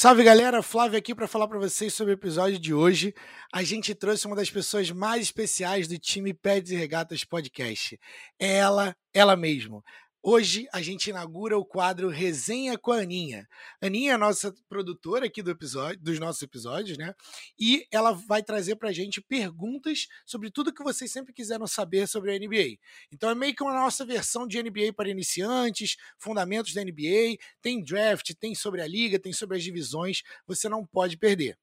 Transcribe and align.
Salve 0.00 0.22
galera, 0.22 0.62
Flávio 0.62 0.96
aqui 0.96 1.12
para 1.12 1.26
falar 1.26 1.48
para 1.48 1.58
vocês 1.58 1.92
sobre 1.92 2.12
o 2.12 2.14
episódio 2.14 2.56
de 2.56 2.72
hoje. 2.72 3.12
A 3.52 3.64
gente 3.64 3.96
trouxe 3.96 4.28
uma 4.28 4.36
das 4.36 4.48
pessoas 4.48 4.92
mais 4.92 5.22
especiais 5.22 5.88
do 5.88 5.98
time 5.98 6.32
Peds 6.32 6.70
e 6.70 6.76
Regatas 6.76 7.24
Podcast. 7.24 7.98
É 8.38 8.58
ela, 8.58 8.96
ela 9.12 9.34
mesmo, 9.34 9.82
Hoje 10.30 10.68
a 10.74 10.82
gente 10.82 11.08
inaugura 11.08 11.56
o 11.56 11.64
quadro 11.64 12.10
Resenha 12.10 12.76
com 12.76 12.92
a 12.92 12.98
Aninha. 12.98 13.48
Aninha 13.80 14.10
é 14.10 14.14
a 14.14 14.18
nossa 14.18 14.54
produtora 14.68 15.24
aqui 15.24 15.42
do 15.42 15.50
episódio, 15.50 15.98
dos 16.02 16.20
nossos 16.20 16.42
episódios, 16.42 16.98
né? 16.98 17.14
E 17.58 17.86
ela 17.90 18.12
vai 18.12 18.42
trazer 18.42 18.76
pra 18.76 18.92
gente 18.92 19.22
perguntas 19.22 20.06
sobre 20.26 20.50
tudo 20.50 20.70
que 20.70 20.84
vocês 20.84 21.10
sempre 21.10 21.32
quiseram 21.32 21.66
saber 21.66 22.06
sobre 22.06 22.30
a 22.30 22.38
NBA. 22.38 22.76
Então 23.10 23.30
é 23.30 23.34
meio 23.34 23.54
que 23.54 23.62
uma 23.62 23.72
nossa 23.72 24.04
versão 24.04 24.46
de 24.46 24.62
NBA 24.62 24.92
para 24.94 25.08
iniciantes, 25.08 25.96
fundamentos 26.18 26.74
da 26.74 26.84
NBA, 26.84 27.38
tem 27.62 27.82
draft, 27.82 28.34
tem 28.38 28.54
sobre 28.54 28.82
a 28.82 28.86
liga, 28.86 29.18
tem 29.18 29.32
sobre 29.32 29.56
as 29.56 29.64
divisões, 29.64 30.20
você 30.46 30.68
não 30.68 30.84
pode 30.84 31.16
perder. 31.16 31.56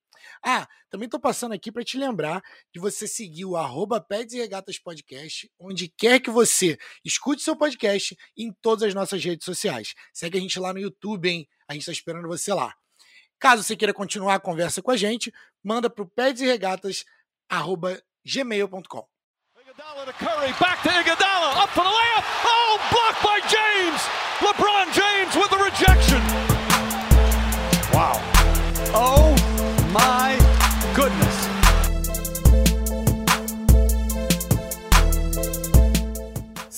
Ah, 0.44 0.68
também 0.90 1.06
estou 1.06 1.20
passando 1.20 1.54
aqui 1.54 1.72
para 1.72 1.84
te 1.84 1.98
lembrar 1.98 2.42
de 2.74 2.80
você 2.80 3.08
seguir 3.08 3.46
o 3.46 3.58
arroba 3.58 4.06
e 4.10 4.38
Regatas 4.38 4.80
Podcast, 4.80 5.52
onde 5.60 5.88
quer 5.88 6.20
que 6.20 6.30
você 6.30 6.78
escute 7.04 7.42
seu 7.42 7.56
podcast 7.56 8.16
em 8.38 8.54
todas 8.62 8.84
as 8.84 8.94
nossas 8.94 9.24
redes 9.24 9.46
sociais. 9.46 9.96
Segue 10.14 10.38
a 10.38 10.42
gente 10.42 10.60
lá 10.60 10.72
no 10.74 10.80
YouTube, 10.80 11.30
hein? 11.30 11.48
A 11.68 11.74
gente 11.74 11.82
está 11.82 11.92
esperando 11.92 12.28
você 12.28 12.54
lá. 12.54 12.76
Caso 13.40 13.64
você 13.64 13.76
queira 13.76 13.94
continuar 13.94 14.36
a 14.36 14.40
conversa 14.40 14.82
com 14.82 14.92
a 14.92 14.98
gente, 14.98 15.34
manda 15.64 15.90
para 15.90 16.04
o 16.04 16.10
pedsregatas.gmail.com. 16.10 19.08
Iguodala 19.60 20.06
to 20.06 20.14
Curry, 20.14 20.54
back 20.60 20.82
to 20.84 20.90
Iguodala, 20.90 21.64
up 21.64 21.74
for 21.74 21.84
the 21.84 21.90
layup. 21.90 22.24
Oh, 22.46 22.78
blocked 22.92 23.22
by 23.22 23.42
James. 23.50 24.02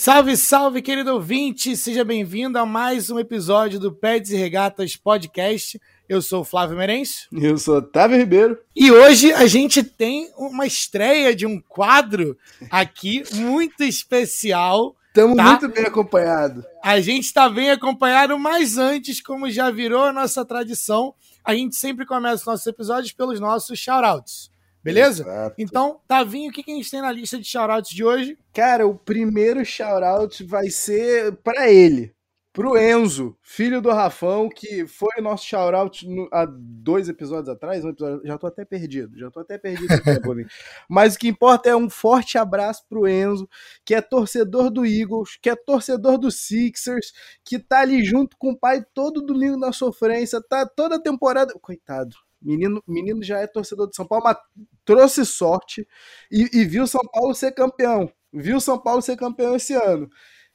Salve, 0.08 0.38
salve, 0.38 0.82
querido 0.82 1.16
ouvinte! 1.16 1.76
Seja 1.76 2.02
bem-vindo 2.02 2.58
a 2.58 2.66
mais 2.66 3.10
um 3.10 3.20
episódio 3.20 3.78
do 3.78 3.92
Pets 3.92 4.32
e 4.32 4.38
Regatas 4.38 4.96
Podcast. 4.96 5.78
Eu 6.08 6.22
sou 6.22 6.44
o 6.44 6.46
Flávio 6.46 6.78
Merencio. 6.78 7.28
Eu 7.34 7.58
sou 7.58 7.80
Otávio 7.80 8.18
Ribeiro. 8.18 8.58
E 8.74 8.90
hoje 8.90 9.34
a 9.34 9.46
gente 9.48 9.84
tem 9.84 10.32
uma 10.38 10.66
estreia 10.66 11.36
de 11.36 11.46
um 11.46 11.60
quadro 11.60 12.38
aqui 12.72 13.22
muito 13.36 13.84
especial. 13.84 14.96
Estamos 15.10 15.36
tá? 15.36 15.44
muito 15.44 15.68
bem 15.68 15.84
acompanhados. 15.84 16.64
A 16.82 17.02
gente 17.02 17.26
está 17.26 17.50
bem 17.50 17.70
acompanhado, 17.70 18.40
mas 18.40 18.78
antes, 18.78 19.20
como 19.20 19.52
já 19.52 19.70
virou 19.70 20.06
a 20.06 20.14
nossa 20.14 20.46
tradição, 20.46 21.14
a 21.44 21.54
gente 21.54 21.76
sempre 21.76 22.06
começa 22.06 22.36
os 22.36 22.46
nossos 22.46 22.66
episódios 22.66 23.12
pelos 23.12 23.42
nossos 23.42 23.78
shoutouts. 23.78 24.50
Beleza? 24.88 25.24
Exato. 25.24 25.56
Então, 25.58 26.00
Tavinho, 26.08 26.50
o 26.50 26.54
que, 26.54 26.64
que 26.64 26.72
a 26.72 26.76
gente 26.76 26.90
tem 26.90 27.02
na 27.02 27.12
lista 27.12 27.38
de 27.38 27.46
shoutouts 27.46 27.92
de 27.92 28.06
hoje? 28.06 28.38
Cara, 28.54 28.88
o 28.88 28.96
primeiro 28.96 29.64
shoutout 29.66 30.44
vai 30.46 30.70
ser 30.70 31.36
para 31.44 31.70
ele 31.70 32.16
pro 32.54 32.76
Enzo, 32.76 33.38
filho 33.44 33.80
do 33.80 33.92
Rafão, 33.92 34.50
que 34.50 34.88
foi 34.88 35.10
o 35.20 35.22
nosso 35.22 35.46
shoutout 35.46 36.08
há 36.32 36.48
dois 36.50 37.10
episódios 37.10 37.50
atrás. 37.50 37.84
Um 37.86 37.90
episódio, 37.90 38.22
já 38.26 38.38
tô 38.38 38.48
até 38.48 38.66
perdido, 38.66 39.16
já 39.16 39.30
tô 39.30 39.42
até 39.42 39.58
perdido. 39.58 39.90
tempo, 40.02 40.34
Mas 40.90 41.16
o 41.16 41.20
que 41.20 41.28
importa 41.28 41.70
é 41.70 41.76
um 41.76 41.90
forte 41.90 42.38
abraço 42.38 42.84
pro 42.90 43.08
Enzo, 43.08 43.48
que 43.86 43.94
é 43.94 44.02
torcedor 44.02 44.72
do 44.72 44.86
Eagles, 44.86 45.38
que 45.40 45.50
é 45.50 45.56
torcedor 45.56 46.18
do 46.18 46.32
Sixers, 46.32 47.12
que 47.44 47.60
tá 47.60 47.82
ali 47.82 48.04
junto 48.04 48.36
com 48.38 48.52
o 48.52 48.58
pai 48.58 48.84
todo 48.94 49.22
domingo 49.22 49.58
na 49.58 49.74
sofrência, 49.74 50.42
tá 50.42 50.66
toda 50.66 50.96
a 50.96 51.02
temporada. 51.02 51.54
Coitado. 51.62 52.16
Menino, 52.42 52.82
menino 52.88 53.24
já 53.24 53.40
é 53.40 53.48
torcedor 53.48 53.90
de 53.90 53.96
São 53.96 54.06
Paulo, 54.06 54.26
mas 54.26 54.38
trouxe 54.86 55.26
sorte 55.26 55.88
e, 56.32 56.50
e 56.54 56.66
viu 56.66 56.86
São 56.88 57.02
Paulo 57.12 57.34
ser 57.34 57.52
campeão. 57.54 58.12
Viu 58.32 58.60
São 58.60 58.78
Paulo 58.78 59.02
ser 59.02 59.18
campeão 59.18 59.56
esse 59.56 59.74
ano. 59.74 60.10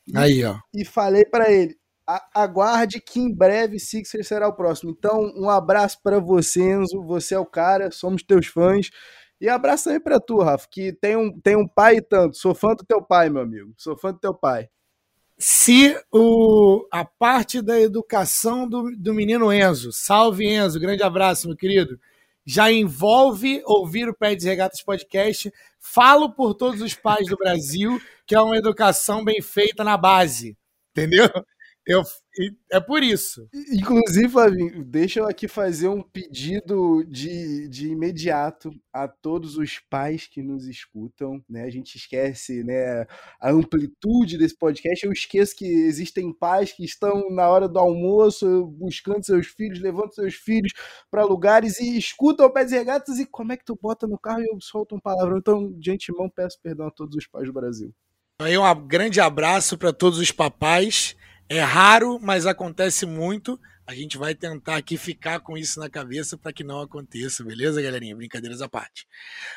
E, 0.06 0.16
Aí, 0.16 0.44
ó. 0.44 0.58
E 0.74 0.84
falei 0.84 1.24
para 1.24 1.50
ele: 1.50 1.76
aguarde 2.34 3.00
que 3.00 3.20
em 3.20 3.32
breve 3.32 3.78
Sixer 3.78 4.24
será 4.24 4.48
o 4.48 4.54
próximo. 4.54 4.90
Então, 4.90 5.32
um 5.36 5.48
abraço 5.48 5.98
para 6.02 6.18
você, 6.18 6.62
Enzo. 6.62 7.02
Você 7.02 7.34
é 7.34 7.38
o 7.38 7.46
cara, 7.46 7.90
somos 7.90 8.22
teus 8.22 8.46
fãs. 8.46 8.90
E 9.40 9.48
abraço 9.48 9.90
aí 9.90 9.98
para 9.98 10.20
tu, 10.20 10.38
Rafa, 10.38 10.68
que 10.70 10.92
tem 10.92 11.16
um, 11.16 11.40
tem 11.40 11.56
um 11.56 11.66
pai 11.66 11.96
e 11.96 12.02
tanto. 12.02 12.36
Sou 12.36 12.54
fã 12.54 12.74
do 12.74 12.84
teu 12.84 13.02
pai, 13.02 13.28
meu 13.28 13.42
amigo. 13.42 13.74
Sou 13.76 13.96
fã 13.96 14.12
do 14.12 14.18
teu 14.20 14.32
pai. 14.32 14.68
Se 15.44 16.00
o, 16.12 16.86
a 16.88 17.04
parte 17.04 17.60
da 17.60 17.80
educação 17.80 18.68
do, 18.68 18.96
do 18.96 19.12
menino 19.12 19.52
Enzo, 19.52 19.90
salve 19.90 20.46
Enzo, 20.46 20.78
grande 20.78 21.02
abraço, 21.02 21.48
meu 21.48 21.56
querido, 21.56 21.98
já 22.46 22.70
envolve 22.70 23.60
ouvir 23.66 24.08
o 24.08 24.14
Pé 24.14 24.36
de 24.36 24.46
Regatas 24.46 24.80
Podcast, 24.82 25.52
falo 25.80 26.32
por 26.32 26.54
todos 26.54 26.80
os 26.80 26.94
pais 26.94 27.26
do 27.26 27.36
Brasil 27.36 28.00
que 28.24 28.36
é 28.36 28.40
uma 28.40 28.56
educação 28.56 29.24
bem 29.24 29.42
feita 29.42 29.82
na 29.82 29.96
base, 29.96 30.56
entendeu? 30.92 31.28
Eu, 31.84 32.04
é 32.70 32.80
por 32.80 33.02
isso. 33.02 33.46
Inclusive, 33.70 34.28
Flavinho, 34.28 34.84
deixa 34.84 35.20
eu 35.20 35.28
aqui 35.28 35.46
fazer 35.46 35.88
um 35.88 36.02
pedido 36.02 37.04
de, 37.04 37.68
de 37.68 37.88
imediato 37.88 38.70
a 38.92 39.06
todos 39.06 39.58
os 39.58 39.78
pais 39.78 40.26
que 40.26 40.42
nos 40.42 40.66
escutam. 40.66 41.44
Né? 41.48 41.64
A 41.64 41.70
gente 41.70 41.96
esquece 41.96 42.64
né, 42.64 43.06
a 43.38 43.50
amplitude 43.50 44.38
desse 44.38 44.56
podcast. 44.56 45.04
Eu 45.04 45.12
esqueço 45.12 45.54
que 45.54 45.66
existem 45.66 46.32
pais 46.32 46.72
que 46.72 46.84
estão 46.84 47.28
na 47.30 47.48
hora 47.48 47.68
do 47.68 47.78
almoço 47.78 48.66
buscando 48.66 49.24
seus 49.24 49.48
filhos, 49.48 49.80
levando 49.80 50.14
seus 50.14 50.34
filhos 50.34 50.72
para 51.10 51.24
lugares 51.24 51.78
e 51.80 51.98
escutam 51.98 52.46
o 52.46 52.50
pé 52.50 52.64
de 52.64 52.74
regatas. 52.74 53.18
E 53.18 53.26
como 53.26 53.52
é 53.52 53.56
que 53.58 53.64
tu 53.64 53.78
bota 53.80 54.06
no 54.06 54.18
carro 54.18 54.40
e 54.40 54.48
eu 54.48 54.58
solto 54.60 54.94
um 54.94 55.00
palavrão? 55.00 55.36
Então, 55.36 55.70
de 55.72 55.90
antemão, 55.90 56.30
peço 56.30 56.58
perdão 56.62 56.86
a 56.86 56.90
todos 56.90 57.14
os 57.14 57.26
pais 57.26 57.46
do 57.46 57.52
Brasil. 57.52 57.92
Aí, 58.40 58.56
um 58.56 58.86
grande 58.86 59.20
abraço 59.20 59.76
para 59.76 59.92
todos 59.92 60.18
os 60.18 60.32
papais. 60.32 61.14
É 61.48 61.60
raro, 61.60 62.18
mas 62.20 62.46
acontece 62.46 63.04
muito. 63.06 63.58
A 63.86 63.94
gente 63.94 64.16
vai 64.16 64.34
tentar 64.34 64.76
aqui 64.76 64.96
ficar 64.96 65.40
com 65.40 65.56
isso 65.56 65.80
na 65.80 65.90
cabeça 65.90 66.38
para 66.38 66.52
que 66.52 66.64
não 66.64 66.80
aconteça, 66.80 67.44
beleza, 67.44 67.82
galerinha? 67.82 68.16
Brincadeiras 68.16 68.62
à 68.62 68.68
parte. 68.68 69.06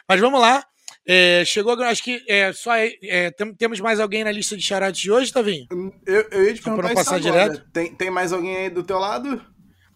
Mas 0.08 0.20
vamos 0.20 0.42
lá. 0.42 0.66
É, 1.08 1.44
chegou, 1.46 1.74
acho 1.84 2.04
que 2.04 2.24
é, 2.28 2.52
só 2.52 2.76
é, 2.76 3.32
tem, 3.32 3.54
temos 3.54 3.80
mais 3.80 4.00
alguém 4.00 4.24
na 4.24 4.32
lista 4.32 4.58
de 4.58 4.64
charates 4.64 5.02
de 5.02 5.12
hoje, 5.12 5.32
Tavinho? 5.32 5.68
Eu, 6.06 6.28
eu 6.32 6.46
ia 6.46 6.54
te 6.54 6.62
perguntar 6.62 6.88
para 6.88 6.96
passar 6.96 7.20
direto. 7.20 7.64
Tem, 7.72 7.94
tem 7.94 8.10
mais 8.10 8.34
alguém 8.34 8.58
aí 8.58 8.70
do 8.70 8.84
teu 8.84 8.98
lado? 8.98 9.42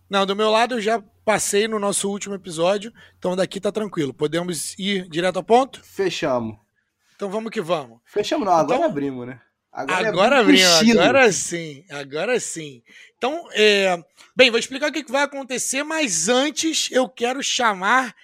Não, 0.10 0.26
do 0.26 0.36
meu 0.36 0.50
lado 0.50 0.76
eu 0.76 0.82
já 0.82 1.04
passei 1.26 1.68
no 1.68 1.80
nosso 1.80 2.10
último 2.10 2.36
episódio, 2.36 2.92
então 3.18 3.36
daqui 3.36 3.60
tá 3.60 3.72
tranquilo. 3.72 4.14
Podemos 4.14 4.78
ir 4.78 5.08
direto 5.10 5.38
ao 5.38 5.44
ponto? 5.44 5.84
Fechamos. 5.84 6.58
Então 7.16 7.30
vamos 7.30 7.52
que 7.52 7.62
vamos. 7.62 8.00
Fechamos, 8.06 8.46
não, 8.46 8.54
agora 8.54 8.78
então, 8.78 8.90
abrimos, 8.90 9.28
né? 9.28 9.42
Agora, 9.72 10.06
é 10.06 10.10
agora 10.10 10.40
abrimos, 10.40 10.90
agora 10.90 11.32
sim, 11.32 11.86
agora 11.90 12.40
sim. 12.40 12.82
Então, 13.18 13.48
é... 13.54 13.98
bem, 14.36 14.50
vou 14.50 14.60
explicar 14.60 14.90
o 14.90 14.92
que 14.92 15.12
vai 15.12 15.24
acontecer, 15.24 15.84
mas 15.84 16.28
antes 16.28 16.90
eu 16.92 17.08
quero 17.08 17.44
chamar 17.44 18.16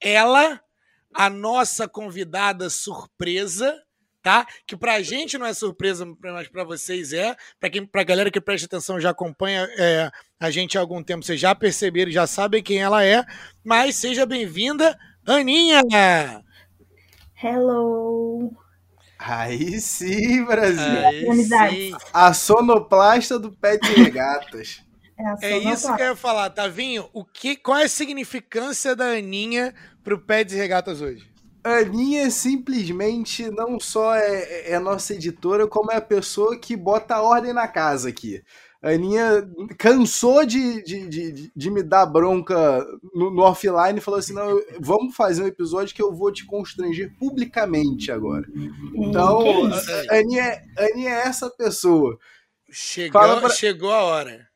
ela, 0.00 0.60
a 1.14 1.30
nossa 1.30 1.88
convidada 1.88 2.68
surpresa, 2.68 3.74
tá? 4.22 4.46
Que 4.66 4.76
pra 4.76 5.02
gente 5.02 5.38
não 5.38 5.46
é 5.46 5.54
surpresa, 5.54 6.06
mas 6.20 6.48
pra 6.48 6.64
vocês 6.64 7.12
é. 7.12 7.34
Pra, 7.58 7.70
quem, 7.70 7.86
pra 7.86 8.04
galera 8.04 8.30
que 8.30 8.40
presta 8.40 8.66
atenção 8.66 9.00
já 9.00 9.10
acompanha 9.10 9.68
é, 9.78 10.10
a 10.38 10.50
gente 10.50 10.76
há 10.76 10.80
algum 10.80 11.02
tempo, 11.02 11.24
vocês 11.24 11.40
já 11.40 11.54
perceberam, 11.54 12.10
já 12.12 12.26
sabem 12.26 12.62
quem 12.62 12.78
ela 12.78 13.04
é. 13.04 13.24
Mas 13.64 13.96
seja 13.96 14.26
bem-vinda, 14.26 14.98
Aninha! 15.26 15.82
Hello! 17.42 18.54
Aí 19.22 19.78
sim, 19.80 20.42
Brasil. 20.44 20.80
Aí 20.80 21.90
sim. 21.90 21.96
A 22.12 22.32
sonoplasta 22.32 23.38
do 23.38 23.52
pé 23.52 23.76
de 23.76 23.92
regatas. 23.92 24.82
É, 25.42 25.52
é 25.52 25.58
isso 25.58 25.94
que 25.94 26.02
eu 26.02 26.06
ia 26.06 26.16
falar, 26.16 26.48
Tavinho. 26.48 27.10
O 27.12 27.22
que, 27.22 27.54
qual 27.54 27.76
é 27.76 27.84
a 27.84 27.88
significância 27.88 28.96
da 28.96 29.08
Aninha 29.08 29.74
pro 30.02 30.18
pé 30.18 30.42
de 30.42 30.56
regatas 30.56 31.02
hoje? 31.02 31.30
Aninha 31.62 32.30
simplesmente 32.30 33.50
não 33.50 33.78
só 33.78 34.14
é, 34.14 34.70
é 34.70 34.74
a 34.76 34.80
nossa 34.80 35.12
editora, 35.12 35.66
como 35.66 35.92
é 35.92 35.96
a 35.96 36.00
pessoa 36.00 36.58
que 36.58 36.74
bota 36.74 37.16
a 37.16 37.22
ordem 37.22 37.52
na 37.52 37.68
casa 37.68 38.08
aqui. 38.08 38.42
A 38.82 38.90
Aninha 38.90 39.46
cansou 39.76 40.46
de, 40.46 40.82
de, 40.82 41.06
de, 41.06 41.52
de 41.54 41.70
me 41.70 41.82
dar 41.82 42.06
bronca 42.06 42.82
no, 43.12 43.30
no, 43.30 43.42
offline 43.42 43.98
e 43.98 44.00
falou 44.00 44.18
assim: 44.18 44.32
não, 44.32 44.58
vamos 44.80 45.14
fazer 45.14 45.42
um 45.42 45.46
episódio 45.46 45.94
que 45.94 46.00
eu 46.00 46.14
vou 46.14 46.32
te 46.32 46.46
constranger 46.46 47.14
publicamente 47.18 48.10
agora. 48.10 48.46
Então, 48.94 49.70
a 50.10 50.16
Aninha, 50.16 50.64
a 50.78 50.84
Aninha 50.84 51.10
é 51.10 51.26
essa 51.26 51.50
pessoa. 51.50 52.18
Chegou, 52.70 53.20
pra... 53.40 53.50
chegou 53.50 53.92
a 53.92 54.02
hora. 54.02 54.48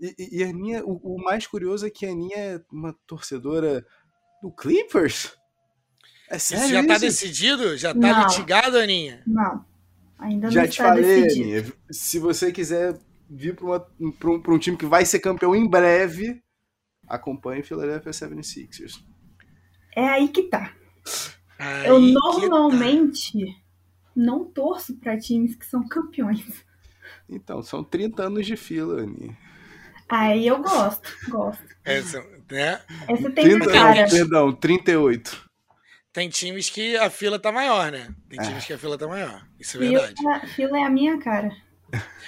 E, 0.00 0.38
e 0.38 0.42
a 0.42 0.48
Aninha, 0.48 0.84
o, 0.84 1.14
o, 1.14 1.22
mais 1.22 1.46
curioso 1.46 1.86
é 1.86 1.90
que 1.90 2.04
a 2.04 2.10
Aninha 2.10 2.36
é 2.36 2.60
uma 2.72 2.92
torcedora 3.06 3.86
do 4.42 4.50
Clippers? 4.50 5.32
É 6.28 6.38
sério? 6.38 6.64
Isso 6.64 6.72
já 6.72 6.86
tá 6.86 6.98
decidido? 6.98 7.76
Já 7.76 7.94
tá 7.94 8.00
não. 8.00 8.22
litigado, 8.22 8.78
Aninha? 8.78 9.22
Não. 9.24 9.64
Ainda 10.18 10.46
não 10.48 10.52
Já 10.52 10.66
te 10.66 10.78
falei, 10.78 11.04
decidido. 11.22 11.42
Aninha, 11.42 11.72
se 11.88 12.18
você 12.18 12.50
quiser 12.50 12.98
vir 13.28 13.54
para 13.54 13.86
um, 14.00 14.12
um 14.48 14.58
time 14.58 14.76
que 14.76 14.86
vai 14.86 15.04
ser 15.04 15.20
campeão 15.20 15.54
em 15.54 15.68
breve, 15.68 16.42
acompanhe 17.08 17.62
Philadelphia 17.62 18.12
76ers. 18.12 19.02
É 19.94 20.08
aí 20.08 20.28
que 20.28 20.44
tá. 20.44 20.74
Aí 21.58 21.86
eu 21.86 22.00
normalmente 22.00 23.44
tá. 23.44 23.60
não 24.16 24.44
torço 24.44 24.96
para 24.96 25.18
times 25.18 25.54
que 25.54 25.66
são 25.66 25.86
campeões. 25.86 26.64
Então, 27.28 27.62
são 27.62 27.84
30 27.84 28.24
anos 28.24 28.46
de 28.46 28.56
fila, 28.56 29.02
Ani. 29.02 29.36
Aí 30.08 30.46
eu 30.46 30.62
gosto, 30.62 31.10
gosto. 31.30 31.62
Essa, 31.84 32.22
né? 32.50 32.82
Essa 33.08 33.30
tem 33.30 33.44
30, 33.44 33.72
cara. 33.72 34.08
Perdão, 34.08 34.52
38. 34.52 35.50
Tem 36.12 36.28
times 36.28 36.68
que 36.68 36.96
a 36.98 37.08
fila 37.08 37.38
tá 37.38 37.50
maior, 37.50 37.90
né? 37.90 38.14
Tem 38.28 38.38
é. 38.38 38.42
times 38.42 38.66
que 38.66 38.74
a 38.74 38.78
fila 38.78 38.98
tá 38.98 39.08
maior. 39.08 39.46
Isso 39.58 39.78
é 39.78 39.80
fila, 39.80 40.06
verdade. 40.06 40.46
Fila 40.48 40.78
é 40.78 40.84
a 40.84 40.90
minha 40.90 41.18
cara. 41.18 41.50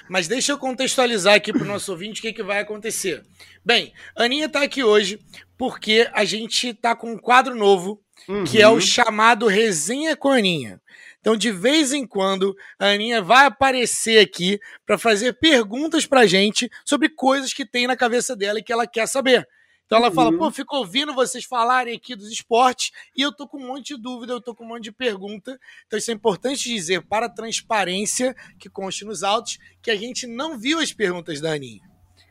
Mas 0.09 0.29
deixa 0.29 0.53
eu 0.53 0.59
contextualizar 0.59 1.35
aqui 1.35 1.53
para 1.53 1.63
o 1.63 1.67
nosso 1.67 1.91
ouvinte 1.93 2.21
o 2.21 2.23
que, 2.23 2.33
que 2.33 2.43
vai 2.43 2.61
acontecer. 2.61 3.23
Bem, 3.65 3.93
a 4.17 4.25
Aninha 4.25 4.47
está 4.47 4.63
aqui 4.63 4.85
hoje 4.85 5.19
porque 5.57 6.09
a 6.13 6.25
gente 6.25 6.69
está 6.69 6.95
com 6.95 7.13
um 7.13 7.19
quadro 7.19 7.55
novo, 7.55 8.01
uhum. 8.29 8.45
que 8.45 8.61
é 8.61 8.69
o 8.69 8.75
uhum. 8.75 8.81
chamado 8.81 9.47
Resenha 9.47 10.17
com 10.17 10.29
Aninha. 10.29 10.81
Então, 11.21 11.37
de 11.37 11.51
vez 11.51 11.95
em 11.95 12.07
quando, 12.07 12.55
a 12.79 12.89
Aninha 12.89 13.23
vai 13.23 13.47
aparecer 13.47 14.19
aqui 14.19 14.61
para 14.85 14.99
fazer 14.99 15.33
perguntas 15.39 16.05
para 16.05 16.21
a 16.21 16.27
gente 16.27 16.71
sobre 16.85 17.09
coisas 17.09 17.55
que 17.55 17.65
tem 17.65 17.87
na 17.87 17.97
cabeça 17.97 18.37
dela 18.37 18.59
e 18.59 18.63
que 18.63 18.73
ela 18.73 18.87
quer 18.87 19.07
saber. 19.09 19.49
Então 19.87 19.99
ela 19.99 20.11
fala, 20.11 20.37
pô, 20.37 20.47
uhum. 20.47 20.51
fico 20.51 20.77
ouvindo 20.77 21.15
vocês 21.15 21.45
falarem 21.45 21.95
aqui 21.95 22.17
dos 22.17 22.31
esportes 22.31 22.91
e 23.17 23.21
eu 23.21 23.31
tô 23.31 23.47
com 23.47 23.59
um 23.59 23.67
monte 23.67 23.95
de 23.95 24.03
dúvida, 24.03 24.33
eu 24.33 24.41
tô 24.41 24.55
com 24.55 24.65
um 24.65 24.69
monte 24.69 24.85
de 24.85 24.93
pergunta. 24.93 25.59
Então 25.87 25.99
isso 25.99 26.11
é 26.11 26.15
importante 26.15 26.69
dizer 26.69 27.03
para 27.03 27.27
a 27.27 27.29
transparência 27.29 28.35
que 28.59 28.71
conste 28.71 29.05
nos 29.05 29.23
autos 29.23 29.59
que 29.83 29.91
a 29.91 29.97
gente 29.97 30.27
não 30.27 30.59
viu 30.59 30.79
as 30.79 30.93
perguntas 30.93 31.41
da 31.41 31.53
Aninha. 31.53 31.83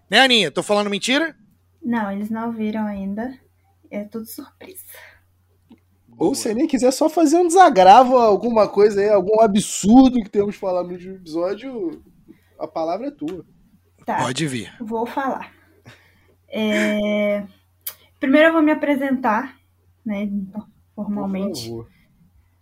Né, 0.10 0.20
Aninha? 0.20 0.52
Tô 0.52 0.64
falando 0.64 0.90
mentira? 0.90 1.36
Não, 1.82 2.12
eles 2.12 2.30
não 2.30 2.52
viram 2.52 2.86
ainda. 2.86 3.38
É 3.90 4.04
tudo 4.04 4.26
surpresa. 4.26 4.84
Ou 6.18 6.34
se 6.34 6.54
nem 6.54 6.68
quiser 6.68 6.92
só 6.92 7.10
fazer 7.10 7.38
um 7.38 7.48
desagravo, 7.48 8.18
alguma 8.18 8.68
coisa 8.68 9.02
aí, 9.02 9.10
algum 9.10 9.42
absurdo 9.42 10.22
que 10.22 10.30
temos 10.30 10.56
falado 10.56 10.88
no 10.88 10.94
último 10.94 11.16
episódio, 11.16 12.04
a 12.60 12.68
palavra 12.68 13.08
é 13.08 13.12
tua. 13.12 13.46
Tá, 14.06 14.18
Pode 14.18 14.48
vir. 14.48 14.76
Vou 14.80 15.06
falar. 15.06 15.63
É... 16.56 17.48
Primeiro 18.20 18.50
eu 18.50 18.54
vou 18.54 18.62
me 18.62 18.72
apresentar, 18.72 19.58
né, 20.06 20.30
formalmente. 20.96 21.74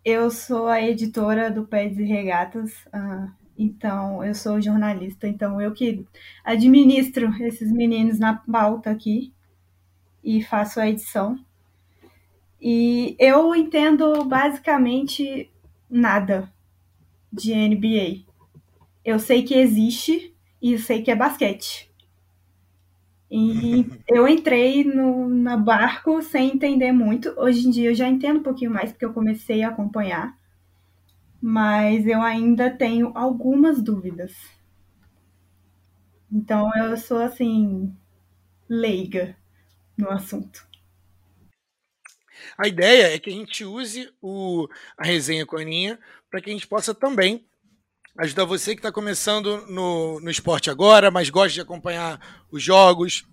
Eu 0.03 0.31
sou 0.31 0.67
a 0.67 0.81
editora 0.81 1.51
do 1.51 1.67
Pés 1.67 1.99
e 1.99 2.03
Regatas, 2.03 2.71
uh, 2.87 3.29
então 3.57 4.23
eu 4.23 4.33
sou 4.33 4.61
jornalista, 4.61 5.27
então 5.27 5.61
eu 5.61 5.73
que 5.73 6.05
administro 6.43 7.29
esses 7.43 7.69
meninos 7.69 8.17
na 8.17 8.37
pauta 8.37 8.89
aqui 8.89 9.33
e 10.23 10.41
faço 10.41 10.79
a 10.79 10.89
edição. 10.89 11.37
E 12.59 13.15
eu 13.19 13.53
entendo 13.53 14.23
basicamente 14.23 15.51
nada 15.89 16.51
de 17.31 17.53
NBA. 17.53 18.23
Eu 19.03 19.19
sei 19.19 19.43
que 19.43 19.53
existe 19.53 20.33
e 20.61 20.77
sei 20.77 21.01
que 21.01 21.11
é 21.11 21.15
basquete. 21.15 21.90
E 23.33 23.85
eu 24.09 24.27
entrei 24.27 24.83
no 24.83 25.29
na 25.29 25.55
barco 25.55 26.21
sem 26.21 26.51
entender 26.51 26.91
muito. 26.91 27.29
Hoje 27.37 27.65
em 27.65 27.71
dia 27.71 27.89
eu 27.89 27.95
já 27.95 28.05
entendo 28.05 28.41
um 28.41 28.43
pouquinho 28.43 28.71
mais 28.71 28.91
porque 28.91 29.05
eu 29.05 29.13
comecei 29.13 29.63
a 29.63 29.69
acompanhar. 29.69 30.37
Mas 31.41 32.05
eu 32.05 32.21
ainda 32.21 32.69
tenho 32.69 33.13
algumas 33.15 33.81
dúvidas. 33.81 34.33
Então 36.29 36.69
eu 36.75 36.97
sou 36.97 37.19
assim 37.19 37.95
leiga 38.67 39.33
no 39.97 40.09
assunto. 40.09 40.67
A 42.57 42.67
ideia 42.67 43.15
é 43.15 43.19
que 43.19 43.29
a 43.29 43.33
gente 43.33 43.63
use 43.63 44.13
o, 44.21 44.67
a 44.97 45.05
resenha 45.05 45.45
com 45.45 45.55
a 45.55 45.61
Aninha 45.61 45.97
para 46.29 46.41
que 46.41 46.49
a 46.49 46.53
gente 46.53 46.67
possa 46.67 46.93
também 46.93 47.45
ajudar 48.17 48.45
você 48.45 48.73
que 48.75 48.79
está 48.79 48.91
começando 48.91 49.65
no, 49.67 50.19
no 50.19 50.29
esporte 50.29 50.69
agora, 50.69 51.09
mas 51.09 51.29
gosta 51.29 51.53
de 51.53 51.61
acompanhar 51.61 52.45
os 52.51 52.61
jogos. 52.61 53.25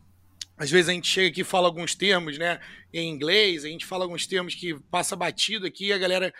Às 0.56 0.70
vezes 0.70 0.88
a 0.88 0.92
gente 0.92 1.08
chega 1.08 1.28
aqui 1.28 1.42
e 1.42 1.44
fala 1.44 1.68
alguns 1.68 1.94
termos, 1.94 2.38
né, 2.38 2.60
em 2.92 3.08
inglês, 3.08 3.64
a 3.64 3.68
gente 3.68 3.84
fala 3.84 4.04
alguns 4.04 4.26
termos 4.26 4.54
que 4.54 4.78
passa 4.90 5.14
batido 5.14 5.66
aqui, 5.66 5.92
a 5.92 5.98
galera, 5.98 6.32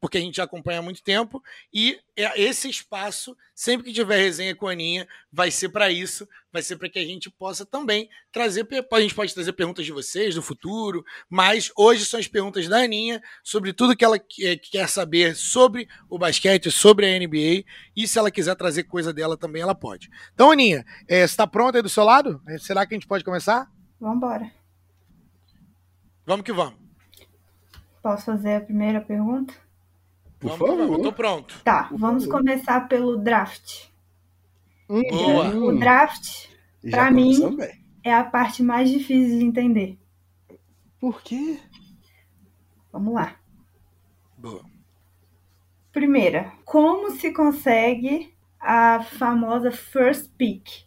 porque 0.00 0.18
a 0.18 0.20
gente 0.20 0.36
já 0.36 0.44
acompanha 0.44 0.78
há 0.78 0.82
muito 0.82 1.02
tempo, 1.02 1.42
e 1.72 1.98
é 2.16 2.40
esse 2.40 2.68
espaço, 2.68 3.36
sempre 3.54 3.86
que 3.86 3.92
tiver 3.92 4.18
resenha 4.18 4.54
com 4.54 4.68
a 4.68 4.72
Aninha, 4.72 5.08
vai 5.32 5.50
ser 5.50 5.70
para 5.70 5.90
isso, 5.90 6.28
vai 6.52 6.62
ser 6.62 6.76
para 6.76 6.88
que 6.88 6.98
a 6.98 7.04
gente 7.04 7.30
possa 7.30 7.64
também 7.64 8.08
trazer, 8.30 8.66
a 8.92 9.00
gente 9.00 9.14
pode 9.14 9.34
trazer 9.34 9.52
perguntas 9.52 9.84
de 9.84 9.92
vocês, 9.92 10.34
do 10.34 10.42
futuro, 10.42 11.02
mas 11.28 11.72
hoje 11.76 12.04
são 12.04 12.20
as 12.20 12.28
perguntas 12.28 12.68
da 12.68 12.78
Aninha, 12.78 13.22
sobre 13.42 13.72
tudo 13.72 13.96
que 13.96 14.04
ela 14.04 14.18
quer 14.18 14.88
saber 14.88 15.34
sobre 15.34 15.88
o 16.08 16.18
basquete, 16.18 16.70
sobre 16.70 17.06
a 17.06 17.18
NBA, 17.18 17.64
e 17.96 18.06
se 18.06 18.18
ela 18.18 18.30
quiser 18.30 18.54
trazer 18.56 18.84
coisa 18.84 19.12
dela 19.12 19.36
também, 19.36 19.62
ela 19.62 19.74
pode. 19.74 20.10
Então, 20.34 20.50
Aninha, 20.50 20.84
é, 21.08 21.20
você 21.20 21.32
está 21.32 21.46
pronta 21.46 21.78
aí 21.78 21.82
do 21.82 21.88
seu 21.88 22.04
lado? 22.04 22.42
Será 22.58 22.86
que 22.86 22.94
a 22.94 22.96
gente 22.96 23.08
pode 23.08 23.24
começar? 23.24 23.70
Vamos 23.98 24.16
embora. 24.16 24.63
Vamos 26.26 26.44
que 26.44 26.52
vamos. 26.52 26.78
Posso 28.02 28.26
fazer 28.26 28.56
a 28.56 28.60
primeira 28.60 29.00
pergunta? 29.00 29.54
Por 30.38 30.50
vamos 30.58 30.68
favor. 30.68 30.80
Eu 30.96 31.02
tô 31.02 31.12
pronto. 31.12 31.60
Tá, 31.64 31.84
Por 31.84 31.98
vamos 31.98 32.24
favor. 32.24 32.38
começar 32.38 32.88
pelo 32.88 33.16
draft. 33.18 33.88
Hum, 34.88 35.02
Boa. 35.10 35.48
O 35.56 35.78
draft, 35.78 36.48
para 36.90 37.10
mim, 37.10 37.56
bem. 37.56 37.84
é 38.02 38.12
a 38.14 38.24
parte 38.24 38.62
mais 38.62 38.90
difícil 38.90 39.38
de 39.38 39.44
entender. 39.44 39.98
Por 41.00 41.22
quê? 41.22 41.58
Vamos 42.92 43.14
lá. 43.14 43.36
Boa. 44.36 44.62
Primeira, 45.92 46.52
como 46.64 47.10
se 47.12 47.32
consegue 47.32 48.34
a 48.60 49.02
famosa 49.02 49.70
first 49.70 50.30
pick? 50.36 50.86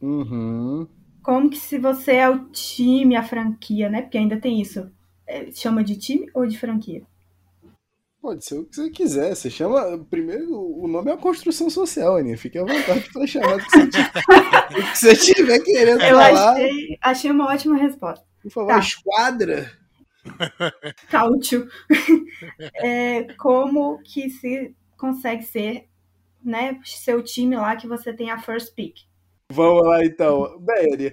Uhum 0.00 0.88
como 1.22 1.50
que 1.50 1.58
se 1.58 1.78
você 1.78 2.12
é 2.16 2.28
o 2.28 2.46
time, 2.50 3.16
a 3.16 3.22
franquia, 3.22 3.88
né? 3.88 4.02
Porque 4.02 4.18
ainda 4.18 4.40
tem 4.40 4.60
isso. 4.60 4.90
É, 5.26 5.50
chama 5.52 5.84
de 5.84 5.96
time 5.96 6.28
ou 6.34 6.46
de 6.46 6.58
franquia? 6.58 7.02
Pode 8.20 8.44
ser 8.44 8.58
o 8.58 8.66
que 8.66 8.76
você 8.76 8.90
quiser. 8.90 9.34
Você 9.34 9.48
chama. 9.48 10.04
Primeiro, 10.10 10.54
o 10.54 10.86
nome 10.86 11.10
é 11.10 11.14
uma 11.14 11.20
construção 11.20 11.70
social, 11.70 12.16
Aninha. 12.16 12.36
Fique 12.36 12.58
à 12.58 12.64
vontade 12.64 13.10
para 13.12 13.26
chamar 13.26 13.56
o 13.56 13.58
que 13.58 13.70
você 13.70 13.86
tiver, 13.88 14.12
o 14.70 14.92
que 14.92 14.98
você 14.98 15.16
tiver 15.16 15.58
querendo 15.60 16.02
Eu 16.02 16.16
falar. 16.16 16.52
Achei, 16.52 16.98
achei 17.00 17.30
uma 17.30 17.48
ótima 17.48 17.76
resposta. 17.76 18.26
Por 18.42 18.50
favor, 18.50 18.68
tá. 18.68 18.78
esquadra. 18.78 19.72
Cálcio. 21.08 21.68
é, 22.74 23.24
como 23.34 24.02
que 24.02 24.28
se 24.28 24.74
consegue 24.98 25.44
ser, 25.44 25.88
né? 26.44 26.78
Seu 26.84 27.22
time 27.22 27.56
lá 27.56 27.74
que 27.74 27.86
você 27.86 28.12
tem 28.12 28.30
a 28.30 28.38
first 28.38 28.74
pick. 28.74 28.96
Vamos 29.52 29.84
lá 29.84 30.04
então. 30.04 30.60
Bem, 30.60 31.12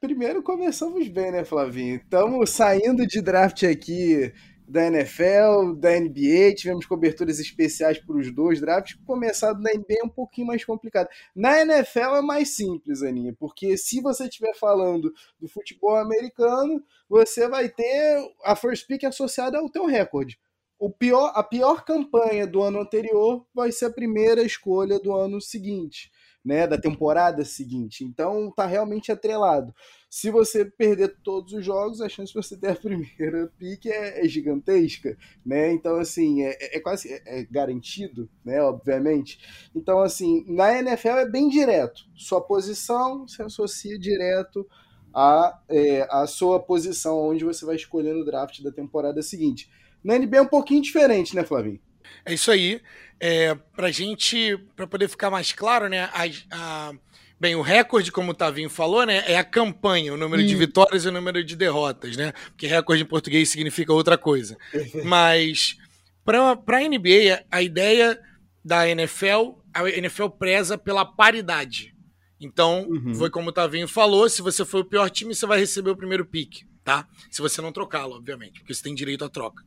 primeiro 0.00 0.44
começamos 0.44 1.08
bem, 1.08 1.32
né, 1.32 1.44
Flavinho? 1.44 1.96
Estamos 1.96 2.50
saindo 2.50 3.04
de 3.04 3.20
draft 3.20 3.64
aqui 3.64 4.32
da 4.68 4.86
NFL, 4.86 5.74
da 5.76 5.90
NBA, 5.98 6.54
tivemos 6.54 6.86
coberturas 6.86 7.40
especiais 7.40 7.98
para 7.98 8.16
os 8.16 8.32
dois 8.32 8.60
drafts. 8.60 8.96
Começado 9.04 9.60
na 9.60 9.72
NBA 9.72 10.02
é 10.02 10.04
um 10.04 10.08
pouquinho 10.08 10.46
mais 10.46 10.64
complicado. 10.64 11.08
Na 11.34 11.60
NFL 11.60 12.14
é 12.16 12.22
mais 12.22 12.50
simples, 12.50 13.02
Aninha, 13.02 13.34
porque 13.36 13.76
se 13.76 14.00
você 14.00 14.28
estiver 14.28 14.54
falando 14.54 15.12
do 15.40 15.48
futebol 15.48 15.96
americano, 15.96 16.80
você 17.08 17.48
vai 17.48 17.68
ter 17.68 18.24
a 18.44 18.54
first 18.54 18.86
pick 18.86 19.02
associada 19.02 19.58
ao 19.58 19.68
teu 19.68 19.84
recorde. 19.84 20.38
O 20.78 20.88
pior, 20.90 21.32
a 21.34 21.42
pior 21.42 21.84
campanha 21.84 22.46
do 22.46 22.62
ano 22.62 22.80
anterior 22.80 23.44
vai 23.52 23.72
ser 23.72 23.86
a 23.86 23.92
primeira 23.92 24.44
escolha 24.44 25.00
do 25.00 25.12
ano 25.12 25.40
seguinte 25.40 26.08
né, 26.44 26.66
da 26.66 26.76
temporada 26.76 27.44
seguinte. 27.44 28.04
Então 28.04 28.50
tá 28.50 28.66
realmente 28.66 29.12
atrelado. 29.12 29.74
Se 30.10 30.30
você 30.30 30.64
perder 30.64 31.16
todos 31.22 31.52
os 31.52 31.64
jogos, 31.64 32.00
a 32.00 32.08
chance 32.08 32.32
de 32.32 32.38
você 32.38 32.56
ter 32.56 32.70
a 32.70 32.74
primeira 32.76 33.50
pique 33.58 33.90
é, 33.90 34.24
é 34.24 34.28
gigantesca, 34.28 35.16
né? 35.44 35.72
Então 35.72 35.96
assim 35.96 36.42
é, 36.42 36.56
é, 36.60 36.76
é 36.76 36.80
quase 36.80 37.12
é, 37.12 37.40
é 37.40 37.44
garantido, 37.44 38.28
né? 38.44 38.60
Obviamente. 38.62 39.38
Então 39.74 40.00
assim 40.00 40.44
na 40.48 40.78
NFL 40.78 41.18
é 41.18 41.28
bem 41.28 41.48
direto. 41.48 42.02
Sua 42.16 42.40
posição 42.40 43.26
se 43.28 43.42
associa 43.42 43.98
direto 43.98 44.66
à, 45.14 45.60
é, 45.68 46.06
sua 46.26 46.58
posição 46.58 47.18
onde 47.18 47.44
você 47.44 47.64
vai 47.64 47.76
escolher 47.76 48.14
no 48.14 48.24
draft 48.24 48.60
da 48.62 48.72
temporada 48.72 49.22
seguinte. 49.22 49.70
Na 50.02 50.18
NBA 50.18 50.38
é 50.38 50.42
um 50.42 50.48
pouquinho 50.48 50.82
diferente, 50.82 51.36
né, 51.36 51.44
Flavinho? 51.44 51.80
É 52.24 52.34
isso 52.34 52.50
aí. 52.50 52.80
É, 53.20 53.54
para 53.76 53.90
gente, 53.90 54.58
para 54.74 54.86
poder 54.86 55.08
ficar 55.08 55.30
mais 55.30 55.52
claro, 55.52 55.88
né? 55.88 56.10
A, 56.12 56.24
a, 56.50 56.92
bem, 57.38 57.54
o 57.54 57.62
recorde, 57.62 58.10
como 58.10 58.32
o 58.32 58.34
Tavinho 58.34 58.68
falou, 58.68 59.06
né? 59.06 59.22
É 59.26 59.36
a 59.36 59.44
campanha, 59.44 60.12
o 60.12 60.16
número 60.16 60.44
de 60.44 60.54
vitórias 60.56 61.04
e 61.04 61.08
o 61.08 61.12
número 61.12 61.44
de 61.44 61.54
derrotas, 61.54 62.16
né? 62.16 62.32
Porque 62.50 62.66
recorde 62.66 63.02
em 63.02 63.06
português 63.06 63.48
significa 63.48 63.92
outra 63.92 64.18
coisa. 64.18 64.56
Mas 65.04 65.76
para 66.24 66.52
a 66.52 66.88
NBA, 66.88 67.44
a 67.50 67.62
ideia 67.62 68.20
da 68.64 68.88
NFL, 68.88 69.54
a 69.74 69.88
NFL 69.88 70.28
preza 70.28 70.78
pela 70.78 71.04
paridade. 71.04 71.92
Então, 72.40 72.88
uhum. 72.88 73.14
foi 73.14 73.30
como 73.30 73.50
o 73.50 73.52
Tavinho 73.52 73.86
falou: 73.86 74.28
se 74.28 74.42
você 74.42 74.64
for 74.64 74.80
o 74.80 74.84
pior 74.84 75.08
time, 75.10 75.34
você 75.34 75.46
vai 75.46 75.58
receber 75.58 75.90
o 75.90 75.96
primeiro 75.96 76.26
pick, 76.26 76.64
tá? 76.82 77.08
Se 77.30 77.40
você 77.40 77.60
não 77.60 77.72
trocá-lo, 77.72 78.16
obviamente, 78.16 78.60
porque 78.60 78.74
você 78.74 78.82
tem 78.82 78.94
direito 78.94 79.24
à 79.24 79.28
troca. 79.28 79.64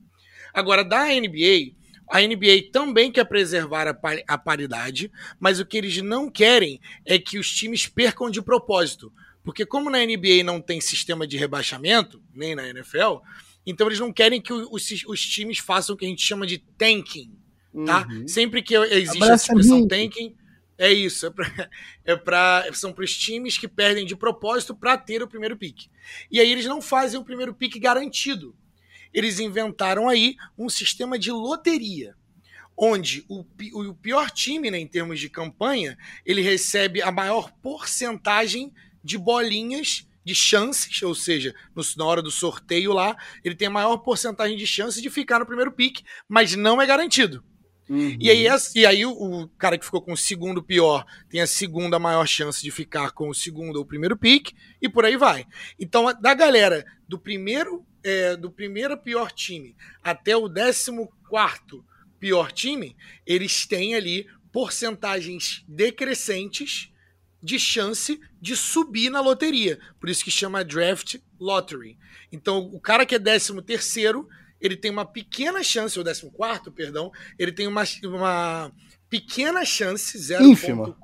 Agora, 0.53 0.83
da 0.83 1.05
NBA, 1.05 1.73
a 2.07 2.21
NBA 2.21 2.71
também 2.71 3.11
quer 3.11 3.25
preservar 3.25 3.87
a, 3.87 3.93
par 3.93 4.17
a 4.27 4.37
paridade, 4.37 5.11
mas 5.39 5.59
o 5.59 5.65
que 5.65 5.77
eles 5.77 6.01
não 6.01 6.29
querem 6.29 6.79
é 7.05 7.17
que 7.17 7.39
os 7.39 7.49
times 7.51 7.87
percam 7.87 8.29
de 8.29 8.41
propósito. 8.41 9.11
Porque, 9.43 9.65
como 9.65 9.89
na 9.89 9.99
NBA 9.99 10.43
não 10.43 10.59
tem 10.59 10.81
sistema 10.81 11.27
de 11.27 11.37
rebaixamento, 11.37 12.21
nem 12.33 12.55
na 12.55 12.67
NFL, 12.67 13.17
então 13.65 13.87
eles 13.87 13.99
não 13.99 14.11
querem 14.11 14.41
que 14.41 14.53
os, 14.53 15.03
os 15.07 15.21
times 15.21 15.59
façam 15.59 15.95
o 15.95 15.97
que 15.97 16.05
a 16.05 16.09
gente 16.09 16.21
chama 16.21 16.45
de 16.45 16.57
tanking. 16.57 17.31
Tá? 17.85 18.07
Uhum. 18.09 18.27
Sempre 18.27 18.61
que 18.61 18.75
existe 18.75 19.23
a 19.23 19.35
expressão 19.35 19.87
tanking, 19.87 20.35
é 20.77 20.91
isso. 20.91 21.25
É 21.25 21.29
pra, 21.29 21.69
é 22.05 22.15
pra, 22.15 22.65
são 22.73 22.93
para 22.93 23.03
os 23.03 23.15
times 23.15 23.57
que 23.57 23.67
perdem 23.67 24.05
de 24.05 24.15
propósito 24.15 24.75
para 24.75 24.97
ter 24.97 25.21
o 25.21 25.27
primeiro 25.27 25.57
pick. 25.57 25.87
E 26.31 26.39
aí 26.39 26.51
eles 26.51 26.65
não 26.65 26.81
fazem 26.81 27.19
o 27.19 27.25
primeiro 27.25 27.53
pick 27.53 27.77
garantido 27.79 28.55
eles 29.15 29.39
inventaram 29.39 30.09
aí 30.09 30.35
um 30.57 30.67
sistema 30.67 31.17
de 31.17 31.31
loteria, 31.31 32.13
onde 32.77 33.25
o, 33.29 33.45
o 33.73 33.95
pior 33.95 34.29
time, 34.29 34.69
né, 34.69 34.77
em 34.77 34.87
termos 34.87 35.21
de 35.21 35.29
campanha, 35.29 35.97
ele 36.25 36.41
recebe 36.41 37.01
a 37.01 37.09
maior 37.11 37.49
porcentagem 37.63 38.73
de 39.01 39.17
bolinhas 39.17 40.05
de 40.25 40.35
chances, 40.35 41.01
ou 41.01 41.15
seja, 41.15 41.55
no, 41.73 41.81
na 41.95 42.05
hora 42.05 42.21
do 42.21 42.29
sorteio 42.29 42.91
lá, 42.91 43.15
ele 43.41 43.55
tem 43.55 43.69
a 43.69 43.71
maior 43.71 43.95
porcentagem 43.97 44.57
de 44.57 44.67
chances 44.67 45.01
de 45.01 45.09
ficar 45.09 45.39
no 45.39 45.45
primeiro 45.45 45.71
pick, 45.71 46.01
mas 46.27 46.53
não 46.55 46.81
é 46.81 46.85
garantido. 46.85 47.41
Uhum. 47.89 48.17
E 48.19 48.29
aí, 48.29 48.47
e 48.75 48.85
aí 48.85 49.05
o, 49.05 49.11
o, 49.11 49.47
cara 49.49 49.77
que 49.77 49.85
ficou 49.85 50.01
com 50.01 50.13
o 50.13 50.17
segundo 50.17 50.63
pior 50.63 51.05
tem 51.29 51.41
a 51.41 51.47
segunda 51.47 51.99
maior 51.99 52.25
chance 52.27 52.61
de 52.61 52.71
ficar 52.71 53.11
com 53.11 53.29
o 53.29 53.35
segundo 53.35 53.77
ou 53.77 53.85
primeiro 53.85 54.17
pick, 54.17 54.53
e 54.81 54.89
por 54.89 55.05
aí 55.05 55.17
vai. 55.17 55.45
Então, 55.79 56.05
da 56.19 56.33
galera 56.33 56.85
do 57.07 57.19
primeiro 57.19 57.85
é, 58.03 58.35
do 58.35 58.51
primeiro 58.51 58.95
pior 58.97 59.31
time 59.31 59.75
até 60.03 60.37
o 60.37 60.47
décimo 60.47 61.11
quarto 61.27 61.83
pior 62.19 62.51
time, 62.51 62.95
eles 63.25 63.65
têm 63.65 63.95
ali 63.95 64.27
porcentagens 64.51 65.63
decrescentes 65.67 66.91
de 67.41 67.59
chance 67.59 68.19
de 68.41 68.55
subir 68.55 69.09
na 69.09 69.21
loteria. 69.21 69.79
Por 69.99 70.09
isso 70.09 70.23
que 70.23 70.31
chama 70.31 70.63
draft 70.63 71.17
lottery. 71.39 71.97
Então, 72.31 72.59
o 72.73 72.79
cara 72.79 73.05
que 73.05 73.15
é 73.15 73.19
décimo 73.19 73.61
terceiro, 73.61 74.27
ele 74.65 74.75
tem 74.75 74.91
uma 74.91 75.05
pequena 75.05 75.63
chance, 75.63 75.97
ou 75.97 76.03
décimo 76.03 76.31
quarto, 76.31 76.71
perdão, 76.71 77.11
ele 77.37 77.51
tem 77.51 77.67
uma, 77.67 77.83
uma 78.03 78.71
pequena 79.09 79.63
chance, 79.63 80.17
zero 80.17 80.43
Ínfima. 80.43 80.95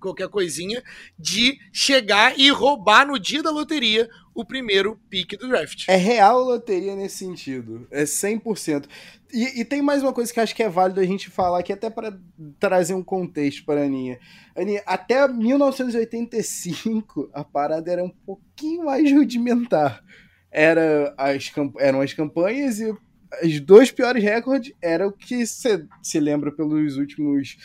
qualquer 0.00 0.28
coisinha, 0.28 0.82
de 1.18 1.58
chegar 1.72 2.38
e 2.38 2.50
roubar 2.50 3.06
no 3.06 3.18
dia 3.18 3.42
da 3.42 3.50
loteria 3.50 4.08
o 4.34 4.44
primeiro 4.44 4.98
pick 5.10 5.38
do 5.38 5.48
draft. 5.48 5.84
É 5.88 5.96
real 5.96 6.42
loteria 6.42 6.96
nesse 6.96 7.18
sentido. 7.18 7.86
É 7.90 8.04
100%. 8.04 8.86
E, 9.32 9.60
e 9.60 9.64
tem 9.64 9.82
mais 9.82 10.02
uma 10.02 10.12
coisa 10.12 10.32
que 10.32 10.40
acho 10.40 10.54
que 10.54 10.62
é 10.62 10.68
válido 10.68 11.00
a 11.00 11.04
gente 11.04 11.30
falar 11.30 11.60
aqui, 11.60 11.72
até 11.72 11.90
para 11.90 12.18
trazer 12.58 12.94
um 12.94 13.02
contexto 13.02 13.64
para 13.64 13.82
a 13.82 13.84
Aninha. 13.84 14.18
Aninha, 14.56 14.82
até 14.86 15.28
1985, 15.28 17.30
a 17.32 17.44
parada 17.44 17.92
era 17.92 18.02
um 18.02 18.10
pouquinho 18.10 18.86
mais 18.86 19.12
rudimentar. 19.12 20.02
Era 20.50 21.14
as, 21.16 21.52
eram 21.78 22.00
as 22.00 22.12
campanhas 22.12 22.80
e 22.80 22.92
os 23.42 23.60
dois 23.60 23.90
piores 23.90 24.22
recordes 24.22 24.72
era 24.82 25.06
o 25.06 25.12
que 25.12 25.46
você 25.46 25.86
se 26.02 26.18
lembra 26.18 26.50
pelos 26.50 26.96
últimos 26.96 27.56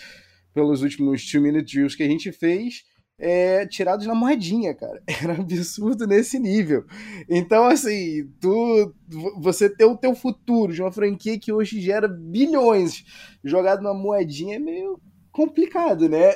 pelos 0.53 0.83
últimos 0.83 1.29
two 1.29 1.41
minute 1.41 1.65
drills 1.65 1.95
que 1.95 2.03
a 2.03 2.07
gente 2.07 2.31
fez 2.31 2.83
é, 3.17 3.65
tirados 3.65 4.05
na 4.05 4.15
moedinha, 4.15 4.73
cara. 4.73 5.01
Era 5.07 5.33
absurdo 5.33 6.05
nesse 6.05 6.37
nível. 6.37 6.85
Então, 7.29 7.65
assim, 7.65 8.29
tu, 8.39 8.93
você 9.39 9.69
ter 9.69 9.85
o 9.85 9.97
teu 9.97 10.13
futuro 10.15 10.73
de 10.73 10.81
uma 10.81 10.91
franquia 10.91 11.39
que 11.39 11.51
hoje 11.51 11.79
gera 11.79 12.07
bilhões 12.07 13.03
jogado 13.43 13.81
na 13.81 13.93
moedinha 13.93 14.57
é 14.57 14.59
meio 14.59 14.99
complicado, 15.31 16.09
né? 16.09 16.33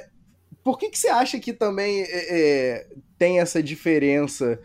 Por 0.63 0.77
que, 0.77 0.89
que 0.89 0.97
você 0.97 1.09
acha 1.09 1.39
que 1.39 1.53
também 1.53 2.01
é, 2.01 2.07
é 2.09 2.87
tem 3.17 3.39
essa 3.39 3.61
diferença 3.61 4.59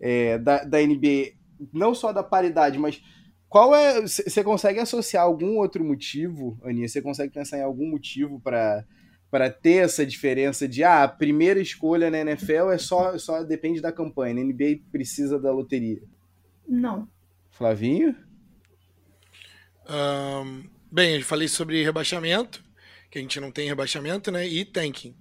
é, 0.00 0.38
da, 0.38 0.64
da 0.64 0.78
NBA, 0.80 1.32
não 1.72 1.94
só 1.94 2.12
da 2.12 2.22
paridade, 2.22 2.78
mas 2.78 3.02
qual 3.48 3.74
é. 3.74 4.02
Você 4.02 4.44
consegue 4.44 4.78
associar 4.78 5.24
algum 5.24 5.56
outro 5.56 5.84
motivo, 5.84 6.58
Aninha? 6.62 6.88
Você 6.88 7.00
consegue 7.00 7.32
pensar 7.32 7.58
em 7.58 7.62
algum 7.62 7.88
motivo 7.90 8.40
para 8.40 8.84
para 9.30 9.50
ter 9.50 9.84
essa 9.84 10.06
diferença 10.06 10.66
de 10.66 10.82
ah, 10.82 11.04
a 11.04 11.08
primeira 11.08 11.60
escolha 11.60 12.10
na 12.10 12.20
NFL 12.20 12.70
é 12.72 12.78
só, 12.78 13.18
só 13.18 13.42
depende 13.42 13.78
da 13.78 13.92
campanha, 13.92 14.34
na 14.34 14.40
NBA 14.40 14.80
precisa 14.90 15.38
da 15.38 15.52
loteria? 15.52 16.00
Não. 16.66 17.06
Flavinho? 17.50 18.16
Um, 19.86 20.64
bem, 20.90 21.16
eu 21.16 21.24
falei 21.24 21.46
sobre 21.46 21.84
rebaixamento, 21.84 22.64
que 23.10 23.18
a 23.18 23.20
gente 23.20 23.38
não 23.38 23.50
tem 23.50 23.68
rebaixamento, 23.68 24.30
né? 24.30 24.46
E 24.46 24.64
tanking. 24.64 25.14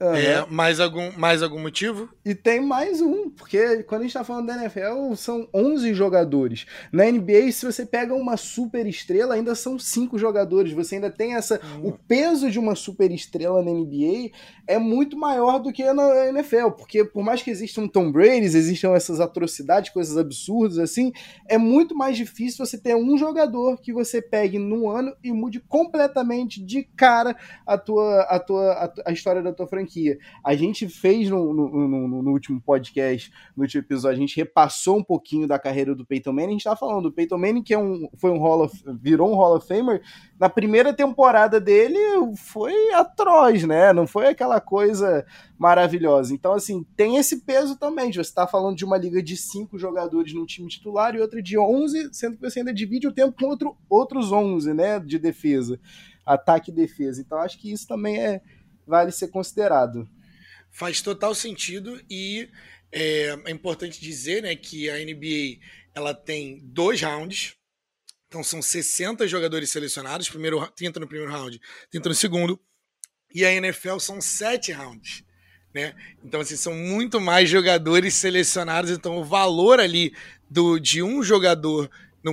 Uhum. 0.00 0.14
É, 0.14 0.46
mais 0.50 0.80
algum, 0.80 1.12
mais 1.16 1.42
algum 1.42 1.60
motivo? 1.60 2.08
E 2.24 2.34
tem 2.34 2.60
mais 2.60 3.00
um, 3.00 3.30
porque 3.30 3.82
quando 3.84 4.02
a 4.02 4.04
gente 4.04 4.12
tá 4.12 4.24
falando 4.24 4.46
da 4.46 4.56
NFL, 4.56 5.14
são 5.16 5.48
11 5.54 5.94
jogadores. 5.94 6.66
Na 6.92 7.04
NBA, 7.04 7.52
se 7.52 7.64
você 7.64 7.86
pega 7.86 8.12
uma 8.14 8.36
super 8.36 8.86
estrela, 8.86 9.34
ainda 9.34 9.54
são 9.54 9.78
5 9.78 10.18
jogadores. 10.18 10.72
Você 10.72 10.96
ainda 10.96 11.10
tem 11.10 11.34
essa. 11.34 11.60
Uhum. 11.76 11.88
O 11.88 11.92
peso 11.92 12.50
de 12.50 12.58
uma 12.58 12.74
super 12.74 13.10
estrela 13.10 13.62
na 13.62 13.70
NBA 13.70 14.30
é 14.66 14.78
muito 14.78 15.16
maior 15.16 15.58
do 15.58 15.72
que 15.72 15.90
na 15.92 16.26
NFL, 16.28 16.70
porque 16.70 17.04
por 17.04 17.22
mais 17.22 17.42
que 17.42 17.50
existam 17.50 17.86
Tom 17.86 18.10
Brady, 18.10 18.44
existam 18.44 18.94
essas 18.94 19.20
atrocidades, 19.20 19.90
coisas 19.90 20.16
absurdas 20.16 20.78
assim, 20.78 21.12
é 21.48 21.58
muito 21.58 21.94
mais 21.94 22.16
difícil 22.16 22.64
você 22.64 22.78
ter 22.78 22.96
um 22.96 23.16
jogador 23.16 23.80
que 23.80 23.92
você 23.92 24.20
pegue 24.22 24.58
num 24.58 24.88
ano 24.90 25.14
e 25.22 25.32
mude 25.32 25.60
completamente 25.60 26.64
de 26.64 26.82
cara 26.96 27.36
a 27.66 27.76
tua 27.76 28.22
a 28.22 28.38
tua 28.38 28.72
a, 28.72 28.92
a 29.06 29.12
história 29.12 29.42
da 29.42 29.52
tua 29.52 29.66
franquia 29.66 29.84
franquia. 29.94 30.18
A 30.42 30.54
gente 30.54 30.88
fez 30.88 31.30
no, 31.30 31.54
no, 31.54 31.88
no, 31.88 32.22
no, 32.22 32.30
último 32.30 32.60
podcast, 32.60 33.32
no 33.56 33.62
último 33.62 33.82
episódio, 33.82 34.16
a 34.16 34.20
gente 34.20 34.36
repassou 34.36 34.98
um 34.98 35.04
pouquinho 35.04 35.46
da 35.46 35.58
carreira 35.58 35.94
do 35.94 36.04
Peyton 36.04 36.32
Manning. 36.32 36.48
A 36.48 36.52
gente 36.52 36.64
tá 36.64 36.76
falando 36.76 37.04
do 37.04 37.12
Peyton 37.12 37.38
Manning, 37.38 37.62
que 37.62 37.72
é 37.72 37.78
um, 37.78 38.08
foi 38.16 38.30
um 38.30 38.38
Hall 38.38 38.64
of, 38.64 38.82
virou 39.00 39.30
um 39.30 39.36
Hall 39.36 39.56
of 39.56 39.66
Famer. 39.66 40.02
Na 40.38 40.48
primeira 40.48 40.92
temporada 40.92 41.60
dele 41.60 41.98
foi 42.36 42.92
atroz, 42.92 43.64
né? 43.64 43.92
Não 43.92 44.06
foi 44.06 44.26
aquela 44.26 44.60
coisa 44.60 45.24
maravilhosa. 45.56 46.34
Então, 46.34 46.52
assim, 46.52 46.84
tem 46.96 47.16
esse 47.16 47.40
peso 47.40 47.76
também. 47.78 48.12
Você 48.12 48.20
está 48.20 48.46
falando 48.46 48.76
de 48.76 48.84
uma 48.84 48.98
liga 48.98 49.22
de 49.22 49.36
cinco 49.36 49.78
jogadores 49.78 50.34
num 50.34 50.44
time 50.44 50.68
titular 50.68 51.14
e 51.14 51.20
outra 51.20 51.40
de 51.40 51.56
11, 51.56 52.10
sendo 52.12 52.36
que 52.36 52.42
você 52.42 52.58
ainda 52.58 52.74
divide 52.74 53.06
o 53.06 53.12
tempo 53.12 53.36
com 53.38 53.46
outro, 53.46 53.76
outros 53.88 54.32
11, 54.32 54.74
né? 54.74 54.98
De 54.98 55.18
defesa 55.18 55.78
ataque 56.24 56.70
e 56.70 56.74
defesa. 56.74 57.20
Então 57.20 57.38
acho 57.38 57.58
que 57.58 57.70
isso 57.70 57.86
também 57.86 58.18
é, 58.18 58.40
vale 58.86 59.12
ser 59.12 59.28
considerado. 59.28 60.08
Faz 60.70 61.00
total 61.00 61.34
sentido 61.34 62.00
e 62.10 62.48
é, 62.90 63.36
é, 63.44 63.50
importante 63.50 64.00
dizer 64.00 64.42
né, 64.42 64.54
que 64.54 64.88
a 64.88 64.96
NBA 64.98 65.60
ela 65.94 66.14
tem 66.14 66.60
dois 66.64 67.00
rounds, 67.00 67.54
então 68.28 68.42
são 68.42 68.60
60 68.60 69.26
jogadores 69.28 69.70
selecionados, 69.70 70.28
primeiro 70.28 70.66
30 70.72 71.00
no 71.00 71.06
primeiro 71.06 71.32
round, 71.32 71.60
30 71.90 72.08
no 72.08 72.14
segundo, 72.14 72.60
e 73.32 73.44
a 73.44 73.52
NFL 73.52 73.98
são 73.98 74.20
sete 74.20 74.72
rounds. 74.72 75.24
Né? 75.74 75.92
Então, 76.24 76.40
assim, 76.40 76.56
são 76.56 76.72
muito 76.72 77.20
mais 77.20 77.48
jogadores 77.48 78.14
selecionados, 78.14 78.92
então 78.92 79.18
o 79.18 79.24
valor 79.24 79.80
ali 79.80 80.14
do, 80.48 80.78
de 80.78 81.02
um 81.02 81.20
jogador 81.20 81.90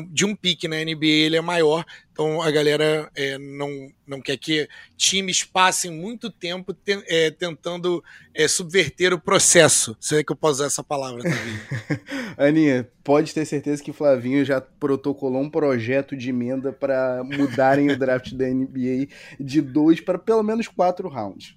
de 0.09 0.25
um 0.25 0.35
pique 0.35 0.67
na 0.67 0.77
NBA 0.77 1.05
ele 1.05 1.35
é 1.35 1.41
maior, 1.41 1.83
então 2.11 2.41
a 2.41 2.49
galera 2.49 3.09
é, 3.15 3.37
não, 3.37 3.91
não 4.07 4.21
quer 4.21 4.37
que 4.37 4.67
times 4.95 5.43
passem 5.43 5.91
muito 5.91 6.31
tempo 6.31 6.73
te, 6.73 7.03
é, 7.07 7.29
tentando 7.31 8.03
é, 8.33 8.47
subverter 8.47 9.13
o 9.13 9.19
processo. 9.19 9.95
Se 9.99 10.17
é 10.17 10.23
que 10.23 10.31
eu 10.31 10.35
posso 10.35 10.53
usar 10.53 10.65
essa 10.67 10.83
palavra 10.83 11.23
também. 11.23 11.99
Aninha, 12.37 12.89
pode 13.03 13.33
ter 13.33 13.45
certeza 13.45 13.83
que 13.83 13.91
Flavinho 13.91 14.45
já 14.45 14.61
protocolou 14.61 15.41
um 15.41 15.49
projeto 15.49 16.15
de 16.15 16.29
emenda 16.29 16.71
para 16.71 17.23
mudarem 17.23 17.91
o 17.91 17.97
draft 17.97 18.33
da 18.33 18.47
NBA 18.47 19.07
de 19.39 19.61
dois 19.61 19.99
para 19.99 20.17
pelo 20.17 20.43
menos 20.43 20.67
quatro 20.67 21.09
rounds. 21.09 21.55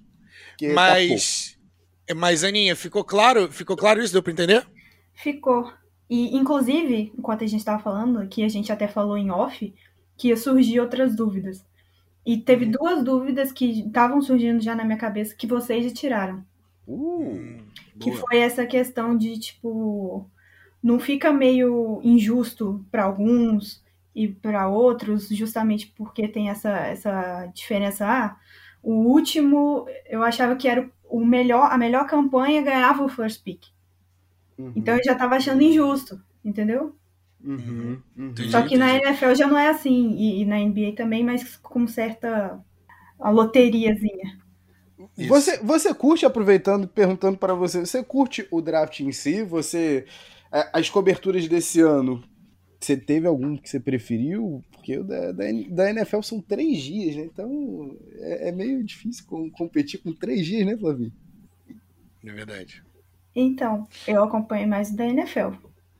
Tá 0.59 0.67
mas, 0.73 1.57
tá 2.05 2.15
mas 2.15 2.43
Aninha, 2.43 2.75
ficou 2.75 3.03
claro? 3.03 3.51
Ficou 3.51 3.77
claro 3.77 4.01
isso? 4.01 4.11
Deu 4.11 4.23
para 4.23 4.33
entender? 4.33 4.67
Ficou. 5.13 5.71
E, 6.09 6.35
inclusive, 6.35 7.11
enquanto 7.17 7.43
a 7.43 7.47
gente 7.47 7.59
estava 7.59 7.81
falando, 7.81 8.27
que 8.27 8.43
a 8.43 8.49
gente 8.49 8.71
até 8.71 8.87
falou 8.87 9.17
em 9.17 9.31
off, 9.31 9.73
que 10.17 10.29
ia 10.29 10.37
surgir 10.37 10.79
outras 10.79 11.15
dúvidas. 11.15 11.65
E 12.25 12.37
teve 12.37 12.65
uhum. 12.65 12.71
duas 12.71 13.03
dúvidas 13.03 13.51
que 13.51 13.81
estavam 13.81 14.21
surgindo 14.21 14.61
já 14.61 14.75
na 14.75 14.83
minha 14.83 14.97
cabeça 14.97 15.35
que 15.35 15.47
vocês 15.47 15.85
já 15.85 15.93
tiraram. 15.93 16.43
Uh, 16.87 17.57
que 17.99 18.11
boa. 18.11 18.21
foi 18.21 18.37
essa 18.39 18.65
questão 18.65 19.17
de, 19.17 19.39
tipo, 19.39 20.29
não 20.81 20.99
fica 20.99 21.31
meio 21.31 21.99
injusto 22.03 22.83
para 22.91 23.03
alguns 23.03 23.83
e 24.13 24.27
para 24.27 24.67
outros, 24.67 25.27
justamente 25.29 25.91
porque 25.95 26.27
tem 26.27 26.49
essa, 26.49 26.69
essa 26.69 27.47
diferença. 27.53 28.07
Ah, 28.07 28.37
o 28.81 28.93
último, 28.93 29.87
eu 30.07 30.23
achava 30.23 30.55
que 30.55 30.67
era 30.67 30.89
o 31.09 31.25
melhor, 31.25 31.71
a 31.71 31.77
melhor 31.77 32.05
campanha 32.07 32.61
ganhava 32.61 33.03
o 33.03 33.09
first 33.09 33.43
pick. 33.43 33.65
Uhum. 34.57 34.73
Então 34.75 34.95
eu 34.95 35.03
já 35.03 35.15
tava 35.15 35.35
achando 35.35 35.61
injusto, 35.61 36.21
entendeu? 36.43 36.95
Uhum. 37.43 38.01
Uhum. 38.17 38.33
Só 38.49 38.61
que 38.63 38.77
na 38.77 38.95
NFL 38.95 39.35
já 39.35 39.47
não 39.47 39.57
é 39.57 39.69
assim, 39.69 40.11
e, 40.17 40.41
e, 40.41 40.45
na 40.45 40.57
NBA 40.57 40.93
também, 40.95 41.23
mas 41.23 41.55
com 41.57 41.87
certa 41.87 42.59
a 43.19 43.29
loteriazinha. 43.29 44.39
Você, 45.27 45.57
você 45.57 45.93
curte, 45.93 46.25
aproveitando, 46.25 46.87
perguntando 46.87 47.37
para 47.37 47.53
você, 47.53 47.81
você 47.81 48.03
curte 48.03 48.47
o 48.49 48.61
draft 48.61 48.99
em 49.01 49.11
si? 49.11 49.43
Você. 49.43 50.05
É, 50.51 50.69
as 50.73 50.89
coberturas 50.89 51.47
desse 51.47 51.81
ano, 51.81 52.23
você 52.79 52.95
teve 52.95 53.27
algum 53.27 53.57
que 53.57 53.69
você 53.69 53.79
preferiu? 53.79 54.63
Porque 54.71 54.97
o 54.97 55.03
da, 55.03 55.31
da, 55.31 55.43
da 55.69 55.89
NFL 55.89 56.21
são 56.21 56.39
três 56.41 56.81
dias, 56.81 57.15
né? 57.15 57.23
Então 57.23 57.95
é, 58.15 58.49
é 58.49 58.51
meio 58.51 58.83
difícil 58.83 59.25
com, 59.25 59.49
competir 59.51 60.01
com 60.01 60.13
três 60.13 60.45
dias, 60.45 60.65
né, 60.65 60.77
Flavinho? 60.77 61.13
É 62.23 62.31
verdade. 62.31 62.83
Então, 63.35 63.87
eu 64.07 64.23
acompanho 64.23 64.67
mais 64.67 64.91
da 64.91 65.05
NFL. 65.05 65.51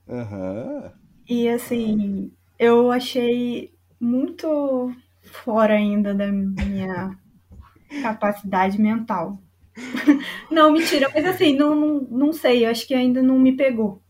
Aham. 0.07 0.83
Uhum. 0.83 1.05
E 1.27 1.49
assim, 1.49 2.31
eu 2.59 2.91
achei 2.91 3.73
muito 3.99 4.93
fora 5.23 5.73
ainda 5.73 6.13
da 6.13 6.31
minha 6.31 7.17
capacidade 8.01 8.79
mental. 8.79 9.39
não, 10.49 10.71
mentira, 10.71 11.11
mas 11.13 11.25
assim, 11.25 11.55
não, 11.55 11.75
não, 11.75 12.01
não 12.09 12.33
sei, 12.33 12.65
acho 12.65 12.87
que 12.87 12.93
ainda 12.93 13.21
não 13.21 13.37
me 13.37 13.57
pegou. 13.57 14.01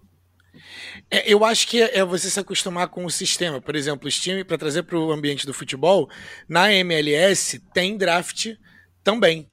É, 1.10 1.32
eu 1.32 1.44
acho 1.44 1.68
que 1.68 1.82
é 1.82 2.04
você 2.04 2.30
se 2.30 2.40
acostumar 2.40 2.88
com 2.88 3.06
o 3.06 3.10
sistema. 3.10 3.62
Por 3.62 3.76
exemplo, 3.76 4.08
os 4.08 4.20
times, 4.20 4.44
para 4.44 4.58
trazer 4.58 4.84
para 4.84 4.98
o 4.98 5.12
ambiente 5.12 5.46
do 5.46 5.54
futebol, 5.54 6.10
na 6.48 6.72
MLS 6.74 7.60
tem 7.74 7.98
draft 7.98 8.56
também. 9.04 9.48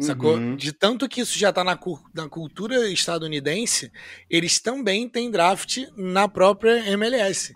Sacou? 0.00 0.36
Uhum. 0.36 0.56
De 0.56 0.72
tanto 0.72 1.08
que 1.08 1.20
isso 1.20 1.38
já 1.38 1.50
está 1.50 1.62
na, 1.62 1.78
na 2.14 2.28
cultura 2.28 2.88
estadunidense, 2.90 3.92
eles 4.28 4.58
também 4.58 5.08
têm 5.08 5.30
draft 5.30 5.78
na 5.96 6.26
própria 6.26 6.88
MLS. 6.90 7.52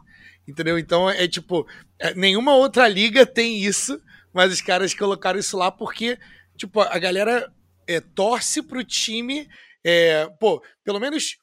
Entendeu? 0.47 0.79
Então 0.79 1.09
é 1.09 1.27
tipo, 1.27 1.67
é, 1.99 2.15
nenhuma 2.15 2.55
outra 2.55 2.87
liga 2.87 3.25
tem 3.25 3.63
isso, 3.63 4.01
mas 4.33 4.53
os 4.53 4.61
caras 4.61 4.93
colocaram 4.93 5.39
isso 5.39 5.57
lá 5.57 5.71
porque, 5.71 6.19
tipo, 6.57 6.81
a 6.81 6.99
galera 6.99 7.51
é, 7.87 8.01
torce 8.01 8.63
pro 8.63 8.85
time. 8.85 9.49
É, 9.83 10.29
pô, 10.39 10.63
pelo 10.85 11.01
menos, 11.01 11.37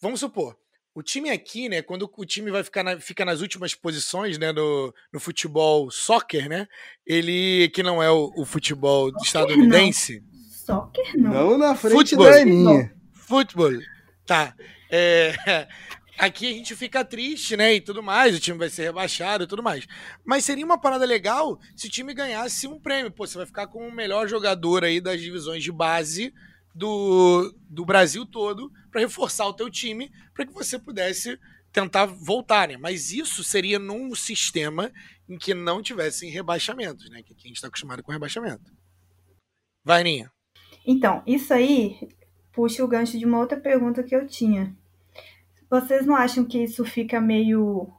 vamos 0.00 0.20
supor, 0.20 0.56
o 0.98 1.02
time 1.02 1.30
aqui, 1.30 1.68
né, 1.68 1.80
quando 1.80 2.10
o 2.12 2.24
time 2.24 2.50
vai 2.50 2.64
ficar 2.64 2.82
na, 2.82 2.98
fica 2.98 3.24
nas 3.24 3.40
últimas 3.40 3.72
posições, 3.72 4.36
né, 4.36 4.50
no, 4.50 4.92
no 5.12 5.20
futebol 5.20 5.92
soccer, 5.92 6.48
né, 6.48 6.66
ele, 7.06 7.70
que 7.72 7.84
não 7.84 8.02
é 8.02 8.10
o, 8.10 8.32
o 8.36 8.44
futebol 8.44 9.12
estadunidense. 9.22 10.20
Não. 10.20 10.50
Soccer 10.50 11.16
não. 11.16 11.32
Não 11.32 11.58
na 11.58 11.76
frente 11.76 11.94
futebol. 11.94 12.26
da 12.26 12.40
Aninha. 12.40 12.92
Futebol. 13.12 13.70
Tá. 14.26 14.56
É, 14.90 15.68
aqui 16.18 16.48
a 16.48 16.52
gente 16.52 16.74
fica 16.74 17.04
triste, 17.04 17.56
né, 17.56 17.74
e 17.74 17.80
tudo 17.80 18.02
mais, 18.02 18.34
o 18.34 18.40
time 18.40 18.58
vai 18.58 18.68
ser 18.68 18.82
rebaixado 18.82 19.44
e 19.44 19.46
tudo 19.46 19.62
mais. 19.62 19.86
Mas 20.24 20.44
seria 20.44 20.64
uma 20.64 20.80
parada 20.80 21.04
legal 21.04 21.60
se 21.76 21.86
o 21.86 21.90
time 21.90 22.12
ganhasse 22.12 22.66
um 22.66 22.80
prêmio. 22.80 23.12
Pô, 23.12 23.24
você 23.24 23.38
vai 23.38 23.46
ficar 23.46 23.68
com 23.68 23.86
o 23.86 23.94
melhor 23.94 24.26
jogador 24.26 24.82
aí 24.82 25.00
das 25.00 25.20
divisões 25.20 25.62
de 25.62 25.70
base 25.70 26.34
do, 26.78 27.52
do 27.68 27.84
Brasil 27.84 28.24
todo 28.24 28.70
para 28.90 29.00
reforçar 29.00 29.46
o 29.46 29.52
teu 29.52 29.68
time, 29.68 30.10
para 30.32 30.46
que 30.46 30.52
você 30.52 30.78
pudesse 30.78 31.38
tentar 31.72 32.06
voltar, 32.06 32.68
né? 32.68 32.76
Mas 32.76 33.12
isso 33.12 33.42
seria 33.42 33.78
num 33.78 34.14
sistema 34.14 34.92
em 35.28 35.36
que 35.36 35.52
não 35.52 35.82
tivessem 35.82 36.30
rebaixamentos, 36.30 37.10
né? 37.10 37.22
Que 37.22 37.34
a 37.34 37.48
gente 37.48 37.56
está 37.56 37.66
acostumado 37.66 38.02
com 38.02 38.12
rebaixamento. 38.12 38.72
Vai, 39.84 40.04
Ninha. 40.04 40.30
Então, 40.86 41.22
isso 41.26 41.52
aí 41.52 42.08
puxa 42.52 42.84
o 42.84 42.88
gancho 42.88 43.18
de 43.18 43.26
uma 43.26 43.38
outra 43.38 43.58
pergunta 43.58 44.02
que 44.02 44.14
eu 44.14 44.26
tinha. 44.26 44.74
Vocês 45.68 46.06
não 46.06 46.14
acham 46.14 46.44
que 46.44 46.62
isso 46.62 46.84
fica 46.84 47.20
meio 47.20 47.92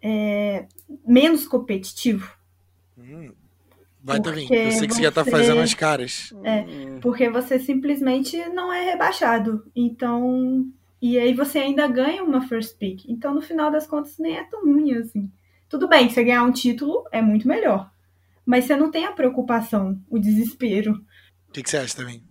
é, 0.00 0.68
menos 1.04 1.48
competitivo? 1.48 2.30
Hum, 2.96 3.34
Vai 4.06 4.20
também. 4.20 4.46
Eu 4.48 4.70
sei 4.70 4.86
que 4.86 4.94
você 4.94 5.02
já 5.02 5.10
tá 5.10 5.24
fazendo 5.24 5.60
as 5.60 5.74
caras. 5.74 6.32
É, 6.44 6.64
porque 7.00 7.28
você 7.28 7.58
simplesmente 7.58 8.38
não 8.50 8.72
é 8.72 8.84
rebaixado. 8.92 9.68
Então. 9.74 10.64
E 11.02 11.18
aí 11.18 11.34
você 11.34 11.58
ainda 11.58 11.88
ganha 11.88 12.22
uma 12.22 12.46
first 12.46 12.78
pick. 12.78 13.04
Então, 13.08 13.34
no 13.34 13.42
final 13.42 13.70
das 13.70 13.86
contas, 13.86 14.16
nem 14.18 14.36
é 14.36 14.44
tão 14.44 14.64
ruim 14.64 14.94
assim. 14.94 15.28
Tudo 15.68 15.88
bem, 15.88 16.08
você 16.08 16.22
ganhar 16.22 16.44
um 16.44 16.52
título 16.52 17.04
é 17.10 17.20
muito 17.20 17.48
melhor. 17.48 17.90
Mas 18.46 18.64
você 18.64 18.76
não 18.76 18.92
tem 18.92 19.04
a 19.04 19.12
preocupação, 19.12 20.00
o 20.08 20.20
desespero. 20.20 21.04
O 21.48 21.52
que, 21.52 21.62
que 21.62 21.68
você 21.68 21.78
acha 21.78 21.96
também? 21.96 22.22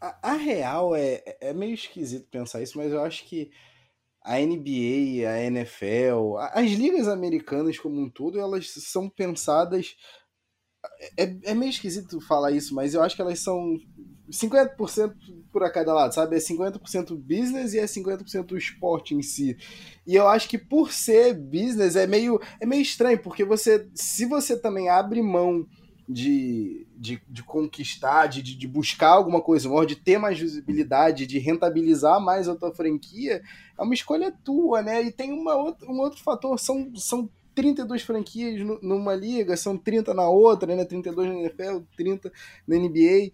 A, 0.00 0.32
a, 0.32 0.34
real 0.34 0.94
é, 0.96 1.22
é 1.40 1.54
meio 1.54 1.74
esquisito 1.74 2.28
pensar 2.28 2.60
isso, 2.60 2.76
mas 2.76 2.92
eu 2.92 3.00
acho 3.02 3.24
que 3.24 3.50
a 4.22 4.38
NBA, 4.40 5.28
a 5.28 5.40
NFL, 5.44 6.36
as 6.52 6.72
ligas 6.72 7.06
americanas 7.06 7.78
como 7.78 8.00
um 8.00 8.10
todo, 8.10 8.40
elas 8.40 8.72
são 8.72 9.08
pensadas 9.08 9.94
é, 11.16 11.36
é 11.44 11.54
meio 11.54 11.70
esquisito 11.70 12.20
falar 12.20 12.50
isso, 12.50 12.74
mas 12.74 12.94
eu 12.94 13.02
acho 13.02 13.14
que 13.14 13.22
elas 13.22 13.40
são 13.40 13.76
50% 14.30 15.14
por 15.52 15.70
cada 15.72 15.94
lado, 15.94 16.14
sabe? 16.14 16.36
É 16.36 16.38
50% 16.38 17.16
business 17.16 17.74
e 17.74 17.78
é 17.78 17.84
50% 17.84 18.52
o 18.52 18.56
esporte 18.56 19.14
em 19.14 19.22
si. 19.22 19.56
E 20.06 20.14
eu 20.14 20.28
acho 20.28 20.48
que 20.48 20.58
por 20.58 20.92
ser 20.92 21.34
business 21.34 21.96
é 21.96 22.06
meio, 22.06 22.40
é 22.60 22.66
meio 22.66 22.82
estranho, 22.82 23.18
porque 23.22 23.44
você, 23.44 23.88
se 23.94 24.26
você 24.26 24.58
também 24.58 24.88
abre 24.88 25.22
mão 25.22 25.66
de, 26.08 26.86
de, 26.96 27.20
de 27.28 27.42
conquistar, 27.42 28.26
de, 28.26 28.42
de 28.42 28.68
buscar 28.68 29.10
alguma 29.10 29.40
coisa 29.40 29.68
maior, 29.68 29.84
de 29.84 29.96
ter 29.96 30.18
mais 30.18 30.38
visibilidade, 30.38 31.26
de 31.26 31.38
rentabilizar 31.38 32.20
mais 32.20 32.48
a 32.48 32.54
tua 32.54 32.72
franquia, 32.74 33.42
é 33.78 33.82
uma 33.82 33.94
escolha 33.94 34.32
tua, 34.44 34.82
né? 34.82 35.02
E 35.02 35.10
tem 35.10 35.32
uma 35.32 35.56
um 35.56 36.00
outro 36.00 36.22
fator, 36.22 36.58
são, 36.58 36.94
são 36.94 37.28
32 37.56 38.02
franquias 38.02 38.60
numa 38.82 39.14
liga, 39.14 39.56
são 39.56 39.78
30 39.78 40.12
na 40.12 40.28
outra, 40.28 40.76
né? 40.76 40.84
32 40.84 41.28
na 41.28 41.34
NFL, 41.40 41.78
30 41.96 42.30
na 42.68 42.76
NBA. 42.76 43.32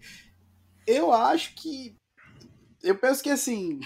Eu 0.87 1.11
acho 1.11 1.53
que. 1.55 1.95
Eu 2.81 2.97
penso 2.97 3.21
que 3.21 3.29
assim. 3.29 3.81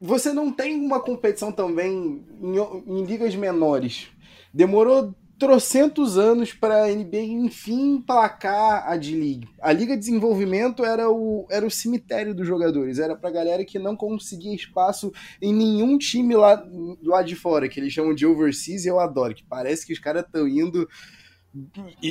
Você 0.00 0.32
não 0.32 0.50
tem 0.50 0.74
uma 0.74 1.00
competição 1.00 1.52
também 1.52 2.26
em, 2.42 2.56
em 2.58 3.04
ligas 3.04 3.34
menores. 3.36 4.08
Demorou 4.52 5.14
trocentos 5.44 6.16
anos 6.16 6.54
para 6.54 6.84
a 6.84 6.88
NBA 6.88 7.22
enfim 7.22 8.00
placar 8.00 8.90
a 8.90 8.96
D-League. 8.96 9.46
A 9.60 9.72
Liga 9.74 9.92
de 9.92 10.00
Desenvolvimento 10.00 10.82
era 10.82 11.10
o, 11.10 11.46
era 11.50 11.66
o 11.66 11.70
cemitério 11.70 12.34
dos 12.34 12.46
jogadores, 12.46 12.98
era 12.98 13.14
pra 13.14 13.30
galera 13.30 13.62
que 13.62 13.78
não 13.78 13.94
conseguia 13.94 14.54
espaço 14.54 15.12
em 15.42 15.52
nenhum 15.52 15.98
time 15.98 16.34
lá, 16.34 16.66
lá 17.02 17.20
de 17.22 17.36
fora, 17.36 17.68
que 17.68 17.78
eles 17.78 17.92
chamam 17.92 18.14
de 18.14 18.24
overseas, 18.24 18.86
e 18.86 18.88
eu 18.88 18.98
adoro, 18.98 19.34
que 19.34 19.44
parece 19.44 19.86
que 19.86 19.92
os 19.92 19.98
caras 19.98 20.24
estão 20.24 20.48
indo 20.48 20.88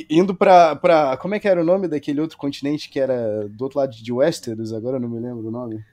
indo 0.08 0.34
pra, 0.34 0.76
pra. 0.76 1.16
Como 1.16 1.34
é 1.34 1.40
que 1.40 1.48
era 1.48 1.60
o 1.60 1.64
nome 1.64 1.88
daquele 1.88 2.20
outro 2.20 2.38
continente 2.38 2.88
que 2.88 3.00
era 3.00 3.48
do 3.48 3.64
outro 3.64 3.80
lado 3.80 3.94
de 3.94 4.12
Westeros? 4.12 4.72
Agora 4.72 4.96
eu 4.96 5.00
não 5.00 5.08
me 5.08 5.20
lembro 5.20 5.48
o 5.48 5.50
nome. 5.50 5.84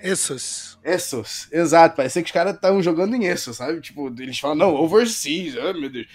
Essos. 0.00 0.78
Essos, 0.82 1.52
exato. 1.52 1.96
Parece 1.96 2.22
que 2.22 2.26
os 2.26 2.32
caras 2.32 2.54
estavam 2.54 2.80
jogando 2.80 3.14
em 3.14 3.26
Essos, 3.26 3.56
sabe? 3.56 3.80
Tipo, 3.80 4.08
eles 4.18 4.38
falam, 4.38 4.56
não, 4.56 4.74
overseas, 4.74 5.56
oh 5.56 5.78
meu 5.78 5.90
Deus 5.90 6.06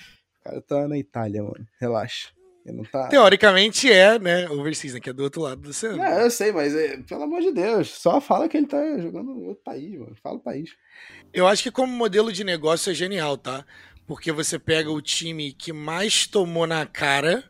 cara 0.49 0.61
tá 0.61 0.87
na 0.87 0.97
Itália, 0.97 1.43
mano. 1.43 1.67
Relaxa. 1.79 2.29
Ele 2.65 2.77
não 2.77 2.83
tá... 2.83 3.07
Teoricamente 3.07 3.91
é, 3.91 4.19
né? 4.19 4.49
Overseas, 4.49 4.93
né? 4.93 4.99
Que 4.99 5.09
é 5.09 5.13
do 5.13 5.23
outro 5.23 5.41
lado 5.41 5.61
do 5.61 5.69
oceano. 5.69 6.01
É, 6.03 6.23
eu 6.23 6.31
sei, 6.31 6.51
mas 6.51 6.75
é, 6.75 6.97
pelo 6.97 7.23
amor 7.23 7.41
de 7.41 7.51
Deus, 7.51 7.89
só 7.89 8.19
fala 8.19 8.49
que 8.49 8.57
ele 8.57 8.67
tá 8.67 8.77
jogando 8.99 9.31
em 9.31 9.47
outro 9.47 9.63
país, 9.63 9.97
mano. 9.97 10.15
Fala 10.21 10.35
o 10.35 10.43
país. 10.43 10.71
Eu 11.33 11.47
acho 11.47 11.63
que 11.63 11.71
como 11.71 11.91
modelo 11.91 12.31
de 12.31 12.43
negócio 12.43 12.91
é 12.91 12.93
genial, 12.93 13.37
tá? 13.37 13.65
Porque 14.05 14.31
você 14.31 14.57
pega 14.59 14.91
o 14.91 15.01
time 15.01 15.53
que 15.53 15.71
mais 15.71 16.27
tomou 16.27 16.67
na 16.67 16.85
cara 16.85 17.43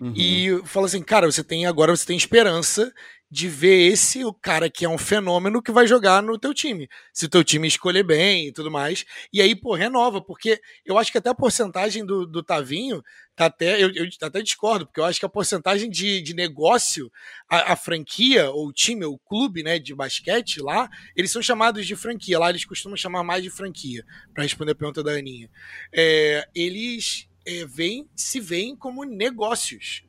uhum. 0.00 0.12
e 0.16 0.60
fala 0.64 0.86
assim, 0.86 1.02
cara, 1.02 1.30
você 1.30 1.44
tem 1.44 1.66
agora 1.66 1.94
você 1.94 2.06
tem 2.06 2.16
esperança 2.16 2.92
de 3.30 3.48
ver 3.48 3.92
esse 3.92 4.24
o 4.24 4.32
cara 4.32 4.70
que 4.70 4.84
é 4.84 4.88
um 4.88 4.96
fenômeno 4.96 5.62
que 5.62 5.70
vai 5.70 5.86
jogar 5.86 6.22
no 6.22 6.38
teu 6.38 6.54
time. 6.54 6.88
Se 7.12 7.26
o 7.26 7.28
teu 7.28 7.44
time 7.44 7.68
escolher 7.68 8.02
bem 8.02 8.48
e 8.48 8.52
tudo 8.52 8.70
mais. 8.70 9.04
E 9.32 9.42
aí, 9.42 9.54
pô, 9.54 9.74
renova, 9.74 10.20
porque 10.20 10.60
eu 10.84 10.96
acho 10.96 11.12
que 11.12 11.18
até 11.18 11.28
a 11.28 11.34
porcentagem 11.34 12.06
do, 12.06 12.26
do 12.26 12.42
Tavinho 12.42 13.02
tá 13.36 13.46
até. 13.46 13.82
Eu, 13.82 13.92
eu 13.94 14.08
até 14.22 14.40
discordo, 14.40 14.86
porque 14.86 15.00
eu 15.00 15.04
acho 15.04 15.20
que 15.20 15.26
a 15.26 15.28
porcentagem 15.28 15.90
de, 15.90 16.22
de 16.22 16.34
negócio, 16.34 17.10
a, 17.48 17.72
a, 17.72 17.76
franquia, 17.76 18.50
ou 18.50 18.68
o 18.68 18.72
time, 18.72 19.04
ou 19.04 19.14
o 19.14 19.18
clube, 19.18 19.62
né, 19.62 19.78
de 19.78 19.94
basquete 19.94 20.60
lá, 20.60 20.88
eles 21.14 21.30
são 21.30 21.42
chamados 21.42 21.86
de 21.86 21.94
franquia. 21.94 22.38
Lá 22.38 22.48
eles 22.48 22.64
costumam 22.64 22.96
chamar 22.96 23.22
mais 23.22 23.42
de 23.42 23.50
franquia, 23.50 24.04
para 24.32 24.42
responder 24.42 24.72
a 24.72 24.74
pergunta 24.74 25.02
da 25.02 25.12
Aninha. 25.12 25.50
É, 25.92 26.48
eles 26.54 27.28
é, 27.46 27.66
veem, 27.66 28.08
se 28.16 28.40
veem 28.40 28.74
como 28.74 29.04
negócios. 29.04 30.02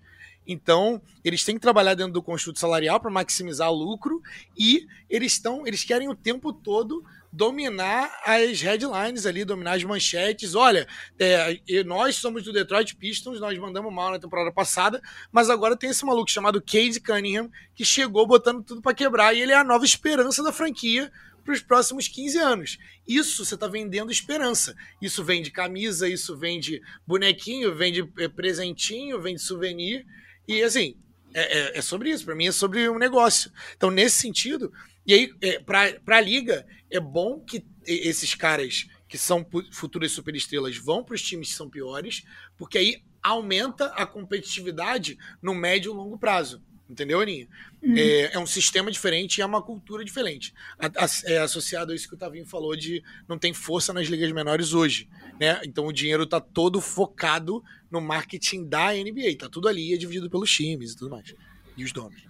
Então, 0.46 1.02
eles 1.24 1.44
têm 1.44 1.56
que 1.56 1.62
trabalhar 1.62 1.94
dentro 1.94 2.14
do 2.14 2.24
construto 2.24 2.60
salarial 2.60 3.00
para 3.00 3.12
maximizar 3.12 3.72
lucro 3.72 4.22
e 4.58 4.88
eles 5.10 5.34
estão, 5.34 5.66
eles 5.68 5.84
querem 5.84 6.10
o 6.10 6.16
tempo 6.16 6.52
todo 6.52 7.04
dominar 7.32 8.10
as 8.26 8.60
headlines 8.62 9.26
ali, 9.26 9.46
dominar 9.46 9.74
as 9.74 9.84
manchetes. 9.84 10.56
Olha, 10.56 10.88
é, 11.20 11.84
nós 11.86 12.16
somos 12.16 12.44
do 12.44 12.52
Detroit 12.52 12.96
Pistons, 12.96 13.40
nós 13.40 13.58
mandamos 13.60 13.94
mal 13.94 14.12
na 14.12 14.20
temporada 14.20 14.52
passada, 14.52 15.02
mas 15.32 15.50
agora 15.50 15.78
tem 15.78 15.92
esse 15.92 16.04
maluco 16.04 16.32
chamado 16.32 16.62
Cade 16.62 17.00
Cunningham 17.00 17.50
que 17.76 17.86
chegou 17.86 18.26
botando 18.26 18.64
tudo 18.64 18.82
para 18.82 18.96
quebrar 18.96 19.36
e 19.36 19.42
ele 19.42 19.52
é 19.52 19.58
a 19.58 19.64
nova 19.64 19.86
esperança 19.86 20.42
da 20.42 20.52
franquia 20.52 21.12
para 21.44 21.54
os 21.54 21.62
próximos 21.62 22.08
15 22.08 22.38
anos. 22.38 22.78
Isso 23.08 23.44
você 23.44 23.56
está 23.56 23.68
vendendo 23.68 24.12
esperança. 24.12 24.76
Isso 25.02 25.24
vende 25.24 25.52
camisa, 25.52 26.08
isso 26.08 26.38
vende 26.38 26.82
bonequinho, 27.08 27.76
vende 27.76 28.08
é, 28.20 28.28
presentinho, 28.28 29.22
vende 29.22 29.42
souvenir. 29.42 30.06
E 30.50 30.64
assim, 30.64 30.96
é, 31.32 31.60
é, 31.60 31.78
é 31.78 31.82
sobre 31.82 32.10
isso. 32.10 32.26
Para 32.26 32.34
mim 32.34 32.48
é 32.48 32.52
sobre 32.52 32.90
um 32.90 32.98
negócio. 32.98 33.52
Então, 33.78 33.92
nesse 33.92 34.20
sentido, 34.20 34.74
e 35.06 35.14
aí, 35.14 35.34
é, 35.42 35.60
para 35.60 36.18
a 36.18 36.22
liga, 36.22 36.66
é 36.90 37.00
bom 37.00 37.40
que 37.40 37.64
esses 37.86 38.34
caras 38.34 38.88
que 39.08 39.18
são 39.18 39.46
futuras 39.72 40.12
superestrelas 40.12 40.76
vão 40.78 41.04
para 41.04 41.14
os 41.14 41.22
times 41.22 41.50
que 41.50 41.56
são 41.56 41.70
piores, 41.70 42.24
porque 42.58 42.78
aí 42.80 43.04
aumenta 43.22 43.86
a 43.88 44.08
competitividade 44.08 45.18
no 45.40 45.54
médio 45.54 45.92
e 45.92 45.96
longo 45.96 46.18
prazo. 46.18 46.64
Entendeu, 46.90 47.22
Aninha? 47.22 47.48
Uhum. 47.84 47.96
É, 47.96 48.34
é, 48.34 48.40
um 48.40 48.48
sistema 48.48 48.92
diferente 48.92 49.38
e 49.38 49.42
é 49.44 49.46
uma 49.46 49.62
cultura 49.62 50.04
diferente. 50.04 50.52
A, 50.80 50.88
a, 50.88 51.08
é 51.26 51.38
associado 51.38 51.92
a 51.92 51.96
isso 51.96 52.10
que 52.10 52.16
o 52.16 52.18
Tavinho 52.18 52.48
falou 52.48 52.76
de 52.76 53.04
não 53.28 53.38
tem 53.38 53.54
força 53.54 53.94
nas 53.94 54.08
ligas 54.08 54.32
menores 54.32 54.74
hoje. 54.74 55.08
Né? 55.40 55.62
Então 55.64 55.86
o 55.86 55.94
dinheiro 55.94 56.24
está 56.24 56.42
todo 56.42 56.82
focado 56.82 57.64
no 57.92 58.02
marketing 58.02 58.68
da 58.68 58.94
NBA. 58.94 59.38
Tá 59.38 59.50
tudo 59.50 59.68
ali, 59.68 59.94
é 59.94 59.98
dividido 59.98 60.30
pelos 60.30 60.52
times 60.52 60.92
e 60.92 60.98
tudo 60.98 61.12
mais. 61.12 61.34
E 61.76 61.84
os 61.84 61.92
donos. 61.92 62.22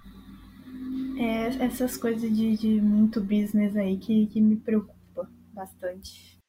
É, 1.20 1.66
essas 1.66 1.98
coisas 1.98 2.34
de, 2.34 2.56
de 2.56 2.82
muito 2.82 3.20
business 3.20 3.76
aí 3.76 3.98
que, 3.98 4.28
que 4.28 4.40
me 4.40 4.56
preocupa 4.56 5.30
bastante. 5.54 6.40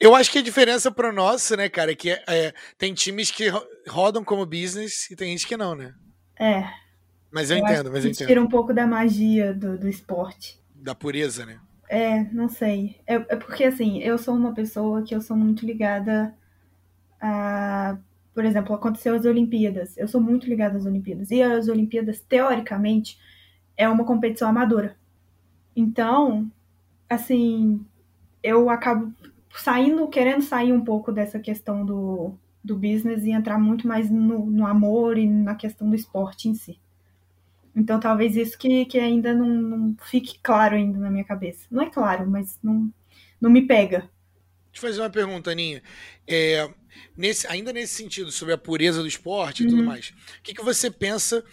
Eu 0.00 0.14
acho 0.14 0.30
que 0.30 0.38
a 0.38 0.42
diferença 0.42 0.90
pro 0.90 1.12
nosso, 1.12 1.56
né, 1.56 1.68
cara, 1.68 1.92
é 1.92 1.94
que 1.94 2.10
é, 2.10 2.52
tem 2.76 2.92
times 2.92 3.30
que 3.30 3.44
rodam 3.88 4.24
como 4.24 4.44
business 4.44 5.08
e 5.10 5.14
tem 5.14 5.30
gente 5.30 5.46
que 5.46 5.56
não, 5.56 5.76
né? 5.76 5.94
É. 6.38 6.64
Mas 7.30 7.50
eu, 7.50 7.58
eu 7.58 7.64
entendo, 7.64 7.92
mas 7.92 8.04
eu 8.04 8.10
entendo. 8.10 8.26
Tira 8.26 8.42
um 8.42 8.48
pouco 8.48 8.74
da 8.74 8.86
magia 8.86 9.54
do, 9.54 9.78
do 9.78 9.88
esporte. 9.88 10.60
Da 10.74 10.94
pureza, 10.94 11.46
né? 11.46 11.60
É, 11.88 12.24
não 12.32 12.48
sei. 12.48 12.96
É, 13.06 13.14
é 13.14 13.36
porque, 13.36 13.64
assim, 13.64 14.02
eu 14.02 14.18
sou 14.18 14.34
uma 14.34 14.52
pessoa 14.52 15.02
que 15.02 15.14
eu 15.14 15.20
sou 15.20 15.36
muito 15.36 15.64
ligada 15.64 16.34
a 17.22 17.96
por 18.34 18.44
exemplo, 18.44 18.74
aconteceu 18.74 19.14
as 19.14 19.24
Olimpíadas. 19.24 19.96
Eu 19.96 20.08
sou 20.08 20.20
muito 20.20 20.48
ligada 20.48 20.78
às 20.78 20.86
Olimpíadas. 20.86 21.30
E 21.30 21.42
as 21.42 21.68
Olimpíadas, 21.68 22.20
teoricamente, 22.20 23.18
é 23.76 23.88
uma 23.88 24.04
competição 24.04 24.48
amadora. 24.48 24.96
Então, 25.76 26.50
assim, 27.08 27.84
eu 28.42 28.70
acabo 28.70 29.12
saindo, 29.54 30.08
querendo 30.08 30.42
sair 30.42 30.72
um 30.72 30.82
pouco 30.82 31.12
dessa 31.12 31.38
questão 31.38 31.84
do, 31.84 32.34
do 32.64 32.76
business 32.76 33.24
e 33.24 33.30
entrar 33.30 33.58
muito 33.58 33.86
mais 33.86 34.10
no, 34.10 34.46
no 34.46 34.66
amor 34.66 35.18
e 35.18 35.26
na 35.28 35.54
questão 35.54 35.88
do 35.88 35.96
esporte 35.96 36.48
em 36.48 36.54
si. 36.54 36.80
Então, 37.76 38.00
talvez 38.00 38.36
isso 38.36 38.58
que, 38.58 38.84
que 38.86 38.98
ainda 38.98 39.34
não, 39.34 39.46
não 39.46 39.96
fique 40.02 40.38
claro 40.42 40.74
ainda 40.74 40.98
na 40.98 41.10
minha 41.10 41.24
cabeça. 41.24 41.66
Não 41.70 41.82
é 41.82 41.90
claro, 41.90 42.30
mas 42.30 42.58
não, 42.62 42.90
não 43.40 43.50
me 43.50 43.62
pega. 43.66 44.10
Deixa 44.72 44.86
eu 44.86 44.90
fazer 44.90 45.00
uma 45.00 45.10
pergunta, 45.10 45.50
Aninha. 45.50 45.82
É, 46.26 46.68
nesse, 47.16 47.46
ainda 47.46 47.72
nesse 47.72 47.94
sentido, 47.94 48.32
sobre 48.32 48.54
a 48.54 48.58
pureza 48.58 49.02
do 49.02 49.06
esporte 49.08 49.62
e 49.62 49.66
tudo 49.66 49.80
uhum. 49.80 49.86
mais, 49.86 50.08
o 50.38 50.42
que, 50.42 50.54
que 50.54 50.64
você 50.64 50.90
pensa 50.90 51.44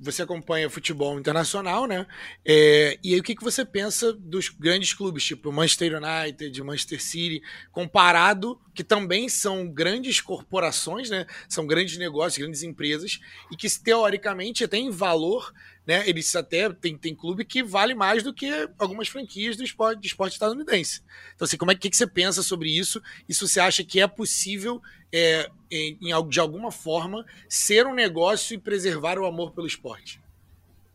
você 0.00 0.22
acompanha 0.22 0.70
futebol 0.70 1.18
internacional, 1.18 1.86
né? 1.86 2.06
É, 2.44 2.98
e 3.04 3.12
aí 3.12 3.20
o 3.20 3.22
que, 3.22 3.34
que 3.34 3.44
você 3.44 3.62
pensa 3.62 4.10
dos 4.12 4.48
grandes 4.48 4.94
clubes, 4.94 5.22
tipo 5.22 5.52
Manchester 5.52 6.00
United, 6.02 6.62
Manchester 6.62 7.02
City, 7.02 7.42
comparado, 7.70 8.58
que 8.74 8.82
também 8.82 9.28
são 9.28 9.68
grandes 9.68 10.20
corporações, 10.20 11.10
né? 11.10 11.26
São 11.46 11.66
grandes 11.66 11.98
negócios, 11.98 12.38
grandes 12.38 12.62
empresas, 12.62 13.20
e 13.52 13.56
que 13.56 13.68
teoricamente 13.78 14.66
têm 14.66 14.90
valor 14.90 15.52
né? 15.86 16.08
Eles 16.08 16.34
até 16.34 16.70
tem, 16.72 16.96
tem 16.96 17.14
clube 17.14 17.44
que 17.44 17.62
vale 17.62 17.94
mais 17.94 18.22
do 18.22 18.32
que 18.32 18.48
algumas 18.78 19.08
franquias 19.08 19.56
do 19.56 19.64
esporte, 19.64 20.00
do 20.00 20.06
esporte 20.06 20.32
estadunidense. 20.32 21.02
Então, 21.34 21.44
assim, 21.44 21.56
como 21.56 21.70
é 21.70 21.74
que, 21.74 21.90
que 21.90 21.96
você 21.96 22.06
pensa 22.06 22.42
sobre 22.42 22.70
isso? 22.70 23.02
Isso 23.28 23.46
você 23.46 23.60
acha 23.60 23.84
que 23.84 24.00
é 24.00 24.06
possível, 24.06 24.80
é, 25.12 25.50
em, 25.70 25.98
de 26.28 26.40
alguma 26.40 26.70
forma, 26.70 27.24
ser 27.48 27.86
um 27.86 27.94
negócio 27.94 28.54
e 28.54 28.58
preservar 28.58 29.18
o 29.18 29.26
amor 29.26 29.52
pelo 29.52 29.66
esporte? 29.66 30.20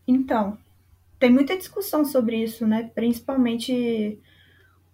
Então, 0.08 0.58
tem 1.20 1.30
muita 1.30 1.56
discussão 1.56 2.04
sobre 2.04 2.42
isso, 2.42 2.66
né? 2.66 2.90
Principalmente 2.96 4.18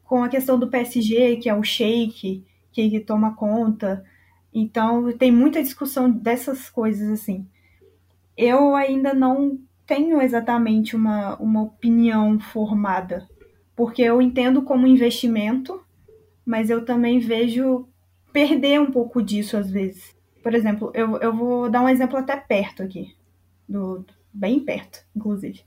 com 0.03 0.23
a 0.23 0.29
questão 0.29 0.59
do 0.59 0.67
PSG, 0.67 1.37
que 1.37 1.49
é 1.49 1.55
o 1.55 1.63
Sheik, 1.63 2.43
que, 2.71 2.89
que 2.89 2.99
toma 2.99 3.35
conta. 3.35 4.03
Então, 4.53 5.11
tem 5.17 5.31
muita 5.31 5.63
discussão 5.63 6.11
dessas 6.11 6.69
coisas, 6.69 7.09
assim. 7.09 7.47
Eu 8.37 8.75
ainda 8.75 9.13
não 9.13 9.59
tenho 9.85 10.21
exatamente 10.21 10.95
uma, 10.95 11.35
uma 11.37 11.61
opinião 11.61 12.39
formada, 12.39 13.27
porque 13.75 14.01
eu 14.01 14.21
entendo 14.21 14.61
como 14.61 14.87
investimento, 14.87 15.83
mas 16.45 16.69
eu 16.69 16.83
também 16.83 17.19
vejo 17.19 17.87
perder 18.33 18.81
um 18.81 18.91
pouco 18.91 19.21
disso 19.21 19.57
às 19.57 19.69
vezes. 19.69 20.15
Por 20.41 20.53
exemplo, 20.53 20.91
eu, 20.93 21.17
eu 21.17 21.33
vou 21.33 21.69
dar 21.69 21.81
um 21.81 21.89
exemplo 21.89 22.17
até 22.17 22.35
perto 22.35 22.83
aqui, 22.83 23.15
do, 23.67 24.05
bem 24.33 24.59
perto, 24.59 25.05
inclusive. 25.15 25.63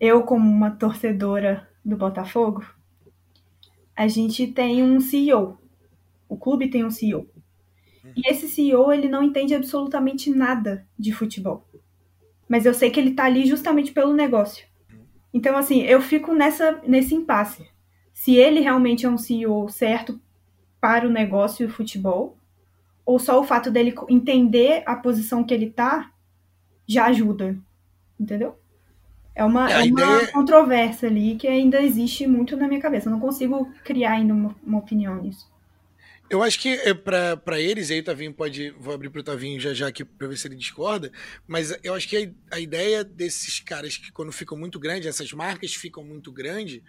Eu, 0.00 0.22
como 0.22 0.48
uma 0.48 0.70
torcedora 0.70 1.68
do 1.84 1.96
Botafogo, 1.96 2.64
a 3.96 4.08
gente 4.08 4.46
tem 4.48 4.82
um 4.82 5.00
CEO. 5.00 5.58
O 6.28 6.36
clube 6.36 6.68
tem 6.68 6.84
um 6.84 6.90
CEO. 6.90 7.28
E 8.16 8.30
esse 8.30 8.48
CEO, 8.48 8.92
ele 8.92 9.08
não 9.08 9.22
entende 9.22 9.54
absolutamente 9.54 10.30
nada 10.30 10.86
de 10.98 11.12
futebol 11.12 11.66
mas 12.48 12.66
eu 12.66 12.74
sei 12.74 12.90
que 12.90 13.00
ele 13.00 13.12
tá 13.12 13.24
ali 13.24 13.46
justamente 13.46 13.92
pelo 13.92 14.12
negócio. 14.12 14.66
Então, 15.32 15.56
assim, 15.56 15.82
eu 15.82 16.00
fico 16.00 16.32
nessa, 16.32 16.80
nesse 16.86 17.14
impasse. 17.14 17.66
Se 18.12 18.36
ele 18.36 18.60
realmente 18.60 19.04
é 19.04 19.10
um 19.10 19.18
CEO 19.18 19.68
certo 19.68 20.20
para 20.80 21.06
o 21.06 21.10
negócio 21.10 21.64
e 21.64 21.66
o 21.66 21.72
futebol, 21.72 22.38
ou 23.04 23.18
só 23.18 23.40
o 23.40 23.44
fato 23.44 23.70
dele 23.70 23.94
entender 24.08 24.82
a 24.86 24.94
posição 24.94 25.42
que 25.42 25.52
ele 25.52 25.70
tá 25.70 26.12
já 26.86 27.06
ajuda. 27.06 27.58
Entendeu? 28.18 28.56
É 29.34 29.44
uma, 29.44 29.68
é, 29.68 29.72
é 29.72 29.76
uma 29.78 29.86
ideia... 29.86 30.32
controvérsia 30.32 31.08
ali 31.08 31.34
que 31.34 31.48
ainda 31.48 31.82
existe 31.82 32.26
muito 32.26 32.56
na 32.56 32.68
minha 32.68 32.80
cabeça. 32.80 33.08
Eu 33.08 33.12
não 33.12 33.20
consigo 33.20 33.68
criar 33.82 34.12
ainda 34.12 34.32
uma, 34.32 34.54
uma 34.64 34.78
opinião 34.78 35.20
nisso. 35.20 35.50
Eu 36.30 36.42
acho 36.42 36.58
que 36.58 36.70
é 36.70 36.94
para 36.94 37.60
eles, 37.60 37.90
aí 37.90 38.00
o 38.00 38.04
Tavinho 38.04 38.32
pode. 38.32 38.70
Vou 38.78 38.94
abrir 38.94 39.10
para 39.10 39.20
o 39.20 39.24
Tavinho 39.24 39.60
já 39.60 39.74
já 39.74 39.88
aqui 39.88 40.04
para 40.04 40.26
ver 40.26 40.36
se 40.38 40.48
ele 40.48 40.56
discorda, 40.56 41.12
mas 41.46 41.76
eu 41.82 41.94
acho 41.94 42.08
que 42.08 42.16
a, 42.50 42.56
a, 42.56 42.60
ideia 42.60 43.04
desses 43.04 43.60
caras 43.60 43.98
que, 43.98 44.10
quando 44.10 44.32
ficam 44.32 44.56
muito 44.56 44.80
grandes, 44.80 45.06
essas 45.06 45.30
marcas 45.32 45.74
ficam 45.74 46.02
muito 46.02 46.32
grandes, 46.32 46.80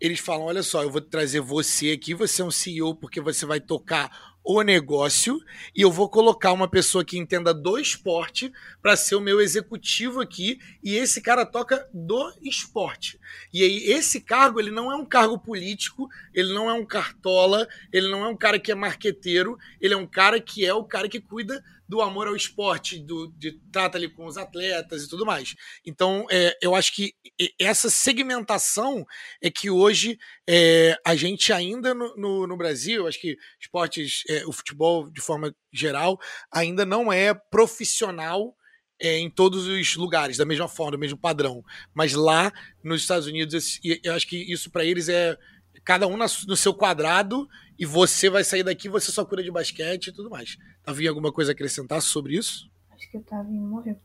eles 0.00 0.18
falam: 0.18 0.46
olha 0.46 0.64
só, 0.64 0.82
eu 0.82 0.90
vou 0.90 1.00
trazer 1.00 1.40
você 1.40 1.92
aqui, 1.92 2.12
você 2.12 2.42
é 2.42 2.44
um 2.44 2.50
CEO 2.50 2.94
porque 2.96 3.20
você 3.20 3.46
vai 3.46 3.60
tocar 3.60 4.31
o 4.44 4.62
negócio 4.62 5.40
e 5.74 5.82
eu 5.82 5.90
vou 5.90 6.08
colocar 6.08 6.52
uma 6.52 6.68
pessoa 6.68 7.04
que 7.04 7.16
entenda 7.16 7.54
do 7.54 7.78
esporte 7.78 8.52
para 8.80 8.96
ser 8.96 9.14
o 9.14 9.20
meu 9.20 9.40
executivo 9.40 10.20
aqui 10.20 10.58
e 10.82 10.96
esse 10.96 11.20
cara 11.20 11.46
toca 11.46 11.88
do 11.92 12.32
esporte. 12.42 13.20
E 13.52 13.62
aí 13.62 13.84
esse 13.84 14.20
cargo, 14.20 14.58
ele 14.58 14.70
não 14.70 14.90
é 14.90 14.96
um 14.96 15.06
cargo 15.06 15.38
político, 15.38 16.08
ele 16.34 16.52
não 16.52 16.68
é 16.68 16.72
um 16.72 16.84
cartola, 16.84 17.68
ele 17.92 18.10
não 18.10 18.24
é 18.24 18.28
um 18.28 18.36
cara 18.36 18.58
que 18.58 18.72
é 18.72 18.74
marqueteiro, 18.74 19.58
ele 19.80 19.94
é 19.94 19.96
um 19.96 20.06
cara 20.06 20.40
que 20.40 20.66
é 20.66 20.74
o 20.74 20.84
cara 20.84 21.08
que 21.08 21.20
cuida 21.20 21.62
do 21.92 22.00
amor 22.00 22.26
ao 22.26 22.34
esporte, 22.34 22.98
do, 22.98 23.30
de 23.36 23.52
trata 23.70 23.98
ali 23.98 24.08
com 24.08 24.24
os 24.24 24.38
atletas 24.38 25.04
e 25.04 25.08
tudo 25.10 25.26
mais. 25.26 25.54
Então, 25.84 26.26
é, 26.30 26.56
eu 26.62 26.74
acho 26.74 26.90
que 26.94 27.12
essa 27.60 27.90
segmentação 27.90 29.04
é 29.42 29.50
que 29.50 29.68
hoje 29.68 30.18
é, 30.48 30.96
a 31.04 31.14
gente 31.14 31.52
ainda 31.52 31.92
no, 31.92 32.16
no, 32.16 32.46
no, 32.46 32.56
Brasil, 32.56 33.06
acho 33.06 33.20
que 33.20 33.36
esportes, 33.60 34.22
é, 34.26 34.46
o 34.46 34.52
futebol 34.52 35.10
de 35.10 35.20
forma 35.20 35.54
geral, 35.70 36.18
ainda 36.50 36.86
não 36.86 37.12
é 37.12 37.34
profissional 37.34 38.56
é, 38.98 39.18
em 39.18 39.28
todos 39.28 39.66
os 39.66 39.94
lugares, 39.94 40.38
da 40.38 40.46
mesma 40.46 40.68
forma, 40.68 40.92
do 40.92 40.98
mesmo 40.98 41.18
padrão. 41.18 41.62
Mas 41.92 42.14
lá 42.14 42.50
nos 42.82 43.02
Estados 43.02 43.26
Unidos, 43.26 43.78
eu 44.02 44.14
acho 44.14 44.26
que 44.26 44.50
isso 44.50 44.70
para 44.70 44.82
eles 44.82 45.10
é 45.10 45.36
cada 45.84 46.06
um 46.06 46.16
no 46.16 46.56
seu 46.56 46.74
quadrado 46.74 47.48
e 47.78 47.84
você 47.84 48.30
vai 48.30 48.44
sair 48.44 48.62
daqui, 48.62 48.88
você 48.88 49.10
só 49.10 49.24
cura 49.24 49.42
de 49.42 49.50
basquete 49.50 50.08
e 50.08 50.12
tudo 50.12 50.30
mais. 50.30 50.56
Havia 50.86 51.08
alguma 51.08 51.32
coisa 51.32 51.50
a 51.50 51.54
acrescentar 51.54 52.00
sobre 52.00 52.36
isso? 52.36 52.70
Acho 52.90 53.10
que 53.10 53.18
o 53.18 53.22
Tavinho 53.22 53.62
morreu. 53.62 53.98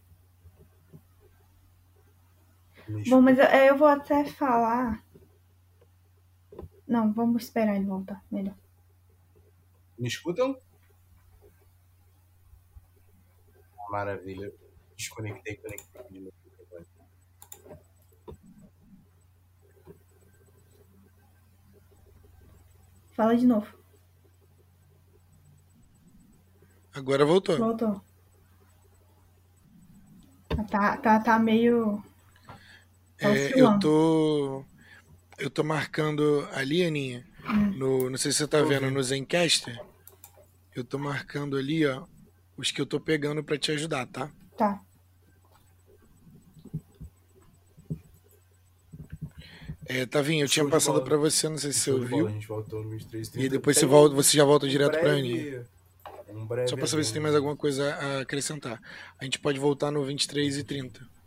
Bom, 3.10 3.22
mas 3.22 3.38
eu, 3.38 3.46
eu 3.46 3.78
vou 3.78 3.88
até 3.88 4.26
falar. 4.26 5.04
Não, 6.88 7.12
vamos 7.12 7.44
esperar 7.44 7.76
ele 7.76 7.86
voltar. 7.86 8.24
Melhor. 8.32 8.56
Me 10.00 10.08
escutam? 10.08 10.58
Maravilha. 13.90 14.54
Desconectei, 14.96 15.58
conectei 15.58 16.04
de 16.10 16.20
novo. 16.20 16.37
Fala 23.18 23.36
de 23.36 23.48
novo. 23.48 23.66
Agora 26.94 27.26
voltou. 27.26 27.58
Voltou. 27.58 28.02
Tá, 30.70 30.98
tá, 30.98 31.20
tá 31.20 31.40
meio. 31.40 32.04
Tá 33.18 33.30
é, 33.30 33.60
eu 33.60 33.80
tô. 33.80 34.64
Eu 35.40 35.50
tô 35.50 35.64
marcando 35.64 36.48
ali, 36.52 36.86
Aninha. 36.86 37.26
Hum. 37.44 37.72
No, 37.78 38.10
não 38.12 38.18
sei 38.20 38.32
se 38.32 38.38
você 38.38 38.48
tá 38.48 38.62
vendo 38.62 38.92
no 38.92 39.02
Zencaster. 39.02 39.80
Eu 40.76 40.84
tô 40.84 41.00
marcando 41.00 41.58
ali, 41.58 41.88
ó. 41.88 42.06
Os 42.56 42.70
que 42.70 42.80
eu 42.80 42.86
tô 42.86 43.00
pegando 43.00 43.44
para 43.44 43.58
te 43.58 43.72
ajudar, 43.72 44.06
tá? 44.06 44.30
Tá. 44.56 44.80
É, 49.90 50.06
Tavinho, 50.06 50.44
eu 50.44 50.50
tinha 50.50 50.68
passado 50.68 51.02
para 51.02 51.16
você, 51.18 51.48
não 51.48 51.58
sei 51.58 51.72
se 51.72 51.80
você 51.80 51.92
ouviu. 51.92 52.28
A 52.28 52.32
gente 52.32 52.48
voltou 52.48 52.84
no 52.84 52.90
23, 52.90 53.36
E 53.36 53.50
depois 53.50 53.78
você, 53.78 53.86
volta, 53.86 54.16
você 54.16 54.36
já 54.38 54.44
volta 54.44 54.68
direto 54.68 54.92
para 54.92 55.00
pra 55.00 55.12
Aninha. 55.12 55.66
Um 56.30 56.48
Só 56.68 56.76
para 56.76 56.88
saber 56.88 57.06
se 57.06 57.14
tem 57.14 57.22
mais 57.22 57.36
alguma 57.36 57.56
coisa 57.56 57.94
a 57.96 58.22
acrescentar. 58.22 58.82
A 59.18 59.24
gente 59.24 59.40
pode 59.40 59.60
voltar 59.60 59.92
no 59.92 60.04
23 60.04 60.58
e 60.58 60.64
30. 60.64 61.18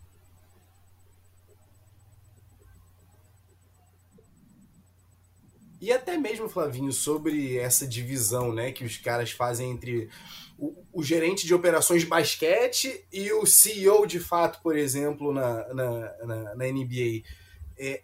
E 5.81 5.91
até 5.91 6.19
mesmo, 6.19 6.47
Flavinho, 6.47 6.93
sobre 6.93 7.57
essa 7.57 7.87
divisão 7.87 8.53
né, 8.53 8.71
que 8.71 8.85
os 8.85 8.99
caras 8.99 9.31
fazem 9.31 9.71
entre 9.71 10.11
o, 10.59 10.85
o, 10.93 11.03
gerente 11.03 11.47
de 11.47 11.55
operações 11.55 12.03
de 12.03 12.09
basquete 12.09 13.03
e 13.11 13.33
o 13.33 13.47
CEO 13.47 14.07
de 14.07 14.21
fato, 14.21 14.61
por 14.63 14.77
exemplo, 14.77 15.33
na, 15.33 15.67
na, 15.73 16.17
na, 16.27 16.55
na 16.55 16.65
NBA. 16.67 17.23
É, 17.79 18.03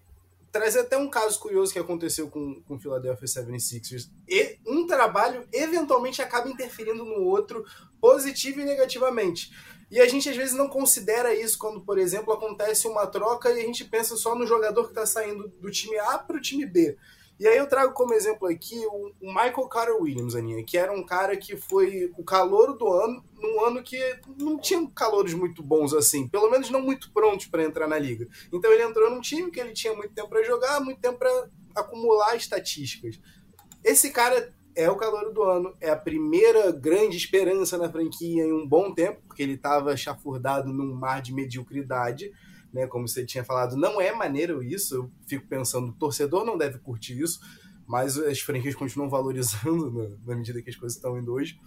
traz 0.57 0.75
até 0.75 0.97
um 0.97 1.11
caso 1.11 1.39
curioso 1.39 1.73
que 1.73 1.79
aconteceu 1.79 2.31
com, 2.31 2.63
com 2.63 2.77
o 2.77 2.79
Philadelphia 2.79 3.27
76ers. 3.27 4.09
E 4.27 4.59
um 4.67 4.87
trabalho 4.87 5.47
eventualmente 5.53 6.23
acaba 6.23 6.49
interferindo 6.49 7.05
no 7.05 7.23
outro, 7.25 7.65
positivo 8.01 8.61
e 8.61 8.65
negativamente. 8.65 9.53
E 9.91 10.01
a 10.01 10.09
gente 10.09 10.29
às 10.29 10.37
vezes 10.37 10.55
não 10.55 10.69
considera 10.69 11.35
isso 11.35 11.59
quando, 11.59 11.83
por 11.83 11.99
exemplo, 11.99 12.33
acontece 12.33 12.89
uma 12.89 13.07
troca 13.07 13.51
e 13.51 13.61
a 13.61 13.67
gente 13.67 13.85
pensa 13.85 14.17
só 14.17 14.35
no 14.35 14.47
jogador 14.47 14.85
que 14.85 14.91
está 14.91 15.05
saindo 15.05 15.49
do 15.61 15.71
time 15.71 15.99
A 15.99 16.19
para 16.19 16.37
o 16.37 16.41
time 16.41 16.65
B. 16.65 16.97
E 17.39 17.47
aí 17.47 17.59
eu 17.59 17.69
trago 17.69 17.93
como 17.93 18.15
exemplo 18.15 18.49
aqui 18.49 18.83
o 18.87 19.13
Michael 19.21 19.69
Carter 19.69 20.01
Williams, 20.01 20.35
Aninha, 20.35 20.65
que 20.65 20.79
era 20.79 20.91
um 20.91 21.05
cara 21.05 21.37
que 21.37 21.55
foi 21.55 22.11
o 22.17 22.25
calor 22.25 22.77
do 22.77 22.91
ano, 22.91 23.23
num 23.39 23.65
ano 23.65 23.83
que 23.83 23.99
não 24.41 24.59
tinha 24.59 24.89
calores 24.95 25.35
muito 25.35 25.63
bons 25.63 25.93
assim, 25.93 26.27
pelo 26.29 26.51
menos 26.51 26.71
não 26.71 26.81
muito 26.81 27.13
prontos 27.13 27.47
para 27.47 27.63
entrar 27.63 27.87
na 27.87 27.99
liga. 27.99 28.27
Então 28.51 28.73
ele 28.73 28.83
entrou 28.83 29.11
num 29.11 29.21
time 29.21 29.51
que 29.51 29.61
ele 29.61 29.75
tinha 29.75 29.95
muito 29.95 30.15
tempo 30.15 30.29
para 30.29 30.43
jogar, 30.45 30.81
muito 30.81 30.99
tempo 30.99 31.19
para 31.19 31.49
acumular 31.75 32.35
estatísticas. 32.37 33.21
Esse 33.85 34.11
cara 34.11 34.55
é 34.75 34.91
o 34.91 34.97
calor 34.97 35.33
do 35.33 35.43
ano, 35.43 35.75
é 35.81 35.91
a 35.91 35.97
primeira 35.97 36.73
grande 36.73 37.17
esperança 37.17 37.77
na 37.77 37.91
franquia 37.91 38.45
em 38.45 38.53
um 38.53 38.67
bom 38.67 38.95
tempo, 38.95 39.21
porque 39.27 39.43
ele 39.43 39.55
estava 39.55 39.95
chafurdado 39.97 40.73
num 40.73 40.95
mar 40.95 41.21
de 41.21 41.35
mediocridade 41.35 42.33
né? 42.77 42.87
Como 42.87 43.09
você 43.09 43.25
tinha 43.25 43.43
falado, 43.43 43.75
não 43.75 43.99
é 43.99 44.13
maneiro 44.13 44.63
isso. 44.63 44.95
Eu 44.95 45.11
fico 45.27 45.47
pensando, 45.49 45.89
o 45.89 45.93
torcedor 45.95 46.45
não 46.45 46.59
deve 46.59 46.79
curtir 46.79 47.19
isso, 47.19 47.41
mas 47.87 48.19
as 48.19 48.39
franquias 48.41 48.75
continuam 48.75 49.09
valorizando 49.11 49.91
na, 49.91 50.17
na 50.27 50.37
medida 50.37 50.61
que 50.61 50.69
as 50.69 50.77
coisas 50.77 50.97
estão 50.97 51.19
indo 51.19 51.33
hoje. 51.33 51.59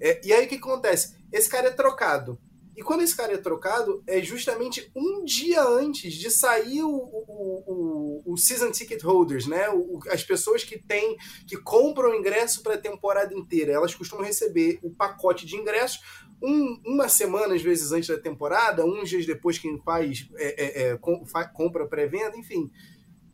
É, 0.00 0.24
e 0.24 0.32
aí 0.32 0.46
o 0.46 0.48
que 0.48 0.54
acontece? 0.54 1.16
Esse 1.32 1.50
cara 1.50 1.68
é 1.68 1.72
trocado. 1.72 2.38
E 2.76 2.82
quando 2.82 3.02
esse 3.02 3.14
cara 3.14 3.34
é 3.34 3.38
trocado, 3.38 4.02
é 4.06 4.22
justamente 4.22 4.90
um 4.96 5.24
dia 5.24 5.62
antes 5.62 6.14
de 6.14 6.30
sair 6.30 6.82
o, 6.82 6.90
o, 6.90 8.22
o, 8.26 8.32
o 8.32 8.36
season 8.36 8.70
ticket 8.70 9.02
holders, 9.02 9.46
né? 9.46 9.68
O, 9.68 9.98
as 10.10 10.24
pessoas 10.24 10.64
que 10.64 10.78
têm, 10.78 11.16
que 11.46 11.56
compram 11.56 12.14
ingresso 12.14 12.62
para 12.62 12.74
a 12.74 12.78
temporada 12.78 13.34
inteira, 13.34 13.72
elas 13.72 13.94
costumam 13.94 14.24
receber 14.24 14.78
o 14.82 14.90
pacote 14.90 15.44
de 15.44 15.56
ingressos 15.56 16.00
um, 16.42 16.80
uma 16.84 17.08
semana, 17.08 17.54
às 17.54 17.62
vezes, 17.62 17.92
antes 17.92 18.08
da 18.08 18.18
temporada, 18.18 18.84
uns 18.84 19.08
dias 19.08 19.24
depois 19.24 19.58
quem 19.58 19.80
faz, 19.80 20.28
é, 20.36 20.46
é, 20.46 20.82
é, 20.88 20.96
com, 20.96 21.24
compra 21.54 21.86
pré-venda, 21.86 22.36
enfim. 22.36 22.70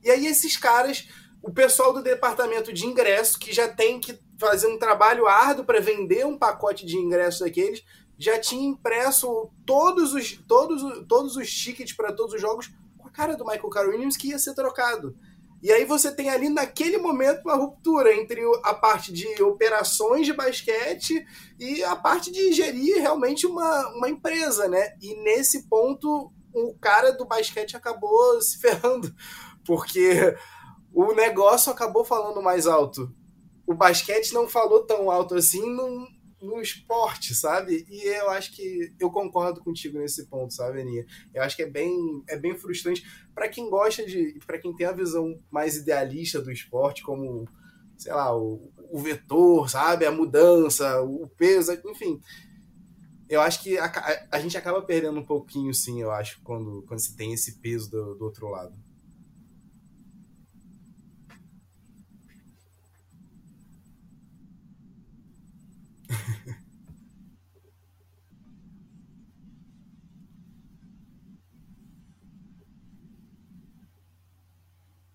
E 0.05 0.11
aí 0.11 0.27
esses 0.27 0.57
caras, 0.57 1.09
o 1.43 1.51
pessoal 1.51 1.93
do 1.93 2.03
departamento 2.03 2.73
de 2.73 2.85
ingresso, 2.85 3.39
que 3.39 3.53
já 3.53 3.67
tem 3.67 3.99
que 3.99 4.19
fazer 4.39 4.67
um 4.67 4.79
trabalho 4.79 5.27
árduo 5.27 5.65
para 5.65 5.81
vender 5.81 6.27
um 6.27 6.39
pacote 6.39 6.85
de 6.85 6.97
ingressos 6.97 7.41
daqueles, 7.41 7.83
já 8.19 8.39
tinha 8.39 8.69
impresso 8.69 9.49
todos 9.65 10.13
os, 10.13 10.33
todos, 10.49 11.07
todos 11.07 11.37
os 11.37 11.51
tickets 11.51 11.95
para 11.95 12.13
todos 12.13 12.35
os 12.35 12.41
jogos 12.41 12.71
com 12.97 13.07
a 13.07 13.11
cara 13.11 13.37
do 13.37 13.45
Michael 13.45 13.71
Carter 13.71 13.93
Williams 13.93 14.17
que 14.17 14.29
ia 14.29 14.39
ser 14.39 14.55
trocado. 14.55 15.17
E 15.61 15.73
aí 15.73 15.85
você 15.85 16.15
tem 16.15 16.31
ali 16.31 16.49
naquele 16.49 16.99
momento 16.99 17.43
uma 17.43 17.57
ruptura 17.57 18.15
entre 18.15 18.41
a 18.63 18.75
parte 18.75 19.13
de 19.13 19.43
operações 19.43 20.25
de 20.25 20.33
basquete 20.33 21.25
e 21.59 21.83
a 21.83 21.97
parte 21.97 22.31
de 22.31 22.53
gerir 22.53 23.01
realmente 23.01 23.47
uma, 23.47 23.89
uma 23.95 24.09
empresa, 24.09 24.69
né? 24.69 24.97
E 25.01 25.15
nesse 25.23 25.69
ponto 25.69 26.33
o 26.53 26.75
cara 26.81 27.13
do 27.13 27.27
basquete 27.27 27.77
acabou 27.77 28.41
se 28.43 28.59
ferrando, 28.59 29.13
porque 29.65 30.37
o 30.93 31.13
negócio 31.13 31.73
acabou 31.73 32.05
falando 32.05 32.41
mais 32.41 32.67
alto. 32.67 33.13
O 33.67 33.75
basquete 33.75 34.33
não 34.33 34.49
falou 34.49 34.85
tão 34.85 35.11
alto 35.11 35.35
assim, 35.35 35.69
não, 35.75 36.07
no 36.41 36.61
esporte, 36.61 37.35
sabe? 37.35 37.87
E 37.89 38.07
eu 38.07 38.31
acho 38.31 38.53
que 38.53 38.93
eu 38.99 39.11
concordo 39.11 39.61
contigo 39.61 39.99
nesse 39.99 40.27
ponto, 40.27 40.55
sabe, 40.55 40.81
Aninha? 40.81 41.07
Eu 41.35 41.43
acho 41.43 41.57
que 41.57 41.63
é 41.63 41.69
bem, 41.69 42.23
é 42.29 42.37
bem 42.37 42.57
frustrante 42.57 43.05
para 43.35 43.49
quem 43.49 43.69
gosta 43.71 44.05
de, 44.05 44.39
para 44.47 44.59
quem 44.59 44.75
tem 44.75 44.87
a 44.87 44.93
visão 44.93 45.39
mais 45.51 45.77
idealista 45.77 46.41
do 46.41 46.51
esporte, 46.51 47.03
como, 47.03 47.49
sei 47.97 48.13
lá, 48.13 48.37
o, 48.37 48.71
o 48.91 48.99
vetor, 48.99 49.69
sabe? 49.69 50.07
A 50.07 50.11
mudança, 50.11 51.01
o 51.03 51.29
peso, 51.29 51.73
enfim. 51.87 52.21
Eu 53.29 53.41
acho 53.41 53.63
que 53.63 53.79
a, 53.79 54.29
a, 54.31 54.41
gente 54.41 54.57
acaba 54.57 54.81
perdendo 54.81 55.21
um 55.21 55.25
pouquinho, 55.25 55.73
sim, 55.75 56.01
eu 56.01 56.11
acho, 56.11 56.41
quando, 56.43 56.83
quando 56.89 57.01
se 57.01 57.15
tem 57.15 57.33
esse 57.33 57.59
peso 57.59 57.91
do, 57.91 58.15
do 58.15 58.25
outro 58.25 58.49
lado. 58.49 58.75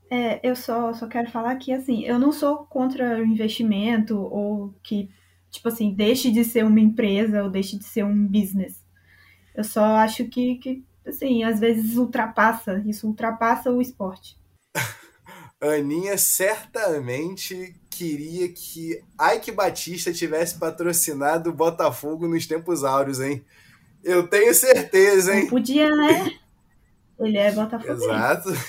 É, 0.09 0.39
eu 0.47 0.55
só, 0.55 0.93
só 0.93 1.07
quero 1.07 1.29
falar 1.31 1.55
que, 1.57 1.71
assim, 1.73 2.03
eu 2.03 2.19
não 2.19 2.31
sou 2.31 2.57
contra 2.67 3.17
o 3.19 3.25
investimento 3.25 4.17
ou 4.19 4.73
que, 4.83 5.09
tipo 5.49 5.67
assim, 5.69 5.93
deixe 5.93 6.31
de 6.31 6.43
ser 6.45 6.63
uma 6.65 6.79
empresa 6.79 7.43
ou 7.43 7.49
deixe 7.49 7.77
de 7.77 7.83
ser 7.85 8.03
um 8.05 8.27
business. 8.27 8.83
Eu 9.55 9.63
só 9.63 9.83
acho 9.97 10.27
que, 10.29 10.57
que 10.57 10.83
assim, 11.07 11.43
às 11.43 11.59
vezes 11.59 11.97
ultrapassa, 11.97 12.83
isso 12.87 13.07
ultrapassa 13.07 13.71
o 13.71 13.81
esporte. 13.81 14.37
Aninha 15.69 16.17
certamente 16.17 17.75
queria 17.89 18.49
que 18.49 19.01
Ike 19.35 19.51
Batista 19.51 20.11
tivesse 20.11 20.57
patrocinado 20.57 21.49
o 21.49 21.53
Botafogo 21.53 22.27
nos 22.27 22.45
tempos 22.47 22.83
áureos, 22.83 23.19
hein? 23.19 23.43
Eu 24.03 24.27
tenho 24.27 24.53
certeza, 24.53 25.35
hein? 25.35 25.43
Não 25.43 25.49
podia, 25.49 25.89
né? 25.89 26.39
Ele 27.19 27.37
é 27.37 27.51
Botafogo. 27.51 27.93
Exato. 27.93 28.49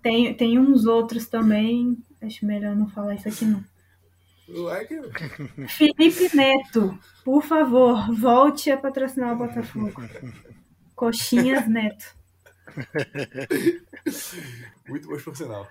Tem, 0.00 0.32
tem 0.32 0.58
uns 0.58 0.86
outros 0.86 1.26
também. 1.26 1.98
Acho 2.22 2.46
melhor 2.46 2.74
não 2.74 2.88
falar 2.88 3.16
isso 3.16 3.28
aqui, 3.28 3.44
não. 3.44 3.62
Felipe 5.68 6.34
Neto, 6.34 6.98
por 7.24 7.42
favor, 7.42 8.10
volte 8.14 8.70
a 8.70 8.78
patrocinar 8.78 9.34
o 9.34 9.38
Botafogo. 9.38 9.92
Coxinhas 10.96 11.68
Neto. 11.68 12.16
Muito 14.88 15.08
bom 15.08 15.18
por 15.18 15.36
sinal. 15.36 15.68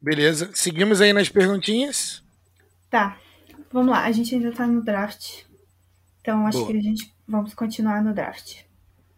Beleza. 0.00 0.50
Seguimos 0.54 1.00
aí 1.00 1.12
nas 1.12 1.28
perguntinhas. 1.28 2.22
Tá. 2.90 3.18
Vamos 3.70 3.90
lá. 3.90 4.04
A 4.04 4.12
gente 4.12 4.34
ainda 4.34 4.52
tá 4.52 4.66
no 4.66 4.82
draft. 4.82 5.44
Então 6.20 6.46
acho 6.46 6.58
Boa. 6.58 6.70
que 6.70 6.78
a 6.78 6.82
gente 6.82 7.14
vamos 7.26 7.54
continuar 7.54 8.02
no 8.02 8.14
draft. 8.14 8.62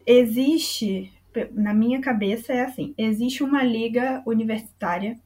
Existe, 0.07 1.12
na 1.53 1.75
minha 1.75 2.01
cabeça 2.01 2.53
é 2.53 2.64
assim, 2.64 2.95
existe 2.97 3.43
uma 3.43 3.62
liga 3.62 4.23
universitária 4.27 5.19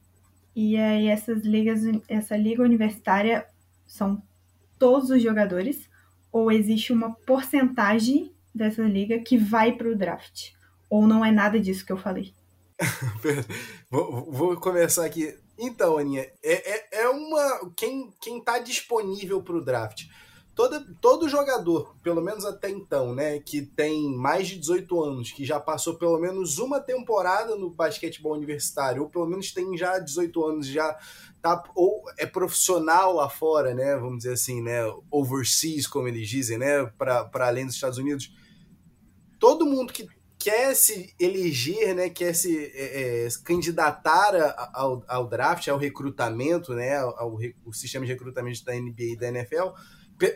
e 0.55 0.77
aí 0.77 1.07
essas 1.07 1.43
ligas, 1.43 1.81
essa 2.07 2.35
liga 2.35 2.63
universitária 2.63 3.45
são 3.85 4.21
todos 4.77 5.09
os 5.09 5.21
jogadores 5.21 5.89
ou 6.31 6.51
existe 6.51 6.91
uma 6.91 7.11
porcentagem 7.11 8.33
dessa 8.53 8.83
liga 8.83 9.19
que 9.19 9.37
vai 9.37 9.73
para 9.73 9.89
o 9.89 9.95
draft? 9.95 10.51
Ou 10.89 11.07
não 11.07 11.23
é 11.23 11.31
nada 11.31 11.59
disso 11.59 11.85
que 11.85 11.91
eu 11.91 11.97
falei? 11.97 12.33
vou, 13.89 14.31
vou, 14.31 14.57
começar 14.57 15.05
aqui. 15.05 15.37
Então, 15.57 15.97
Aninha, 15.97 16.21
é, 16.41 16.71
é, 16.71 17.01
é 17.03 17.09
uma. 17.09 17.71
Quem, 17.75 18.11
quem 18.21 18.41
tá 18.41 18.59
disponível 18.59 19.43
para 19.43 19.57
o 19.57 19.63
draft? 19.63 20.05
todo, 20.59 20.93
todo 20.99 21.29
jogador, 21.29 21.95
pelo 22.03 22.21
menos 22.21 22.43
até 22.43 22.69
então, 22.69 23.15
né, 23.15 23.39
que 23.39 23.61
tem 23.61 24.13
mais 24.13 24.45
de 24.45 24.59
18 24.59 25.01
anos, 25.01 25.31
que 25.31 25.45
já 25.45 25.57
passou 25.57 25.95
pelo 25.95 26.19
menos 26.19 26.57
uma 26.59 26.81
temporada 26.81 27.55
no 27.55 27.69
basquetebol 27.69 28.33
universitário, 28.33 29.03
ou 29.03 29.09
pelo 29.09 29.25
menos 29.25 29.53
tem 29.53 29.77
já 29.77 29.97
18 29.97 30.45
anos, 30.45 30.67
já 30.67 30.99
tá 31.41 31.63
ou 31.73 32.03
é 32.17 32.25
profissional 32.25 33.13
lá 33.13 33.29
fora, 33.29 33.73
né, 33.73 33.95
vamos 33.95 34.17
dizer 34.17 34.33
assim, 34.33 34.61
né, 34.61 34.81
overseas, 35.09 35.87
como 35.87 36.09
eles 36.09 36.27
dizem, 36.27 36.57
né, 36.57 36.85
para 36.97 37.29
além 37.35 37.65
dos 37.65 37.75
Estados 37.75 37.97
Unidos. 37.97 38.35
Todo 39.39 39.65
mundo 39.65 39.93
que 39.93 40.09
quer 40.39 40.73
se 40.73 41.13
eleger, 41.19 41.93
né, 41.93 42.09
quer 42.09 42.33
se, 42.33 42.71
é, 42.73 43.25
é, 43.25 43.27
candidatar 43.43 44.71
ao, 44.73 45.03
ao, 45.05 45.27
draft, 45.27 45.67
ao 45.67 45.77
recrutamento, 45.77 46.73
né, 46.73 46.97
ao, 46.97 47.19
ao, 47.19 47.73
sistema 47.73 48.05
de 48.05 48.13
recrutamento 48.13 48.63
da 48.63 48.73
NBA 48.73 49.03
e 49.03 49.17
da 49.17 49.27
NFL, 49.27 49.71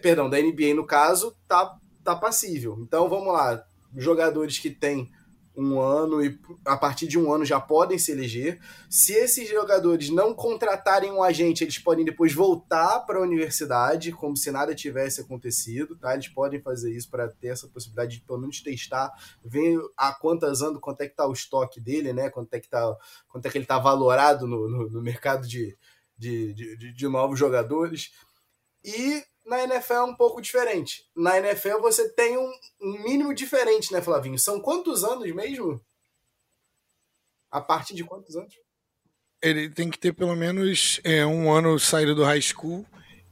perdão, 0.01 0.29
da 0.29 0.39
NBA 0.41 0.73
no 0.75 0.85
caso, 0.85 1.33
tá, 1.47 1.77
tá 2.03 2.15
passível. 2.15 2.77
Então 2.81 3.07
vamos 3.07 3.31
lá, 3.31 3.65
jogadores 3.95 4.59
que 4.59 4.69
têm 4.69 5.09
um 5.55 5.79
ano 5.79 6.23
e 6.23 6.39
a 6.65 6.75
partir 6.75 7.07
de 7.07 7.17
um 7.19 7.31
ano 7.31 7.45
já 7.45 7.59
podem 7.59 7.97
se 7.97 8.11
eleger. 8.11 8.59
Se 8.89 9.13
esses 9.13 9.47
jogadores 9.47 10.09
não 10.09 10.33
contratarem 10.33 11.11
um 11.11 11.21
agente, 11.21 11.63
eles 11.63 11.77
podem 11.77 12.03
depois 12.03 12.33
voltar 12.33 13.01
para 13.01 13.19
a 13.19 13.21
universidade, 13.21 14.11
como 14.11 14.35
se 14.35 14.51
nada 14.51 14.73
tivesse 14.73 15.21
acontecido, 15.21 15.95
tá? 15.95 16.13
Eles 16.13 16.27
podem 16.27 16.61
fazer 16.61 16.91
isso 16.91 17.09
para 17.09 17.27
ter 17.27 17.49
essa 17.49 17.67
possibilidade 17.67 18.17
de 18.17 18.25
pelo 18.25 18.39
menos 18.39 18.61
testar, 18.61 19.11
ver 19.43 19.79
a 19.95 20.13
quantas 20.13 20.61
anos, 20.61 20.79
quanto 20.79 21.01
é 21.01 21.07
que 21.07 21.15
tá 21.15 21.27
o 21.27 21.33
estoque 21.33 21.79
dele, 21.79 22.13
né? 22.13 22.29
Quanto 22.29 22.53
é 22.53 22.59
que 22.59 22.69
tá, 22.69 22.97
quanto 23.27 23.45
é 23.45 23.49
que 23.49 23.57
ele 23.57 23.65
tá 23.65 23.77
valorado 23.77 24.47
no, 24.47 24.67
no, 24.67 24.89
no 24.89 25.01
mercado 25.01 25.47
de, 25.47 25.77
de, 26.17 26.53
de, 26.53 26.93
de 26.93 27.07
novos 27.07 27.37
jogadores. 27.37 28.11
E 28.83 29.23
na 29.45 29.63
NFL 29.63 29.93
é 29.93 30.03
um 30.03 30.15
pouco 30.15 30.41
diferente. 30.41 31.05
Na 31.15 31.37
NFL 31.37 31.79
você 31.79 32.09
tem 32.09 32.37
um, 32.37 32.51
um, 32.81 33.03
mínimo 33.03 33.33
diferente, 33.33 33.91
né, 33.91 34.01
Flavinho? 34.01 34.39
São 34.39 34.59
quantos 34.59 35.03
anos 35.03 35.29
mesmo? 35.33 35.81
A 37.51 37.61
partir 37.61 37.93
de 37.93 38.03
quantos 38.03 38.35
anos? 38.35 38.53
Ele 39.41 39.69
tem 39.69 39.89
que 39.89 39.99
ter 39.99 40.13
pelo 40.13 40.35
menos 40.35 40.99
é, 41.03 41.25
um 41.25 41.51
ano 41.51 41.77
saído 41.77 42.15
do 42.15 42.23
high 42.23 42.41
school 42.41 42.85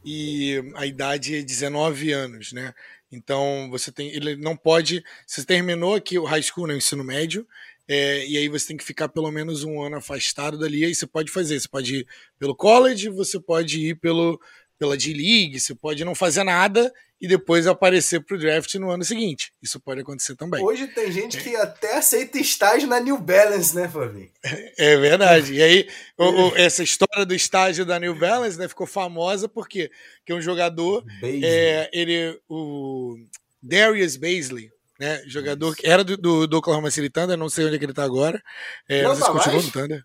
e 0.03 0.61
a 0.75 0.85
idade 0.85 1.37
é 1.37 1.41
19 1.41 2.11
anos, 2.11 2.51
né? 2.51 2.73
Então 3.11 3.69
você 3.69 3.91
tem, 3.91 4.09
ele 4.09 4.35
não 4.35 4.55
pode, 4.55 5.03
você 5.27 5.43
terminou 5.43 5.95
aqui 5.95 6.17
o 6.17 6.23
high 6.23 6.41
school, 6.41 6.67
né, 6.67 6.73
o 6.73 6.77
ensino 6.77 7.03
médio, 7.03 7.45
é, 7.87 8.25
e 8.25 8.37
aí 8.37 8.47
você 8.47 8.67
tem 8.67 8.77
que 8.77 8.85
ficar 8.85 9.09
pelo 9.09 9.29
menos 9.31 9.65
um 9.65 9.81
ano 9.81 9.97
afastado 9.97 10.57
dali. 10.57 10.85
Aí 10.85 10.95
você 10.95 11.05
pode 11.05 11.29
fazer, 11.29 11.59
você 11.59 11.67
pode 11.67 11.95
ir 11.97 12.07
pelo 12.39 12.55
college, 12.55 13.09
você 13.09 13.37
pode 13.37 13.79
ir 13.89 13.95
pelo 13.95 14.39
pela 14.81 14.97
D-League, 14.97 15.59
você 15.59 15.75
pode 15.75 16.03
não 16.03 16.15
fazer 16.15 16.43
nada 16.43 16.91
e 17.21 17.27
depois 17.27 17.67
aparecer 17.67 18.19
para 18.19 18.35
o 18.35 18.39
draft 18.39 18.73
no 18.75 18.89
ano 18.89 19.03
seguinte. 19.03 19.53
Isso 19.61 19.79
pode 19.79 20.01
acontecer 20.01 20.35
também. 20.35 20.65
Hoje 20.65 20.87
tem 20.87 21.11
gente 21.11 21.37
que 21.37 21.55
até 21.55 21.97
aceita 21.97 22.39
estágio 22.39 22.87
na 22.87 22.99
New 22.99 23.19
Balance, 23.19 23.75
né, 23.75 23.87
Fabinho? 23.87 24.31
É 24.79 24.97
verdade. 24.97 25.53
E 25.53 25.61
aí, 25.61 25.87
o, 26.17 26.25
o, 26.25 26.55
essa 26.57 26.81
história 26.81 27.23
do 27.27 27.35
estágio 27.35 27.85
da 27.85 27.99
New 27.99 28.15
Balance 28.15 28.57
né, 28.57 28.67
ficou 28.67 28.87
famosa 28.87 29.47
porque 29.47 29.91
que 30.25 30.33
um 30.33 30.41
jogador, 30.41 31.05
é, 31.21 31.87
ele, 31.93 32.41
o 32.49 33.17
Darius 33.61 34.17
Baisley, 34.17 34.71
né, 34.99 35.21
jogador 35.27 35.75
que 35.75 35.85
era 35.85 36.03
do, 36.03 36.17
do, 36.17 36.47
do, 36.47 36.57
Oklahoma 36.57 36.89
City 36.89 37.07
Thunder, 37.11 37.37
não 37.37 37.49
sei 37.49 37.65
onde 37.65 37.75
é 37.75 37.77
que 37.77 37.85
ele 37.85 37.91
está 37.91 38.03
agora. 38.03 38.41
É, 38.89 39.03
não, 39.03 39.15
se 39.15 39.21
continua 39.21 39.61
no 39.61 39.71
Thunder. 39.71 40.03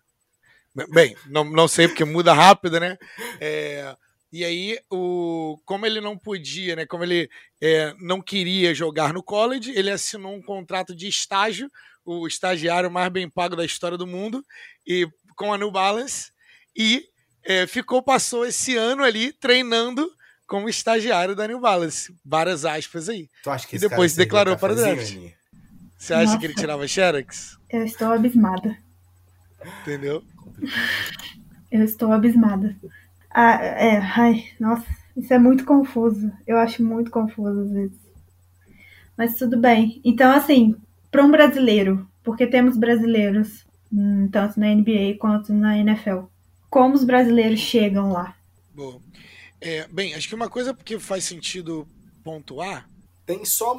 Bem, 0.93 1.17
não, 1.25 1.43
não 1.43 1.67
sei 1.67 1.87
porque 1.87 2.05
muda 2.05 2.31
rápido, 2.31 2.79
né? 2.79 2.95
É, 3.41 3.95
e 4.31 4.43
aí, 4.43 4.77
o, 4.91 5.59
como 5.65 5.85
ele 5.85 6.01
não 6.01 6.17
podia, 6.17 6.75
né? 6.75 6.85
Como 6.85 7.03
ele 7.03 7.29
é, 7.61 7.93
não 7.99 8.21
queria 8.21 8.73
jogar 8.73 9.13
no 9.13 9.23
college, 9.23 9.71
ele 9.75 9.89
assinou 9.89 10.35
um 10.35 10.41
contrato 10.41 10.95
de 10.95 11.07
estágio, 11.07 11.69
o 12.05 12.27
estagiário 12.27 12.91
mais 12.91 13.09
bem 13.11 13.29
pago 13.29 13.55
da 13.55 13.65
história 13.65 13.97
do 13.97 14.07
mundo, 14.07 14.43
e 14.85 15.07
com 15.35 15.53
a 15.53 15.57
New 15.57 15.71
Balance, 15.71 16.31
e 16.75 17.05
é, 17.45 17.65
ficou, 17.65 18.03
passou 18.03 18.45
esse 18.45 18.75
ano 18.75 19.03
ali 19.03 19.31
treinando 19.31 20.09
como 20.45 20.69
estagiário 20.69 21.35
da 21.35 21.47
New 21.47 21.59
Balance. 21.59 22.13
Várias 22.25 22.65
aspas 22.65 23.09
aí. 23.09 23.29
Tu 23.43 23.49
acha 23.49 23.67
que 23.67 23.75
e 23.75 23.79
depois 23.79 24.15
declarou 24.15 24.57
para 24.57 24.73
o 24.73 24.75
draft. 24.75 25.17
Você 25.97 26.13
acha 26.13 26.25
Nossa, 26.25 26.37
que 26.37 26.45
ele 26.45 26.53
tirava 26.53 26.87
Xerox? 26.87 27.57
Eu 27.69 27.83
estou 27.83 28.11
abismada. 28.11 28.77
Entendeu? 29.81 30.23
Eu 31.71 31.83
estou 31.83 32.11
abismada. 32.11 32.75
Ah, 33.39 33.63
é, 33.63 33.97
ai, 33.97 34.49
nossa, 34.59 34.83
isso 35.15 35.31
é 35.31 35.37
muito 35.37 35.63
confuso. 35.63 36.31
Eu 36.47 36.57
acho 36.57 36.83
muito 36.83 37.11
confuso 37.11 37.59
às 37.59 37.71
vezes. 37.71 37.99
Mas 39.15 39.35
tudo 39.35 39.59
bem. 39.59 40.01
Então, 40.03 40.31
assim, 40.31 40.75
para 41.11 41.23
um 41.23 41.29
brasileiro, 41.29 42.09
porque 42.23 42.47
temos 42.47 42.75
brasileiros, 42.75 43.63
hum, 43.93 44.27
tanto 44.31 44.59
na 44.59 44.73
NBA 44.73 45.19
quanto 45.19 45.53
na 45.53 45.77
NFL, 45.77 46.21
como 46.67 46.95
os 46.95 47.03
brasileiros 47.03 47.59
chegam 47.59 48.11
lá? 48.11 48.35
Bom, 48.73 48.99
é, 49.61 49.87
bem, 49.87 50.15
acho 50.15 50.27
que 50.27 50.33
uma 50.33 50.49
coisa 50.49 50.73
que 50.73 50.97
faz 50.97 51.23
sentido 51.23 51.87
pontuar. 52.23 52.89
Tem 53.23 53.45
só. 53.45 53.77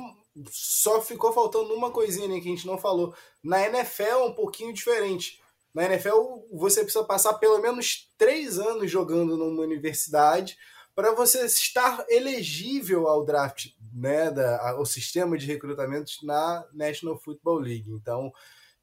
Só 0.52 1.02
ficou 1.02 1.32
faltando 1.32 1.74
uma 1.74 1.90
coisinha 1.90 2.28
né, 2.28 2.38
que 2.38 2.46
a 2.46 2.52
gente 2.52 2.64
não 2.64 2.78
falou. 2.78 3.12
Na 3.42 3.66
NFL 3.66 4.02
é 4.04 4.24
um 4.24 4.34
pouquinho 4.34 4.72
diferente 4.72 5.40
na 5.74 5.84
NFL, 5.84 6.46
você 6.52 6.82
precisa 6.82 7.04
passar 7.04 7.34
pelo 7.34 7.58
menos 7.58 8.10
três 8.16 8.58
anos 8.58 8.90
jogando 8.90 9.36
numa 9.36 9.62
universidade 9.62 10.56
para 10.94 11.14
você 11.14 11.46
estar 11.46 12.04
elegível 12.08 13.06
ao 13.06 13.24
draft, 13.24 13.68
né, 13.92 14.30
da, 14.32 14.70
ao 14.72 14.84
sistema 14.84 15.38
de 15.38 15.46
recrutamento 15.46 16.10
na 16.24 16.66
National 16.72 17.16
Football 17.16 17.60
League. 17.60 17.90
Então, 17.90 18.32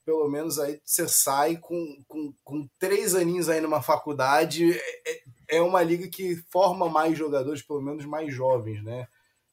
pelo 0.05 0.29
menos 0.29 0.57
aí 0.59 0.79
você 0.85 1.07
sai 1.07 1.57
com, 1.57 2.03
com, 2.07 2.33
com 2.43 2.69
três 2.79 3.15
aninhos 3.15 3.49
aí 3.49 3.59
numa 3.59 3.81
faculdade. 3.81 4.71
É, 5.05 5.23
é 5.57 5.61
uma 5.61 5.83
liga 5.83 6.07
que 6.07 6.37
forma 6.49 6.87
mais 6.87 7.17
jogadores, 7.17 7.61
pelo 7.61 7.81
menos 7.81 8.05
mais 8.05 8.33
jovens, 8.33 8.81
né? 8.83 9.07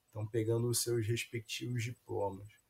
Estão 0.06 0.26
pegando 0.26 0.68
os 0.68 0.82
seus 0.82 1.04
respectivos 1.06 1.82
diplomas. 1.82 2.61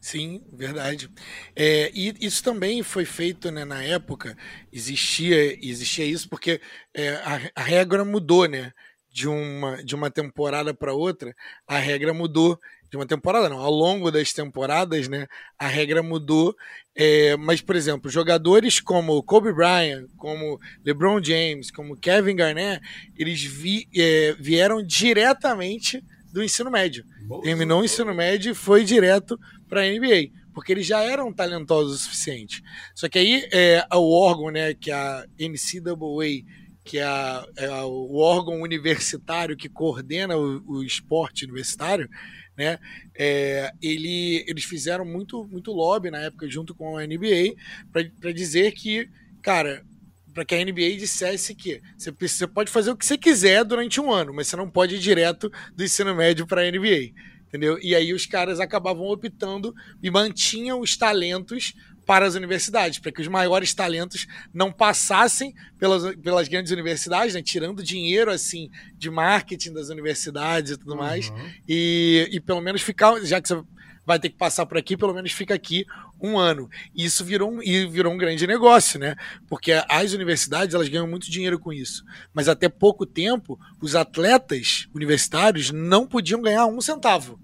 Sim, 0.00 0.42
verdade. 0.52 1.08
É, 1.56 1.90
e 1.94 2.14
isso 2.20 2.42
também 2.42 2.82
foi 2.82 3.04
feito 3.04 3.50
né, 3.50 3.64
na 3.64 3.82
época, 3.82 4.36
existia, 4.72 5.58
existia 5.66 6.04
isso 6.04 6.28
porque 6.28 6.60
é, 6.92 7.14
a, 7.16 7.40
a, 7.56 7.62
regra 7.62 8.04
mudou, 8.04 8.46
né? 8.46 8.72
De 9.10 9.28
uma, 9.28 9.82
de 9.82 9.94
uma 9.94 10.10
temporada 10.10 10.74
para 10.74 10.92
outra, 10.92 11.34
a 11.66 11.78
regra 11.78 12.12
mudou. 12.12 12.58
De 12.90 12.96
uma 12.96 13.06
temporada, 13.06 13.48
não, 13.48 13.58
ao 13.58 13.72
longo 13.72 14.10
das 14.10 14.32
temporadas, 14.32 15.08
né? 15.08 15.26
A 15.58 15.66
regra 15.66 16.02
mudou. 16.02 16.54
É, 16.94 17.36
mas, 17.36 17.60
por 17.60 17.74
exemplo, 17.74 18.10
jogadores 18.10 18.80
como 18.80 19.22
Kobe 19.22 19.52
Bryant, 19.52 20.06
como 20.16 20.60
LeBron 20.84 21.22
James, 21.22 21.70
como 21.70 21.96
Kevin 21.96 22.36
Garnett, 22.36 22.80
eles 23.16 23.42
vi, 23.42 23.88
é, 23.96 24.36
vieram 24.38 24.80
diretamente 24.80 26.04
do 26.34 26.42
ensino 26.42 26.68
médio. 26.68 27.04
Terminou 27.42 27.80
o 27.80 27.84
ensino 27.84 28.12
médio 28.12 28.50
e 28.50 28.54
foi 28.56 28.82
direto 28.82 29.38
para 29.74 29.82
a 29.82 29.90
NBA, 29.90 30.30
porque 30.54 30.70
eles 30.70 30.86
já 30.86 31.02
eram 31.02 31.32
talentosos 31.32 31.96
o 31.96 32.04
suficiente. 32.04 32.62
Só 32.94 33.08
que 33.08 33.18
aí 33.18 33.48
é, 33.52 33.84
o 33.92 34.12
órgão, 34.12 34.52
né, 34.52 34.72
que 34.72 34.92
é 34.92 34.94
a 34.94 35.26
NCAA, 35.36 36.44
que 36.84 36.98
é, 36.98 37.02
a, 37.02 37.44
é 37.56 37.70
o 37.82 38.14
órgão 38.14 38.62
universitário 38.62 39.56
que 39.56 39.68
coordena 39.68 40.36
o, 40.36 40.62
o 40.64 40.84
esporte 40.84 41.44
universitário, 41.44 42.08
né? 42.56 42.78
É, 43.18 43.72
ele, 43.82 44.44
eles 44.46 44.64
fizeram 44.64 45.04
muito, 45.04 45.44
muito 45.48 45.72
lobby 45.72 46.08
na 46.08 46.18
época 46.18 46.48
junto 46.48 46.72
com 46.72 46.96
a 46.96 47.04
NBA 47.04 47.56
para 47.90 48.32
dizer 48.32 48.70
que, 48.72 49.08
cara, 49.42 49.84
para 50.32 50.44
que 50.44 50.54
a 50.54 50.64
NBA 50.64 50.98
dissesse 50.98 51.52
que 51.52 51.82
você, 51.98 52.12
você 52.12 52.46
pode 52.46 52.70
fazer 52.70 52.92
o 52.92 52.96
que 52.96 53.04
você 53.04 53.18
quiser 53.18 53.64
durante 53.64 54.00
um 54.00 54.12
ano, 54.12 54.32
mas 54.32 54.46
você 54.46 54.54
não 54.54 54.70
pode 54.70 54.94
ir 54.94 55.00
direto 55.00 55.50
do 55.74 55.82
ensino 55.82 56.14
médio 56.14 56.46
para 56.46 56.62
a 56.62 56.70
NBA 56.70 57.12
entendeu? 57.54 57.78
E 57.80 57.94
aí 57.94 58.12
os 58.12 58.26
caras 58.26 58.58
acabavam 58.58 59.06
optando 59.06 59.72
e 60.02 60.10
mantinham 60.10 60.80
os 60.80 60.96
talentos 60.96 61.72
para 62.04 62.26
as 62.26 62.34
universidades, 62.34 62.98
para 62.98 63.12
que 63.12 63.22
os 63.22 63.28
maiores 63.28 63.72
talentos 63.72 64.26
não 64.52 64.72
passassem 64.72 65.54
pelas, 65.78 66.16
pelas 66.16 66.48
grandes 66.48 66.72
universidades, 66.72 67.32
né, 67.32 67.40
tirando 67.40 67.82
dinheiro 67.82 68.30
assim 68.30 68.68
de 68.98 69.08
marketing 69.08 69.72
das 69.72 69.88
universidades 69.88 70.72
e 70.72 70.76
tudo 70.76 70.92
uhum. 70.92 70.98
mais, 70.98 71.32
e, 71.66 72.28
e 72.32 72.40
pelo 72.40 72.60
menos 72.60 72.82
ficar, 72.82 73.24
já 73.24 73.40
que 73.40 73.48
você 73.48 73.62
vai 74.06 74.18
ter 74.18 74.30
que 74.30 74.36
passar 74.36 74.66
por 74.66 74.76
aqui, 74.76 74.96
pelo 74.96 75.14
menos 75.14 75.32
fica 75.32 75.54
aqui 75.54 75.84
um 76.20 76.38
ano. 76.38 76.68
E 76.94 77.04
isso 77.04 77.24
virou 77.24 77.50
um, 77.50 77.62
e 77.62 77.86
virou 77.86 78.12
um 78.12 78.16
grande 78.16 78.46
negócio, 78.46 78.98
né? 78.98 79.14
Porque 79.48 79.72
as 79.88 80.12
universidades 80.12 80.74
elas 80.74 80.88
ganham 80.88 81.06
muito 81.06 81.30
dinheiro 81.30 81.58
com 81.58 81.72
isso. 81.72 82.04
Mas 82.32 82.48
até 82.48 82.68
pouco 82.68 83.06
tempo, 83.06 83.58
os 83.80 83.94
atletas 83.94 84.86
universitários 84.94 85.70
não 85.70 86.06
podiam 86.06 86.42
ganhar 86.42 86.66
um 86.66 86.80
centavo. 86.80 87.38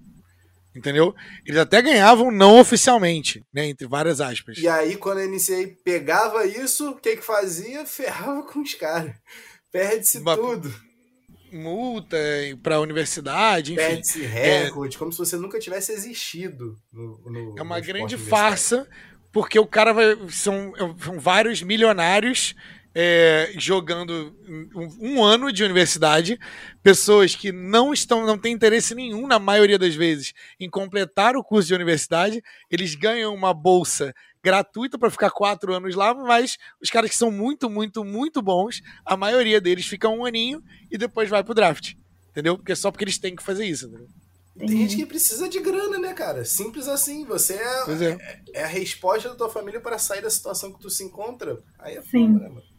Entendeu? 0.74 1.12
Eles 1.44 1.60
até 1.60 1.82
ganhavam 1.82 2.30
não 2.30 2.60
oficialmente, 2.60 3.44
né? 3.52 3.66
Entre 3.66 3.88
várias 3.88 4.20
aspas. 4.20 4.56
E 4.58 4.68
aí, 4.68 4.96
quando 4.96 5.18
a 5.18 5.26
NCAA 5.26 5.74
pegava 5.84 6.46
isso, 6.46 6.90
o 6.90 6.96
que 6.96 7.16
que 7.16 7.24
fazia? 7.24 7.84
Ferrava 7.84 8.44
com 8.44 8.60
os 8.60 8.74
caras. 8.74 9.14
Perde-se 9.72 10.22
tudo. 10.22 10.72
Multa 11.52 12.16
para 12.62 12.76
a 12.76 12.80
universidade, 12.80 13.74
enfim. 13.74 13.82
Perde-se 13.82 14.22
recorde, 14.22 14.96
é, 14.96 14.98
como 14.98 15.12
se 15.12 15.18
você 15.18 15.36
nunca 15.36 15.58
tivesse 15.58 15.92
existido. 15.92 16.78
No, 16.92 17.20
no, 17.26 17.58
é 17.58 17.62
uma 17.62 17.80
grande 17.80 18.16
farsa, 18.16 18.88
porque 19.32 19.58
o 19.58 19.66
cara 19.66 19.92
vai. 19.92 20.16
São, 20.28 20.72
são 20.98 21.18
vários 21.18 21.62
milionários 21.62 22.54
é, 22.94 23.52
jogando 23.56 24.34
um, 24.74 24.88
um, 25.00 25.24
ano 25.24 25.52
de 25.52 25.62
universidade, 25.62 26.38
pessoas 26.82 27.34
que 27.34 27.52
não 27.52 27.92
estão, 27.92 28.26
não 28.26 28.36
têm 28.36 28.52
interesse 28.52 28.94
nenhum, 28.94 29.26
na 29.26 29.38
maioria 29.38 29.78
das 29.78 29.94
vezes, 29.94 30.32
em 30.58 30.68
completar 30.68 31.36
o 31.36 31.44
curso 31.44 31.68
de 31.68 31.74
universidade, 31.74 32.42
eles 32.70 32.94
ganham 32.94 33.34
uma 33.34 33.54
bolsa 33.54 34.12
gratuita 34.42 34.98
para 34.98 35.10
ficar 35.10 35.30
quatro 35.30 35.74
anos 35.74 35.94
lá, 35.94 36.14
mas 36.14 36.58
os 36.82 36.90
caras 36.90 37.10
que 37.10 37.16
são 37.16 37.30
muito, 37.30 37.68
muito, 37.68 38.04
muito 38.04 38.40
bons, 38.42 38.80
a 39.04 39.16
maioria 39.16 39.60
deles 39.60 39.86
fica 39.86 40.08
um 40.08 40.24
aninho 40.24 40.62
e 40.90 40.96
depois 40.96 41.28
vai 41.28 41.44
pro 41.44 41.54
draft. 41.54 41.94
Entendeu? 42.30 42.56
Porque 42.56 42.72
é 42.72 42.76
só 42.76 42.90
porque 42.90 43.04
eles 43.04 43.18
têm 43.18 43.36
que 43.36 43.42
fazer 43.42 43.64
isso. 43.64 43.86
Entendeu? 43.86 44.08
Tem 44.58 44.68
gente 44.68 44.96
que 44.96 45.06
precisa 45.06 45.48
de 45.48 45.60
grana, 45.60 45.98
né, 45.98 46.12
cara? 46.12 46.44
Simples 46.44 46.86
assim. 46.86 47.24
Você 47.24 47.54
é, 47.54 47.84
é. 47.88 48.04
é, 48.04 48.42
é 48.54 48.64
a 48.64 48.66
resposta 48.66 49.28
da 49.30 49.34
tua 49.34 49.48
família 49.48 49.80
para 49.80 49.98
sair 49.98 50.20
da 50.20 50.30
situação 50.30 50.72
que 50.72 50.80
tu 50.80 50.90
se 50.90 51.02
encontra. 51.02 51.58
Aí 51.78 51.96
é 51.96 52.02
Sim. 52.02 52.32
foda, 52.32 52.44
né, 52.44 52.48
mano? 52.48 52.70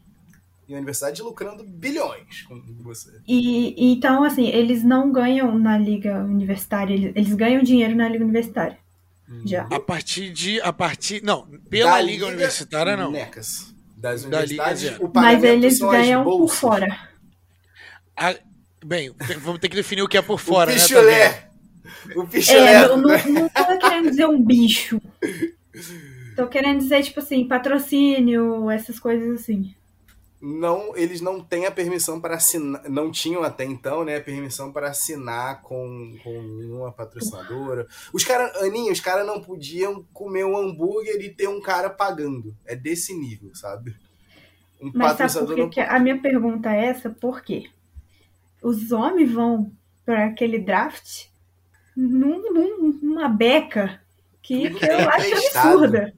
E 0.68 0.74
a 0.74 0.76
universidade 0.76 1.20
lucrando 1.22 1.64
bilhões 1.64 2.42
com 2.42 2.62
você. 2.82 3.10
E 3.26 3.92
então, 3.92 4.22
assim, 4.22 4.46
eles 4.46 4.84
não 4.84 5.12
ganham 5.12 5.58
na 5.58 5.76
liga 5.76 6.24
universitária, 6.24 6.94
eles, 6.94 7.12
eles 7.16 7.34
ganham 7.34 7.62
dinheiro 7.62 7.96
na 7.96 8.08
liga 8.08 8.24
universitária. 8.24 8.78
Hum. 9.32 9.42
Já. 9.46 9.66
A 9.70 9.80
partir 9.80 10.30
de. 10.30 10.60
A 10.60 10.72
partir. 10.72 11.22
Não, 11.22 11.46
pela 11.70 11.98
Liga, 12.00 12.12
Liga, 12.12 12.26
Universitária, 12.26 12.96
não. 12.96 13.10
NECAS. 13.10 13.74
Das 13.96 14.24
universidades, 14.24 14.82
da 14.82 14.90
Liga, 14.90 15.10
Mas 15.14 15.42
eles 15.42 15.78
ganham 15.78 16.24
por 16.24 16.48
fora. 16.48 17.08
A, 18.16 18.34
bem, 18.84 19.14
vamos 19.40 19.60
ter 19.60 19.68
que 19.68 19.76
definir 19.76 20.02
o 20.02 20.08
que 20.08 20.18
é 20.18 20.22
por 20.22 20.38
fora, 20.38 20.70
o 20.70 20.74
né? 20.74 20.80
Pichulé. 20.80 21.48
O 22.16 22.26
pichulé. 22.26 22.74
É, 22.74 22.88
não, 22.88 22.96
não, 22.98 23.08
não 23.08 23.48
tô 23.48 23.78
querendo 23.78 24.10
dizer 24.10 24.26
um 24.26 24.42
bicho. 24.42 25.00
Tô 26.36 26.46
querendo 26.48 26.78
dizer, 26.78 27.02
tipo 27.02 27.20
assim, 27.20 27.46
patrocínio, 27.46 28.70
essas 28.70 28.98
coisas 28.98 29.40
assim 29.40 29.74
não, 30.42 30.96
eles 30.96 31.20
não 31.20 31.40
têm 31.40 31.66
a 31.66 31.70
permissão 31.70 32.20
para 32.20 32.34
assinar, 32.34 32.90
não 32.90 33.12
tinham 33.12 33.44
até 33.44 33.64
então, 33.64 34.04
né, 34.04 34.16
a 34.16 34.20
permissão 34.20 34.72
para 34.72 34.88
assinar 34.88 35.62
com, 35.62 36.16
com 36.24 36.42
nenhuma 36.42 36.90
patrocinadora. 36.90 37.86
Os 38.12 38.24
caras, 38.24 38.60
Aninha, 38.60 38.90
os 38.90 38.98
caras 38.98 39.24
não 39.24 39.40
podiam 39.40 40.04
comer 40.12 40.44
um 40.44 40.56
hambúrguer 40.56 41.20
e 41.20 41.30
ter 41.30 41.48
um 41.48 41.60
cara 41.60 41.88
pagando. 41.88 42.56
É 42.66 42.74
desse 42.74 43.14
nível, 43.14 43.54
sabe? 43.54 43.94
Um 44.80 44.90
Mas 44.92 45.12
patrocinador 45.12 45.48
sabe 45.50 45.62
por 45.62 45.70
que 45.70 45.80
não... 45.80 45.90
a 45.94 45.98
minha 46.00 46.20
pergunta 46.20 46.74
é 46.74 46.86
essa? 46.86 47.08
Por 47.08 47.42
quê? 47.42 47.70
Os 48.60 48.90
homens 48.90 49.30
vão 49.30 49.70
para 50.04 50.26
aquele 50.26 50.58
draft 50.58 51.26
num, 51.96 52.52
num, 52.52 52.98
numa 53.00 53.28
beca 53.28 54.00
que, 54.42 54.70
que 54.70 54.84
eu 54.84 55.08
acho 55.08 55.56
absurda. 55.56 56.12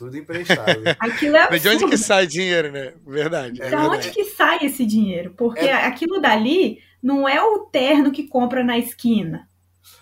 Tudo 0.00 0.16
emprestado. 0.16 0.80
aquilo 0.98 1.36
é 1.36 1.50
Mas 1.50 1.60
de 1.60 1.68
onde 1.68 1.86
que 1.86 1.98
sai 1.98 2.26
dinheiro, 2.26 2.72
né? 2.72 2.94
Verdade. 3.06 3.60
É 3.60 3.68
de 3.68 3.76
onde 3.76 4.10
que 4.10 4.24
sai 4.24 4.64
esse 4.64 4.86
dinheiro? 4.86 5.34
Porque 5.36 5.66
é... 5.66 5.74
aquilo 5.74 6.18
dali 6.18 6.78
não 7.02 7.28
é 7.28 7.42
o 7.42 7.58
terno 7.66 8.10
que 8.10 8.26
compra 8.26 8.64
na 8.64 8.78
esquina. 8.78 9.46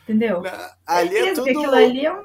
Entendeu? 0.05 0.45
ali 0.87 1.17
é, 1.17 1.31
é 1.31 1.35
tudo... 1.35 1.51
Aquilo 1.51 1.75
ali 1.75 2.07
é 2.07 2.13
um... 2.13 2.23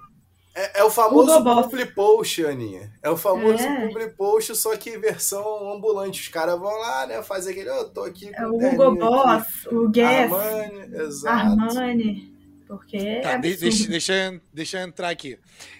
É, 0.55 0.81
é, 0.81 0.83
o 0.83 0.91
famoso 0.91 1.43
public 1.43 1.95
post, 1.95 2.45
Aninha. 2.45 2.93
É 3.01 3.09
o 3.09 3.17
famoso 3.17 3.63
é. 3.63 3.87
public 3.87 4.15
post, 4.15 4.55
só 4.55 4.77
que 4.77 4.95
versão 4.99 5.73
ambulante. 5.73 6.21
Os 6.21 6.27
caras 6.27 6.59
vão 6.59 6.79
lá, 6.79 7.07
né, 7.07 7.23
fazer 7.23 7.53
aquele, 7.53 7.69
eu 7.69 7.79
oh, 7.79 7.85
tô 7.85 8.03
aqui 8.03 8.31
com 8.31 8.39
é 8.39 8.47
o 8.47 8.55
Hugo 8.55 8.95
Boss, 8.97 9.65
aqui. 9.65 9.75
o 9.75 9.89
Guess, 9.89 10.31
Armani, 10.31 10.95
exato. 10.95 11.35
Armani, 11.35 12.33
porque 12.67 13.21
tá, 13.21 13.31
é 13.31 13.37
deixa, 13.39 13.87
deixa, 13.87 14.41
deixa 14.53 14.79
eu 14.79 14.87
entrar 14.87 15.09
aqui. 15.09 15.39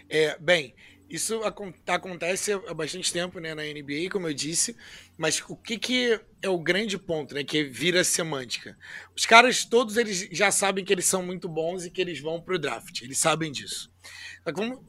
É, 0.10 0.36
bem, 0.40 0.74
isso 1.14 1.42
acontece 1.86 2.54
há 2.54 2.74
bastante 2.74 3.14
tempo 3.14 3.40
né, 3.40 3.54
na 3.54 3.62
NBA, 3.62 4.10
como 4.12 4.28
eu 4.28 4.34
disse, 4.34 4.76
mas 5.16 5.44
o 5.48 5.56
que, 5.56 5.78
que 5.78 6.20
é 6.42 6.50
o 6.50 6.58
grande 6.58 6.98
ponto, 6.98 7.36
né, 7.36 7.44
que 7.44 7.64
vira 7.64 8.04
semântica? 8.04 8.76
Os 9.16 9.24
caras 9.24 9.64
todos 9.64 9.96
eles 9.96 10.28
já 10.32 10.50
sabem 10.50 10.84
que 10.84 10.92
eles 10.92 11.06
são 11.06 11.22
muito 11.22 11.48
bons 11.48 11.86
e 11.86 11.92
que 11.92 12.02
eles 12.02 12.20
vão 12.20 12.42
para 12.42 12.56
o 12.56 12.58
draft, 12.58 13.04
eles 13.04 13.20
sabem 13.20 13.52
disso. 13.52 13.94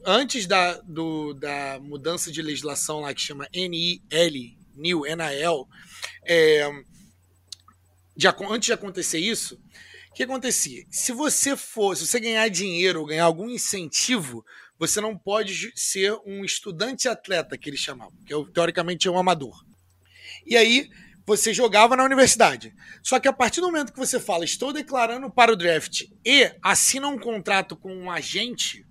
Antes 0.03 0.47
da, 0.47 0.81
do, 0.81 1.35
da 1.35 1.79
mudança 1.79 2.31
de 2.31 2.41
legislação 2.41 3.01
lá 3.01 3.13
que 3.13 3.21
chama 3.21 3.47
NIL, 3.53 4.01
NIL, 4.75 5.03
NIL, 5.05 5.67
é, 6.25 6.67
de, 8.17 8.27
antes 8.49 8.65
de 8.65 8.73
acontecer 8.73 9.19
isso, 9.19 9.61
o 10.09 10.13
que 10.15 10.23
acontecia? 10.23 10.85
Se 10.89 11.11
você 11.11 11.55
for, 11.55 11.95
se 11.95 12.07
você 12.07 12.19
ganhar 12.19 12.49
dinheiro 12.49 13.01
ou 13.01 13.05
ganhar 13.05 13.25
algum 13.25 13.47
incentivo 13.47 14.43
você 14.77 14.99
não 14.99 15.17
pode 15.17 15.71
ser 15.75 16.13
um 16.25 16.43
estudante 16.43 17.07
atleta, 17.07 17.57
que 17.57 17.69
eles 17.69 17.79
chamavam, 17.79 18.13
que 18.25 18.33
é, 18.33 18.37
teoricamente 18.53 19.07
é 19.07 19.11
um 19.11 19.17
amador. 19.17 19.65
E 20.45 20.55
aí 20.55 20.89
você 21.25 21.53
jogava 21.53 21.95
na 21.95 22.03
universidade. 22.03 22.73
Só 23.01 23.19
que 23.19 23.27
a 23.27 23.33
partir 23.33 23.61
do 23.61 23.67
momento 23.67 23.91
que 23.91 23.99
você 23.99 24.19
fala, 24.19 24.45
estou 24.45 24.71
declarando 24.71 25.29
para 25.29 25.51
o 25.51 25.55
draft 25.55 26.03
e 26.23 26.51
assina 26.61 27.07
um 27.07 27.17
contrato 27.17 27.75
com 27.75 27.93
um 27.95 28.11
agente, 28.11 28.85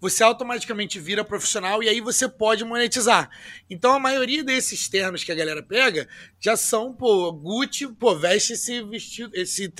você 0.00 0.22
automaticamente 0.22 0.98
vira 0.98 1.24
profissional 1.24 1.82
e 1.82 1.88
aí 1.88 2.00
você 2.00 2.28
pode 2.28 2.64
monetizar. 2.64 3.30
Então 3.68 3.94
a 3.94 3.98
maioria 3.98 4.44
desses 4.44 4.88
ternos 4.88 5.24
que 5.24 5.32
a 5.32 5.34
galera 5.34 5.62
pega 5.62 6.08
já 6.40 6.56
são, 6.56 6.92
pô, 6.92 7.32
Gucci, 7.32 7.88
pô, 7.88 8.16
veste 8.16 8.52
esse 8.52 8.82
vestido, 8.82 9.30
esse, 9.34 9.72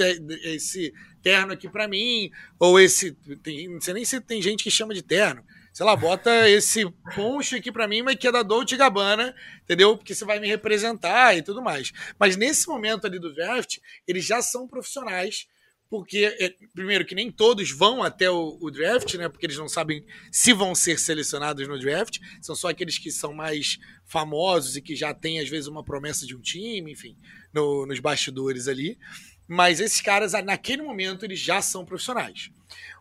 esse 0.44 0.92
terno 1.22 1.52
aqui 1.52 1.68
para 1.68 1.88
mim, 1.88 2.30
ou 2.58 2.78
esse, 2.80 3.12
tem, 3.42 3.68
não 3.68 3.80
sei 3.80 3.94
nem 3.94 4.04
se 4.04 4.20
tem 4.20 4.42
gente 4.42 4.64
que 4.64 4.70
chama 4.70 4.94
de 4.94 5.02
terno. 5.02 5.44
Sei 5.72 5.86
lá, 5.86 5.94
bota 5.94 6.48
esse 6.48 6.84
poncho 7.14 7.54
aqui 7.54 7.70
para 7.70 7.86
mim, 7.86 8.02
mas 8.02 8.16
que 8.16 8.26
é 8.26 8.32
da 8.32 8.42
Dolce 8.42 8.76
Gabbana, 8.76 9.32
entendeu? 9.62 9.96
Porque 9.96 10.12
você 10.12 10.24
vai 10.24 10.40
me 10.40 10.48
representar 10.48 11.36
e 11.36 11.42
tudo 11.42 11.62
mais. 11.62 11.92
Mas 12.18 12.36
nesse 12.36 12.66
momento 12.66 13.06
ali 13.06 13.18
do 13.20 13.32
draft, 13.32 13.78
eles 14.04 14.24
já 14.24 14.42
são 14.42 14.66
profissionais 14.66 15.46
porque, 15.91 16.36
é, 16.39 16.55
primeiro, 16.74 17.05
que 17.05 17.14
nem 17.14 17.30
todos 17.30 17.70
vão 17.70 18.03
até 18.03 18.30
o, 18.30 18.59
o, 18.61 18.70
draft, 18.70 19.14
né? 19.14 19.28
Porque 19.28 19.47
eles 19.47 19.57
não 19.57 19.68
sabem 19.68 20.05
se 20.30 20.53
vão 20.53 20.74
ser 20.74 20.99
selecionados 20.99 21.66
no 21.66 21.78
draft. 21.78 22.18
São 22.43 22.55
só 22.55 22.68
aqueles 22.68 22.99
que 22.99 23.11
são 23.11 23.32
mais 23.32 23.78
famosos 24.05 24.76
e 24.76 24.82
que 24.82 24.95
já 24.95 25.14
têm, 25.14 25.41
às 25.41 25.49
vezes, 25.49 25.66
uma 25.66 25.82
promessa 25.82 26.26
de 26.26 26.36
um 26.36 26.41
time, 26.41 26.93
enfim, 26.93 27.16
no, 27.55 27.86
nos 27.86 28.01
bastidores 28.01 28.68
ali. 28.68 28.99
Mas 29.47 29.80
esses 29.80 30.03
caras, 30.03 30.32
naquele 30.45 30.82
momento, 30.82 31.24
eles 31.24 31.39
já 31.39 31.62
são 31.62 31.86
profissionais. 31.86 32.51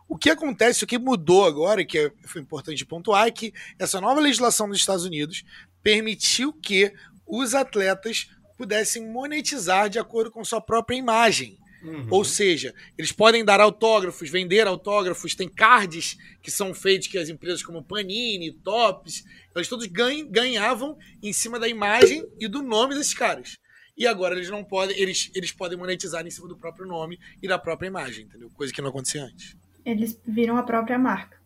O 0.08 0.16
que 0.16 0.30
acontece, 0.30 0.82
o 0.82 0.86
que 0.86 0.98
mudou 0.98 1.44
agora, 1.44 1.84
que 1.84 1.98
é, 1.98 2.12
foi 2.24 2.40
importante 2.40 2.86
pontuar, 2.86 3.26
é 3.26 3.30
que 3.30 3.52
essa 3.78 4.00
nova 4.00 4.18
legislação 4.18 4.66
dos 4.66 4.78
Estados 4.78 5.04
Unidos 5.04 5.44
permitiu 5.82 6.54
que 6.54 6.94
os 7.26 7.54
atletas 7.54 8.30
pudessem 8.56 9.06
monetizar 9.06 9.90
de 9.90 9.98
acordo 9.98 10.30
com 10.30 10.42
sua 10.42 10.60
própria 10.60 10.96
imagem. 10.96 11.58
Uhum. 11.82 12.06
Ou 12.10 12.24
seja, 12.24 12.74
eles 12.96 13.12
podem 13.12 13.44
dar 13.44 13.60
autógrafos, 13.60 14.28
vender 14.28 14.66
autógrafos, 14.66 15.34
tem 15.34 15.48
cards 15.48 16.16
que 16.42 16.50
são 16.50 16.74
feitos 16.74 17.08
que 17.08 17.18
as 17.18 17.28
empresas 17.28 17.62
como 17.62 17.84
Panini, 17.84 18.52
Tops, 18.52 19.24
eles 19.54 19.68
todos 19.68 19.86
ganhavam 19.86 20.98
em 21.22 21.32
cima 21.32 21.58
da 21.58 21.68
imagem 21.68 22.26
e 22.38 22.48
do 22.48 22.62
nome 22.62 22.94
desses 22.94 23.14
caras. 23.14 23.58
E 23.96 24.06
agora 24.06 24.36
eles 24.36 24.48
não 24.48 24.62
podem, 24.62 24.96
eles, 24.98 25.30
eles 25.34 25.50
podem 25.50 25.76
monetizar 25.76 26.24
em 26.26 26.30
cima 26.30 26.46
do 26.46 26.56
próprio 26.56 26.86
nome 26.86 27.18
e 27.42 27.48
da 27.48 27.58
própria 27.58 27.88
imagem, 27.88 28.26
entendeu? 28.26 28.48
Coisa 28.50 28.72
que 28.72 28.80
não 28.80 28.90
acontecia 28.90 29.24
antes. 29.24 29.56
Eles 29.84 30.20
viram 30.26 30.56
a 30.56 30.62
própria 30.62 30.98
marca. 30.98 31.38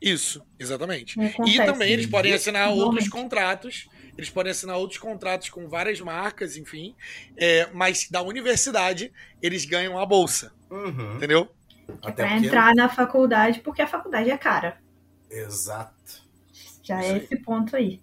Isso, 0.00 0.42
exatamente. 0.58 1.16
E 1.46 1.56
também 1.58 1.92
eles 1.92 2.06
podem 2.06 2.32
assinar 2.32 2.70
outros 2.72 3.08
contratos 3.08 3.86
eles 4.16 4.30
podem 4.30 4.52
assinar 4.52 4.76
outros 4.76 4.98
contratos 4.98 5.48
com 5.48 5.68
várias 5.68 6.00
marcas, 6.00 6.56
enfim. 6.56 6.94
É, 7.36 7.68
mas 7.72 8.08
da 8.10 8.22
universidade, 8.22 9.12
eles 9.40 9.64
ganham 9.64 9.98
a 9.98 10.04
bolsa. 10.04 10.52
Uhum. 10.70 11.16
Entendeu? 11.16 11.48
É 11.88 12.08
Até 12.08 12.26
pra 12.26 12.36
entrar 12.36 12.74
na 12.74 12.88
faculdade, 12.88 13.60
porque 13.60 13.82
a 13.82 13.86
faculdade 13.86 14.30
é 14.30 14.36
cara. 14.36 14.78
Exato. 15.30 16.22
Já 16.82 17.00
Isso 17.00 17.12
é 17.12 17.16
esse 17.18 17.36
ponto 17.36 17.74
aí. 17.76 18.00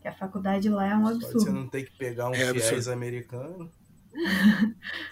Que 0.00 0.08
a 0.08 0.12
faculdade 0.12 0.68
lá 0.68 0.90
é 0.90 0.96
um 0.96 1.06
absurdo. 1.06 1.40
Você 1.40 1.50
não 1.50 1.68
tem 1.68 1.84
que 1.84 1.92
pegar 1.92 2.28
um 2.28 2.34
é 2.34 2.52
fiéis 2.52 2.88
americano. 2.88 3.70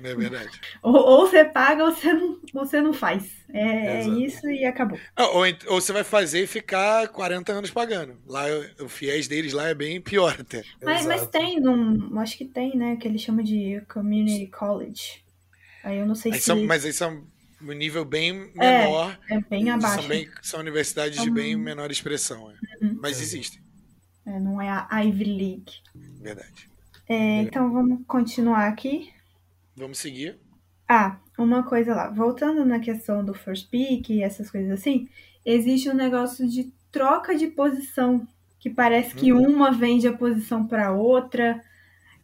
Não 0.01 0.11
é 0.11 0.15
verdade. 0.15 0.61
ou, 0.83 0.95
ou, 0.95 1.27
você 1.27 1.45
paga 1.45 1.85
ou 1.85 1.93
você 1.93 2.13
não, 2.13 2.41
você 2.53 2.81
não 2.81 2.93
faz. 2.93 3.31
É, 3.49 4.03
é 4.03 4.09
isso 4.09 4.49
e 4.49 4.65
acabou. 4.65 4.99
Ou, 5.19 5.47
ou, 5.69 5.81
você 5.81 5.93
vai 5.93 6.05
fazer 6.05 6.43
e 6.43 6.47
ficar 6.47 7.09
40 7.09 7.53
anos 7.53 7.71
pagando. 7.71 8.17
Lá 8.27 8.45
o 8.81 8.89
FIES 8.89 9.29
deles 9.29 9.53
lá 9.53 9.69
é 9.69 9.75
bem 9.75 10.01
pior 10.01 10.37
até. 10.39 10.63
Mas, 10.83 11.07
mas 11.07 11.27
tem, 11.27 11.61
num, 11.61 12.19
acho 12.21 12.37
que 12.37 12.45
tem, 12.45 12.77
né? 12.77 12.97
Que 12.97 13.09
eles 13.09 13.23
chamam 13.23 13.43
de 13.43 13.83
Community 13.93 14.47
College. 14.49 15.25
Aí 15.83 15.99
eu 15.99 16.07
não 16.07 16.15
sei 16.15 16.33
aí 16.33 16.39
se. 16.39 16.45
São, 16.45 16.65
mas 16.65 16.85
aí 16.85 16.93
são 16.93 17.25
um 17.63 17.73
nível 17.73 18.05
bem 18.05 18.51
é, 18.59 18.87
menor. 18.87 19.19
É, 19.29 19.35
é 19.35 19.41
bem 19.41 19.71
abaixo. 19.71 20.01
São, 20.01 20.09
bem, 20.09 20.31
são 20.43 20.61
universidades 20.61 21.23
de 21.23 21.31
bem 21.31 21.57
menor 21.57 21.91
expressão. 21.91 22.51
É. 22.51 22.85
Uhum. 22.85 22.99
Mas 23.01 23.21
existem. 23.21 23.61
É, 24.27 24.39
não 24.39 24.61
é 24.61 24.69
a 24.69 25.01
Ivy 25.01 25.25
League. 25.25 25.73
Verdade. 26.21 26.70
É, 27.11 27.43
então 27.43 27.73
vamos 27.73 28.07
continuar 28.07 28.69
aqui. 28.69 29.13
Vamos 29.75 29.99
seguir. 29.99 30.39
Ah, 30.89 31.17
uma 31.37 31.65
coisa 31.65 31.93
lá. 31.93 32.09
Voltando 32.09 32.65
na 32.65 32.79
questão 32.79 33.25
do 33.25 33.35
first 33.35 33.69
pick 33.69 34.11
e 34.11 34.23
essas 34.23 34.49
coisas 34.49 34.71
assim, 34.71 35.09
existe 35.45 35.91
um 35.91 35.95
negócio 35.95 36.49
de 36.49 36.73
troca 36.93 37.35
de 37.35 37.49
posição, 37.49 38.25
que 38.61 38.71
parece 38.71 39.13
que 39.17 39.33
uhum. 39.33 39.45
uma 39.45 39.73
vende 39.73 40.07
a 40.07 40.13
posição 40.13 40.65
para 40.65 40.93
outra. 40.93 41.61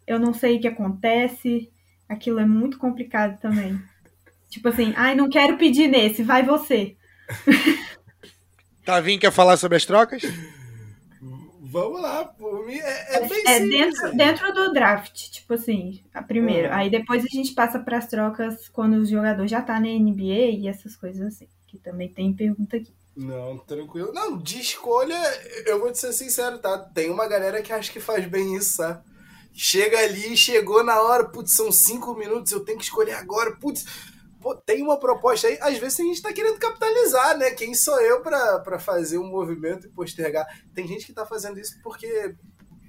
Eu 0.07 0.21
não 0.21 0.33
sei 0.33 0.57
o 0.57 0.61
que 0.61 0.69
acontece. 0.69 1.69
Aquilo 2.09 2.39
é 2.39 2.47
muito 2.47 2.79
complicado 2.79 3.41
também. 3.41 3.77
tipo 4.49 4.69
assim, 4.69 4.95
ai, 4.97 5.17
não 5.17 5.29
quero 5.29 5.57
pedir 5.57 5.89
nesse, 5.89 6.23
vai 6.23 6.45
você. 6.45 6.95
Tavinho 8.87 9.19
quer 9.19 9.33
falar 9.33 9.57
sobre 9.57 9.79
as 9.79 9.85
trocas? 9.85 10.23
Vamos 11.77 12.01
lá, 12.01 12.25
por 12.25 12.65
mim 12.65 12.79
é, 12.79 13.17
é 13.17 13.29
bem 13.29 13.43
é 13.47 13.61
simples. 13.61 13.71
Dentro, 13.71 14.17
dentro 14.17 14.55
do 14.55 14.73
draft, 14.73 15.29
tipo 15.29 15.53
assim, 15.53 16.03
a 16.15 16.23
primeira. 16.23 16.71
Uhum. 16.71 16.75
Aí 16.75 16.89
depois 16.89 17.23
a 17.23 17.29
gente 17.29 17.53
passa 17.53 17.79
para 17.79 17.99
as 17.99 18.07
trocas 18.07 18.67
quando 18.71 18.95
o 18.95 19.05
jogador 19.05 19.47
já 19.47 19.61
tá 19.61 19.75
na 19.75 19.87
NBA 19.87 20.57
e 20.57 20.69
essas 20.69 20.97
coisas 20.97 21.21
assim. 21.21 21.47
Que 21.67 21.77
também 21.77 22.09
tem 22.09 22.33
pergunta 22.33 22.79
aqui. 22.79 22.95
Não, 23.15 23.59
tranquilo. 23.59 24.11
Não, 24.15 24.39
de 24.39 24.59
escolha, 24.59 25.21
eu 25.67 25.79
vou 25.79 25.93
te 25.93 25.99
ser 25.99 26.15
sincero, 26.15 26.57
tá? 26.57 26.79
Tem 26.79 27.11
uma 27.11 27.29
galera 27.29 27.61
que 27.61 27.75
acha 27.75 27.93
que 27.93 28.01
faz 28.01 28.25
bem 28.25 28.57
isso, 28.57 28.77
sabe? 28.77 29.05
Chega 29.53 29.99
ali, 29.99 30.35
chegou 30.35 30.83
na 30.83 31.03
hora, 31.03 31.29
putz, 31.29 31.53
são 31.53 31.71
cinco 31.71 32.15
minutos, 32.15 32.53
eu 32.53 32.61
tenho 32.61 32.79
que 32.79 32.85
escolher 32.85 33.13
agora, 33.13 33.55
putz 33.55 33.85
pô, 34.41 34.55
tem 34.55 34.83
uma 34.83 34.99
proposta 34.99 35.49
aí. 35.49 35.59
Às 35.61 35.79
vezes 35.79 36.01
a 36.01 36.03
gente 36.03 36.23
tá 36.23 36.33
querendo 36.33 36.59
capitalizar, 36.59 37.37
né? 37.37 37.51
Quem 37.51 37.75
sou 37.75 38.01
eu 38.01 38.23
para 38.23 38.79
fazer 38.79 39.19
um 39.19 39.27
movimento 39.27 39.87
e 39.87 39.91
postergar? 39.91 40.47
Tem 40.75 40.87
gente 40.87 41.07
que 41.07 41.13
tá 41.13 41.27
fazendo 41.27 41.59
isso 41.59 41.79
porque 41.83 42.35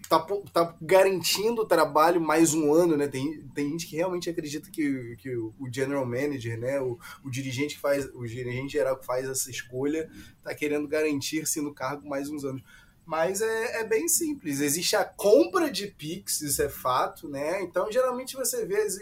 tá, 0.09 0.25
tá 0.53 0.75
garantindo 0.81 1.61
o 1.61 1.67
trabalho 1.67 2.19
mais 2.21 2.53
um 2.53 2.73
ano, 2.73 2.95
né? 2.95 3.07
Tem, 3.07 3.41
tem 3.53 3.69
gente 3.69 3.87
que 3.87 3.95
realmente 3.95 4.29
acredita 4.29 4.69
que, 4.69 5.15
que 5.17 5.35
o 5.35 5.53
general 5.71 6.05
manager, 6.05 6.59
né? 6.59 6.79
O, 6.81 6.97
o 7.23 7.29
dirigente 7.29 7.75
que 7.75 7.81
faz, 7.81 8.05
o 8.13 8.25
dirigente 8.25 8.73
geral 8.73 8.97
que 8.97 9.05
faz 9.05 9.27
essa 9.27 9.49
escolha, 9.51 10.09
tá 10.43 10.53
querendo 10.55 10.87
garantir-se 10.87 11.61
no 11.61 11.73
cargo 11.73 12.07
mais 12.07 12.29
uns 12.29 12.43
anos 12.43 12.63
mas 13.07 13.39
é, 13.39 13.79
é, 13.79 13.83
bem 13.85 14.09
simples. 14.09 14.59
Existe 14.59 14.97
a 14.97 15.05
compra 15.05 15.71
de 15.71 15.87
Pix, 15.87 16.41
isso 16.41 16.61
é 16.61 16.67
fato, 16.67 17.29
né? 17.29 17.61
Então, 17.61 17.89
geralmente 17.89 18.35
você 18.35 18.65
vê 18.65 18.85
os, 18.85 18.99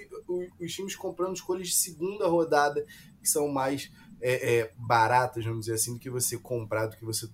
os 0.60 0.72
times 0.72 0.95
comprando 0.95 1.36
escolhas 1.36 1.68
de 1.70 1.74
segunda 1.74 2.28
rodada, 2.28 2.86
que 3.20 3.28
são 3.28 3.47
mais 3.47 3.91
é, 4.22 4.58
é, 4.58 4.72
baratas, 4.78 5.43
vamos 5.43 5.62
dizer 5.62 5.74
assim, 5.74 5.95
do 5.95 5.99
que 5.99 6.10
você 6.12 6.38
comprar, 6.38 6.86
do 6.86 6.97
que 6.97 7.03
você 7.03 7.28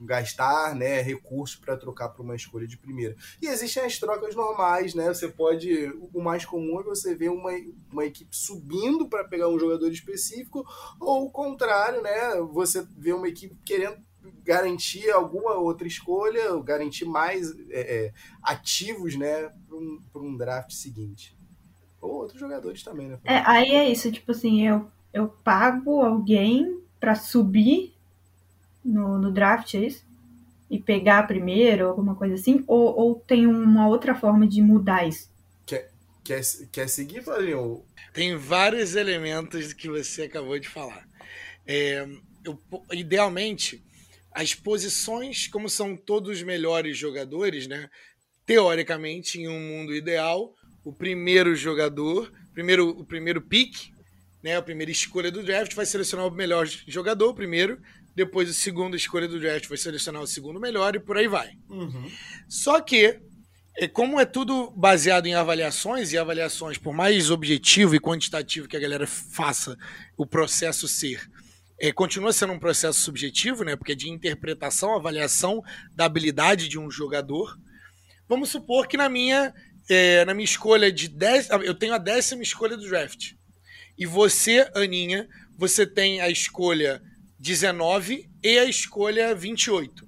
gastar 0.00 0.74
né, 0.74 1.00
recursos 1.00 1.54
para 1.54 1.76
trocar 1.76 2.08
para 2.08 2.22
uma 2.22 2.34
escolha 2.34 2.66
de 2.66 2.76
primeira. 2.76 3.14
E 3.40 3.46
existem 3.46 3.84
as 3.84 3.96
trocas 3.96 4.34
normais, 4.34 4.94
né? 4.94 5.06
Você 5.06 5.28
pode. 5.28 5.92
O 6.12 6.20
mais 6.20 6.44
comum 6.44 6.80
é 6.80 6.82
você 6.82 7.14
ver 7.14 7.30
uma, 7.30 7.52
uma 7.90 8.04
equipe 8.04 8.36
subindo 8.36 9.08
para 9.08 9.22
pegar 9.22 9.48
um 9.48 9.60
jogador 9.60 9.88
específico, 9.92 10.66
ou 10.98 11.26
o 11.26 11.30
contrário, 11.30 12.02
né? 12.02 12.34
Você 12.52 12.84
vê 12.96 13.12
uma 13.12 13.28
equipe 13.28 13.56
querendo 13.64 14.04
garantir 14.44 15.10
alguma 15.10 15.54
outra 15.54 15.86
escolha, 15.86 16.56
garantir 16.62 17.04
mais 17.04 17.50
é, 17.70 18.06
é, 18.06 18.12
ativos 18.42 19.16
né, 19.16 19.50
para 19.68 19.76
um, 19.76 20.00
um 20.14 20.36
draft 20.36 20.70
seguinte. 20.72 21.36
Ou 22.00 22.12
outros 22.12 22.38
jogadores 22.38 22.82
também, 22.82 23.08
né? 23.08 23.18
É, 23.24 23.38
aí 23.38 23.74
é 23.74 23.88
isso, 23.88 24.10
tipo 24.12 24.32
assim, 24.32 24.66
eu, 24.66 24.88
eu 25.12 25.28
pago 25.28 26.00
alguém 26.02 26.80
para 27.00 27.14
subir 27.14 27.94
no, 28.84 29.18
no 29.18 29.32
draft, 29.32 29.74
é 29.74 29.86
isso? 29.86 30.04
E 30.70 30.78
pegar 30.78 31.26
primeiro, 31.26 31.88
alguma 31.88 32.14
coisa 32.14 32.34
assim? 32.34 32.64
Ou, 32.66 32.96
ou 32.96 33.14
tem 33.14 33.46
uma 33.46 33.88
outra 33.88 34.14
forma 34.14 34.46
de 34.46 34.60
mudar 34.60 35.06
isso? 35.06 35.30
Quer, 35.64 35.90
quer, 36.24 36.40
quer 36.72 36.88
seguir, 36.88 37.22
Flavinho? 37.22 37.82
Tem 38.12 38.36
vários 38.36 38.96
elementos 38.96 39.72
que 39.72 39.88
você 39.88 40.22
acabou 40.22 40.58
de 40.58 40.68
falar. 40.68 41.06
É, 41.66 42.08
eu, 42.44 42.58
idealmente, 42.92 43.82
as 44.36 44.54
posições, 44.54 45.48
como 45.48 45.66
são 45.66 45.96
todos 45.96 46.36
os 46.36 46.42
melhores 46.42 46.98
jogadores, 46.98 47.66
né? 47.66 47.88
Teoricamente, 48.44 49.40
em 49.40 49.48
um 49.48 49.58
mundo 49.58 49.94
ideal, 49.94 50.54
o 50.84 50.92
primeiro 50.92 51.56
jogador, 51.56 52.30
primeiro, 52.52 52.90
o 52.90 53.02
primeiro 53.02 53.40
pick, 53.40 53.74
né, 54.42 54.54
a 54.54 54.62
primeira 54.62 54.92
escolha 54.92 55.32
do 55.32 55.42
draft 55.42 55.74
vai 55.74 55.86
selecionar 55.86 56.26
o 56.26 56.30
melhor 56.30 56.68
jogador 56.86 57.32
primeiro, 57.32 57.80
depois 58.14 58.50
a 58.50 58.52
segunda 58.52 58.94
escolha 58.94 59.26
do 59.26 59.40
draft 59.40 59.66
vai 59.68 59.78
selecionar 59.78 60.20
o 60.20 60.26
segundo 60.26 60.60
melhor 60.60 60.94
e 60.94 61.00
por 61.00 61.16
aí 61.16 61.26
vai. 61.26 61.52
Uhum. 61.70 62.10
Só 62.46 62.78
que, 62.82 63.18
é, 63.74 63.88
como 63.88 64.20
é 64.20 64.26
tudo 64.26 64.70
baseado 64.72 65.26
em 65.26 65.34
avaliações, 65.34 66.12
e 66.12 66.18
avaliações, 66.18 66.76
por 66.76 66.92
mais 66.92 67.30
objetivo 67.30 67.94
e 67.94 68.00
quantitativo 68.00 68.68
que 68.68 68.76
a 68.76 68.80
galera 68.80 69.06
faça 69.06 69.78
o 70.14 70.26
processo 70.26 70.86
ser, 70.86 71.26
é, 71.78 71.92
continua 71.92 72.32
sendo 72.32 72.52
um 72.52 72.58
processo 72.58 73.00
subjetivo, 73.00 73.64
né? 73.64 73.76
Porque 73.76 73.92
é 73.92 73.94
de 73.96 74.08
interpretação, 74.08 74.94
avaliação 74.94 75.62
da 75.94 76.06
habilidade 76.06 76.68
de 76.68 76.78
um 76.78 76.90
jogador. 76.90 77.58
Vamos 78.28 78.48
supor 78.48 78.88
que 78.88 78.96
na 78.96 79.08
minha, 79.08 79.54
é, 79.88 80.24
na 80.24 80.32
minha 80.32 80.44
escolha 80.44 80.90
de 80.90 81.08
10. 81.08 81.50
Eu 81.64 81.74
tenho 81.74 81.94
a 81.94 81.98
décima 81.98 82.42
escolha 82.42 82.76
do 82.76 82.88
draft. 82.88 83.32
E 83.98 84.06
você, 84.06 84.70
Aninha, 84.74 85.28
você 85.56 85.86
tem 85.86 86.20
a 86.20 86.28
escolha 86.28 87.02
19 87.38 88.28
e 88.42 88.58
a 88.58 88.64
escolha 88.64 89.34
28. 89.34 90.06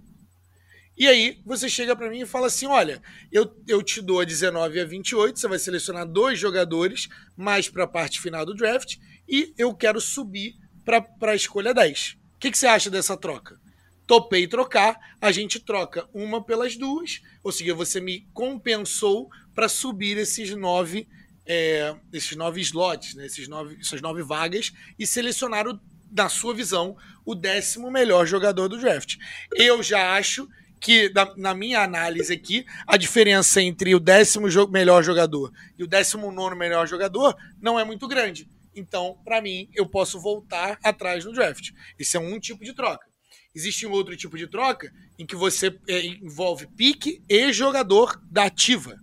E 0.97 1.07
aí 1.07 1.41
você 1.45 1.69
chega 1.69 1.95
para 1.95 2.11
mim 2.11 2.23
e 2.23 2.27
fala 2.27 2.49
assim: 2.49 2.67
olha, 2.67 3.01
eu, 3.31 3.55
eu 3.69 3.83
te 3.83 4.03
dou 4.03 4.21
a 4.21 4.25
19 4.25 4.79
e 4.79 4.81
a 4.81 4.85
28, 4.85 5.39
você 5.39 5.47
vai 5.47 5.59
selecionar 5.59 6.07
dois 6.07 6.39
jogadores 6.39 7.09
mais 7.37 7.69
para 7.69 7.85
a 7.85 7.89
parte 7.89 8.21
final 8.21 8.45
do 8.45 8.55
draft, 8.55 8.97
e 9.29 9.55
eu 9.57 9.73
quero 9.75 10.01
subir 10.01 10.57
para 10.89 11.33
a 11.33 11.35
escolha 11.35 11.75
10. 11.75 12.17
O 12.37 12.39
que, 12.41 12.51
que 12.51 12.57
você 12.57 12.67
acha 12.67 12.89
dessa 12.89 13.17
troca? 13.17 13.61
Topei 14.07 14.49
trocar, 14.49 14.99
a 15.21 15.31
gente 15.31 15.61
troca 15.61 16.09
uma 16.15 16.43
pelas 16.43 16.77
duas, 16.77 17.21
ou 17.45 17.53
seja, 17.53 17.75
você 17.75 18.01
me 18.01 18.27
compensou 18.33 19.29
para 19.55 19.69
subir 19.69 20.17
esses 20.17 20.57
nove, 20.57 21.07
é, 21.45 21.95
esses 22.11 22.35
nove 22.35 22.63
slots, 22.63 23.15
né, 23.15 23.27
esses 23.27 23.47
nove, 23.49 23.77
essas 23.79 24.01
nove 24.01 24.23
vagas 24.23 24.73
e 24.99 25.07
selecionar, 25.07 25.69
o, 25.69 25.79
na 26.11 26.31
sua 26.31 26.55
visão, 26.55 26.97
o 27.23 27.35
décimo 27.35 27.91
melhor 27.91 28.27
jogador 28.27 28.67
do 28.69 28.79
draft. 28.79 29.17
Eu 29.55 29.83
já 29.83 30.15
acho 30.15 30.49
que, 30.81 31.13
na 31.37 31.55
minha 31.55 31.83
análise 31.83 32.33
aqui, 32.33 32.65
a 32.87 32.97
diferença 32.97 33.61
entre 33.61 33.95
o 33.95 34.01
décimo 34.01 34.47
melhor 34.71 35.03
jogador 35.03 35.53
e 35.77 35.85
o 35.85 35.87
décimo 35.87 36.33
nono 36.33 36.57
melhor 36.57 36.87
jogador 36.87 37.37
não 37.61 37.79
é 37.79 37.85
muito 37.85 38.09
grande. 38.09 38.49
Então, 38.75 39.19
para 39.25 39.41
mim, 39.41 39.69
eu 39.75 39.89
posso 39.89 40.21
voltar 40.21 40.79
atrás 40.83 41.25
no 41.25 41.33
draft. 41.33 41.71
Esse 41.99 42.17
é 42.17 42.21
um 42.21 42.39
tipo 42.39 42.65
de 42.65 42.75
troca. 42.75 43.07
Existe 43.55 43.87
um 43.87 43.91
outro 43.91 44.17
tipo 44.17 44.37
de 44.37 44.47
troca 44.47 44.93
em 45.19 45.27
que 45.27 45.35
você 45.35 45.77
é, 45.89 46.07
envolve 46.07 46.67
pique 46.77 47.23
e 47.29 47.53
jogador 47.53 48.21
da 48.31 48.45
ativa. 48.45 48.97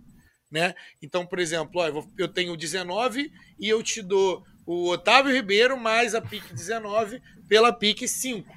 Né? 0.50 0.74
Então, 1.02 1.26
por 1.26 1.38
exemplo, 1.38 1.80
ó, 1.80 2.04
eu 2.16 2.28
tenho 2.28 2.56
19 2.56 3.30
e 3.58 3.68
eu 3.68 3.82
te 3.82 4.00
dou 4.00 4.44
o 4.64 4.88
Otávio 4.88 5.32
Ribeiro 5.32 5.76
mais 5.78 6.14
a 6.14 6.20
pique 6.20 6.54
19 6.54 7.20
pela 7.48 7.72
pique 7.72 8.08
5. 8.08 8.48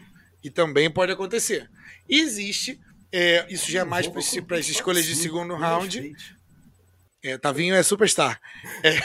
E 0.44 0.50
também 0.50 0.90
pode 0.90 1.12
acontecer. 1.12 1.70
Existe, 2.08 2.80
é, 3.12 3.46
isso 3.50 3.70
já 3.72 3.82
é 3.82 3.84
mais 3.84 4.08
para 4.08 4.58
as 4.58 4.70
escolhas 4.70 5.06
de 5.06 5.16
segundo 5.16 5.56
round. 5.56 6.14
É, 7.22 7.38
Tavinho 7.38 7.76
é 7.76 7.84
superstar. 7.84 8.40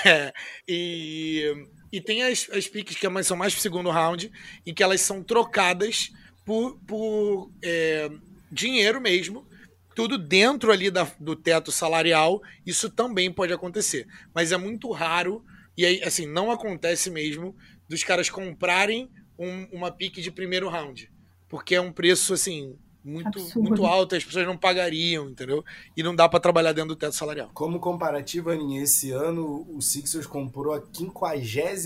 É, 0.06 0.32
e 0.68 1.52
e 1.94 2.00
tem 2.00 2.24
as, 2.24 2.50
as 2.50 2.66
piques 2.66 2.96
que 2.96 3.22
são 3.22 3.36
mais 3.36 3.52
pro 3.52 3.62
segundo 3.62 3.88
round, 3.88 4.28
em 4.66 4.74
que 4.74 4.82
elas 4.82 5.00
são 5.00 5.22
trocadas 5.22 6.12
por, 6.44 6.76
por 6.88 7.52
é, 7.62 8.10
dinheiro 8.50 9.00
mesmo, 9.00 9.46
tudo 9.94 10.18
dentro 10.18 10.72
ali 10.72 10.90
da, 10.90 11.04
do 11.20 11.36
teto 11.36 11.70
salarial, 11.70 12.42
isso 12.66 12.90
também 12.90 13.32
pode 13.32 13.52
acontecer. 13.52 14.08
Mas 14.34 14.50
é 14.50 14.56
muito 14.56 14.90
raro, 14.90 15.44
e 15.76 15.86
aí, 15.86 16.02
assim, 16.02 16.26
não 16.26 16.50
acontece 16.50 17.10
mesmo 17.10 17.56
dos 17.88 18.02
caras 18.02 18.28
comprarem 18.28 19.08
um, 19.38 19.68
uma 19.70 19.92
pique 19.92 20.20
de 20.20 20.32
primeiro 20.32 20.68
round. 20.68 21.08
Porque 21.48 21.76
é 21.76 21.80
um 21.80 21.92
preço, 21.92 22.34
assim, 22.34 22.76
muito, 23.04 23.38
muito 23.60 23.84
alta, 23.84 24.16
as 24.16 24.24
pessoas 24.24 24.46
não 24.46 24.56
pagariam, 24.56 25.28
entendeu? 25.28 25.62
E 25.94 26.02
não 26.02 26.16
dá 26.16 26.26
para 26.26 26.40
trabalhar 26.40 26.72
dentro 26.72 26.88
do 26.88 26.96
teto 26.96 27.14
salarial. 27.14 27.50
Como 27.52 27.78
comparativo, 27.78 28.50
Aninha, 28.50 28.82
esse 28.82 29.10
ano 29.10 29.66
o 29.68 29.82
Sixers 29.82 30.26
comprou 30.26 30.72
a 30.72 30.80
53 30.80 31.84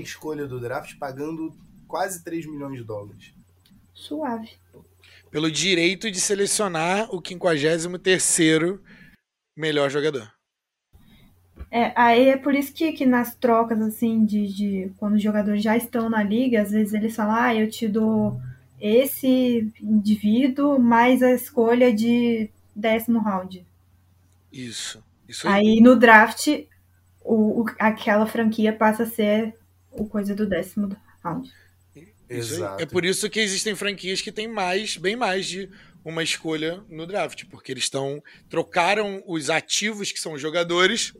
escolha 0.00 0.46
do 0.46 0.60
draft, 0.60 0.96
pagando 0.96 1.52
quase 1.88 2.22
3 2.22 2.46
milhões 2.46 2.78
de 2.78 2.84
dólares. 2.84 3.34
Suave. 3.92 4.50
Pelo 5.28 5.50
direito 5.50 6.10
de 6.10 6.20
selecionar 6.20 7.12
o 7.12 7.20
53 7.20 7.88
melhor 9.56 9.90
jogador. 9.90 10.32
É, 11.70 11.92
aí 11.96 12.28
é 12.28 12.36
por 12.36 12.54
isso 12.54 12.72
que, 12.72 12.92
que 12.92 13.06
nas 13.06 13.34
trocas, 13.34 13.80
assim, 13.80 14.24
de, 14.24 14.46
de 14.46 14.92
quando 14.98 15.14
os 15.14 15.22
jogadores 15.22 15.62
já 15.62 15.76
estão 15.76 16.08
na 16.08 16.22
liga, 16.22 16.62
às 16.62 16.70
vezes 16.70 16.92
eles 16.92 17.16
falam, 17.16 17.34
ah, 17.34 17.54
eu 17.54 17.68
te 17.68 17.88
dou 17.88 18.40
esse 18.82 19.72
indivíduo 19.80 20.76
mais 20.78 21.22
a 21.22 21.30
escolha 21.30 21.94
de 21.94 22.50
décimo 22.74 23.20
round. 23.20 23.64
Isso. 24.52 25.02
Isso 25.28 25.46
aí. 25.46 25.68
aí 25.68 25.80
no 25.80 25.94
draft 25.94 26.48
o, 27.24 27.64
aquela 27.78 28.26
franquia 28.26 28.72
passa 28.72 29.04
a 29.04 29.06
ser 29.06 29.54
o 29.92 30.04
coisa 30.04 30.34
do 30.34 30.46
décimo 30.46 30.94
round. 31.22 31.48
Exato. 32.28 32.82
É 32.82 32.86
por 32.86 33.04
isso 33.04 33.30
que 33.30 33.38
existem 33.38 33.76
franquias 33.76 34.20
que 34.20 34.32
têm 34.32 34.48
mais, 34.48 34.96
bem 34.96 35.14
mais 35.14 35.46
de 35.46 35.70
uma 36.04 36.22
escolha 36.22 36.82
no 36.88 37.06
draft, 37.06 37.44
porque 37.50 37.70
eles 37.70 37.84
estão 37.84 38.22
trocaram 38.48 39.22
os 39.26 39.48
ativos 39.48 40.10
que 40.10 40.18
são 40.18 40.36
jogadores 40.36 41.14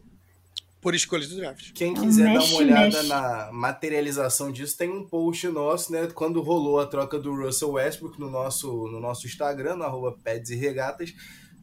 por 0.83 0.97
escolhas 0.97 1.28
do 1.28 1.37
draft. 1.37 1.72
Quem 1.72 1.95
quiser 1.95 2.24
mexe, 2.24 2.49
dar 2.49 2.53
uma 2.53 2.59
olhada 2.59 2.97
mexe. 2.97 3.09
na 3.09 3.53
materialização 3.53 4.51
disso, 4.51 4.76
tem 4.76 4.91
um 4.91 5.07
post 5.07 5.47
nosso, 5.47 5.93
né? 5.93 6.09
Quando 6.09 6.43
rolou 6.43 6.80
a 6.80 6.87
troca 6.87 7.20
do 7.20 7.33
Russell 7.33 7.70
Westbrook 7.70 8.18
no 8.18 8.28
nosso, 8.28 8.89
no 8.89 8.99
nosso 8.99 9.24
Instagram, 9.24 9.76
no 9.76 9.85
arroba 9.85 10.18
Peds 10.24 10.51
e 10.51 10.57
Regatas, 10.57 11.14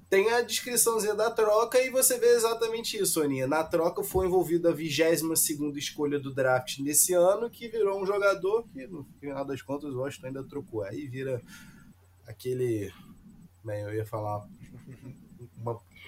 tem 0.09 0.31
a 0.31 0.41
descriçãozinha 0.41 1.13
da 1.13 1.29
troca 1.29 1.79
e 1.83 1.89
você 1.89 2.17
vê 2.17 2.27
exatamente 2.27 2.97
isso, 2.97 3.21
Aninha. 3.21 3.45
Na 3.45 3.61
troca 3.61 4.01
foi 4.03 4.25
envolvida 4.25 4.69
a 4.69 4.73
22 4.73 5.75
escolha 5.75 6.17
do 6.17 6.33
draft 6.33 6.79
nesse 6.79 7.13
ano, 7.13 7.49
que 7.49 7.67
virou 7.67 8.01
um 8.01 8.05
jogador 8.05 8.65
que, 8.69 8.87
no 8.87 9.05
final 9.19 9.43
das 9.43 9.61
contas, 9.61 9.93
o 9.93 9.99
Washington 9.99 10.27
ainda 10.27 10.43
trocou. 10.45 10.81
Aí 10.81 11.07
vira 11.07 11.41
aquele. 12.25 12.89
Bem, 13.65 13.81
eu 13.81 13.93
ia 13.93 14.05
falar 14.05 14.47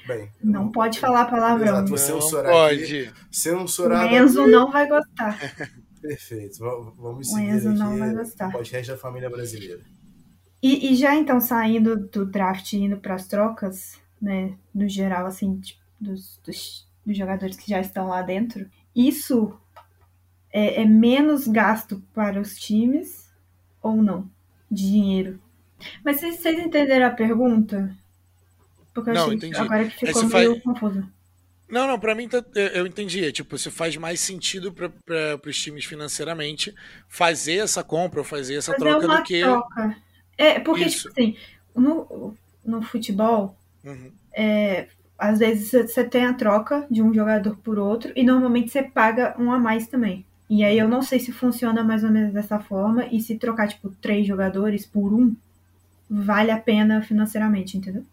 Bem, 0.08 0.30
não, 0.44 0.64
não 0.64 0.72
pode 0.72 1.00
falar 1.00 1.26
palavrão. 1.26 1.84
Exato, 1.84 1.90
você 1.90 2.12
não 2.12 2.20
pode. 2.20 2.84
Aqui, 2.84 3.14
censurar. 3.32 4.06
O 4.12 4.16
Enzo 4.16 4.42
aqui. 4.42 4.52
não 4.52 4.72
vai 4.72 4.88
gostar. 4.88 5.56
Perfeito. 6.02 6.58
Vamos 6.98 7.30
seguir. 7.30 7.42
O 7.42 7.56
Enzo 7.56 7.70
aqui, 7.70 7.80
não 7.80 7.98
vai 7.98 8.14
gostar. 8.14 8.50
O 8.50 8.52
podcast 8.54 8.92
da 8.92 8.98
família 8.98 9.30
brasileira. 9.30 9.82
E, 10.62 10.92
e 10.92 10.96
já 10.96 11.16
então 11.16 11.40
saindo 11.40 12.08
do 12.08 12.26
draft 12.26 12.74
e 12.74 12.78
indo 12.78 12.98
para 12.98 13.16
as 13.16 13.28
trocas, 13.28 14.00
né, 14.22 14.56
no 14.74 14.88
geral, 14.88 15.26
assim, 15.26 15.60
tipo, 15.60 15.82
dos, 16.00 16.40
dos, 16.44 16.88
dos, 17.04 17.18
jogadores 17.18 17.58
que 17.58 17.70
já 17.70 17.80
estão 17.80 18.08
lá 18.08 18.22
dentro, 18.22 18.70
isso 18.96 19.58
é, 20.54 20.82
é 20.82 20.86
menos 20.86 21.48
gasto 21.48 22.04
para 22.14 22.40
os 22.40 22.56
times 22.60 23.28
ou 23.82 24.04
não? 24.04 24.30
De 24.70 24.84
dinheiro. 24.84 25.40
Mas 26.06 26.20
vocês, 26.20 26.40
vocês 26.40 26.60
entenderam 26.60 27.08
a 27.08 27.12
pergunta? 27.12 27.98
Porque 28.94 29.10
eu 29.10 29.14
não, 29.14 29.34
entendi. 29.34 29.58
agora 29.58 29.86
que 29.86 30.06
ficou 30.06 30.24
meio 30.26 30.52
faz... 30.52 30.64
confuso. 30.64 31.08
Não, 31.70 31.88
não, 31.88 31.98
pra 31.98 32.14
mim 32.14 32.28
tá, 32.28 32.44
eu 32.54 32.86
entendi. 32.86 33.24
É, 33.24 33.32
tipo, 33.32 33.58
se 33.58 33.72
faz 33.72 33.96
mais 33.96 34.20
sentido 34.20 34.74
para 34.74 35.40
os 35.46 35.58
times 35.58 35.86
financeiramente 35.86 36.76
fazer 37.08 37.60
essa 37.60 37.82
compra 37.82 38.20
ou 38.20 38.26
fazer 38.26 38.56
essa 38.56 38.74
fazer 38.74 38.84
troca 38.84 39.08
do 39.08 39.24
que. 39.24 39.40
Troca. 39.40 39.96
É, 40.38 40.60
porque, 40.60 40.84
Isso. 40.84 41.08
tipo 41.08 41.22
assim, 41.22 41.38
no, 41.74 42.36
no 42.66 42.82
futebol, 42.82 43.56
uhum. 43.86 44.12
é, 44.34 44.88
às 45.18 45.40
vezes 45.40 45.72
você 45.72 46.04
tem 46.04 46.26
a 46.26 46.34
troca 46.34 46.86
de 46.92 47.02
um 47.02 47.14
jogador 47.14 47.56
por 47.58 47.80
outro 47.80 48.12
e 48.16 48.24
normalmente 48.24 48.70
você 48.70 48.84
paga 48.84 49.34
um 49.40 49.52
a 49.52 49.58
mais 49.58 49.88
também. 49.88 50.26
E 50.50 50.66
aí 50.66 50.78
eu 50.78 50.90
não 50.90 51.02
sei 51.02 51.18
se 51.20 51.32
funciona 51.32 51.82
mais 51.82 52.04
ou 52.04 52.10
menos 52.10 52.34
dessa 52.34 52.60
forma 52.60 53.06
e 53.06 53.22
se 53.22 53.38
trocar, 53.38 53.70
tipo, 53.70 53.90
três 54.02 54.28
jogadores 54.28 54.86
por 54.86 55.14
um, 55.14 55.34
vale 56.10 56.52
a 56.52 56.58
pena 56.58 57.02
financeiramente, 57.02 57.78
entendeu? 57.78 58.04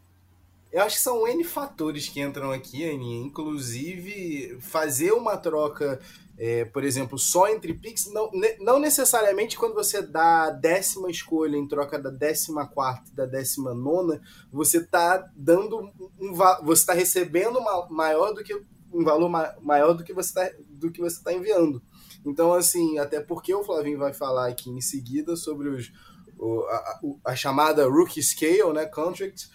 Eu 0.79 0.85
acho 0.85 0.95
que 0.95 1.03
são 1.03 1.27
N 1.27 1.43
fatores 1.43 2.09
que 2.09 2.21
entram 2.21 2.53
aqui, 2.53 2.89
Aninha. 2.89 3.27
Inclusive, 3.27 4.59
fazer 4.61 5.11
uma 5.11 5.37
troca, 5.37 5.99
é, 6.39 6.67
por 6.67 6.85
exemplo, 6.85 7.19
só 7.19 7.49
entre 7.49 7.75
picks, 7.75 8.13
não, 8.13 8.31
não 8.61 8.79
necessariamente 8.79 9.59
quando 9.59 9.75
você 9.75 10.01
dá 10.01 10.45
a 10.45 10.51
décima 10.51 11.11
escolha 11.11 11.57
em 11.57 11.67
troca 11.67 11.99
da 11.99 12.11
décima 12.11 12.65
quarta 12.65 13.11
e 13.11 13.17
da 13.17 13.27
décima 13.27 13.75
nona, 13.75 14.23
você 14.53 14.79
está 14.79 15.29
dando 15.35 15.91
um 16.17 16.33
você 16.63 16.83
está 16.83 16.93
recebendo 16.93 17.59
uma, 17.59 17.89
maior 17.91 18.33
do 18.33 18.45
que 18.45 18.55
um 18.93 19.03
valor 19.03 19.29
maior 19.61 19.95
do 19.95 20.05
que 20.05 20.13
você 20.13 20.29
está 20.29 20.49
do 20.69 20.93
que 20.93 21.01
você 21.01 21.17
está 21.17 21.33
enviando. 21.33 21.83
Então, 22.25 22.55
assim, 22.55 23.01
até 23.01 23.21
porque 23.21 23.53
o 23.53 23.65
Flavinho 23.65 23.99
vai 23.99 24.15
falar 24.15 24.47
aqui 24.47 24.71
em 24.71 24.81
seguida 24.81 25.35
sobre 25.35 25.71
os, 25.71 25.91
o, 26.39 26.61
a, 26.69 27.01
a, 27.33 27.35
chamada 27.35 27.89
rookie 27.89 28.23
scale, 28.23 28.73
né, 28.73 28.87
contract, 28.87 29.51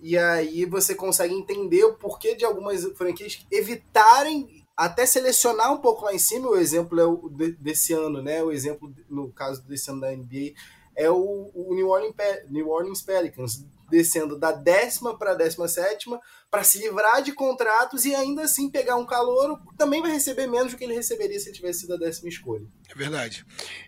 e 0.00 0.16
aí 0.16 0.64
você 0.64 0.94
consegue 0.94 1.34
entender 1.34 1.84
o 1.84 1.94
porquê 1.94 2.34
de 2.34 2.44
algumas 2.44 2.84
franquias 2.96 3.44
evitarem 3.50 4.64
até 4.76 5.06
selecionar 5.06 5.72
um 5.72 5.78
pouco 5.78 6.04
lá 6.04 6.14
em 6.14 6.18
cima. 6.18 6.48
O 6.48 6.56
exemplo 6.56 7.00
é 7.00 7.04
o 7.04 7.28
desse 7.58 7.92
ano, 7.92 8.22
né? 8.22 8.42
O 8.42 8.52
exemplo, 8.52 8.92
no 9.08 9.32
caso 9.32 9.62
desse 9.66 9.90
ano 9.90 10.00
da 10.00 10.10
NBA, 10.10 10.52
é 10.94 11.10
o, 11.10 11.50
o 11.54 11.74
New, 11.74 11.88
Orleans, 11.88 12.14
New 12.48 12.68
Orleans 12.68 13.02
Pelicans 13.02 13.64
descendo 13.88 14.38
da 14.38 14.52
décima 14.52 15.16
para 15.16 15.32
a 15.32 15.34
décima 15.34 15.68
sétima 15.68 16.20
para 16.50 16.62
se 16.62 16.78
livrar 16.78 17.22
de 17.22 17.32
contratos 17.32 18.04
e 18.04 18.14
ainda 18.14 18.42
assim 18.42 18.70
pegar 18.70 18.96
um 18.96 19.04
calor 19.04 19.60
também 19.76 20.00
vai 20.00 20.12
receber 20.12 20.46
menos 20.46 20.72
do 20.72 20.78
que 20.78 20.84
ele 20.84 20.94
receberia 20.94 21.38
se 21.38 21.48
ele 21.48 21.56
tivesse 21.56 21.80
sido 21.80 21.94
a 21.94 21.96
décima 21.98 22.28
escolha. 22.28 22.66
É 22.88 22.94
verdade. 22.94 23.44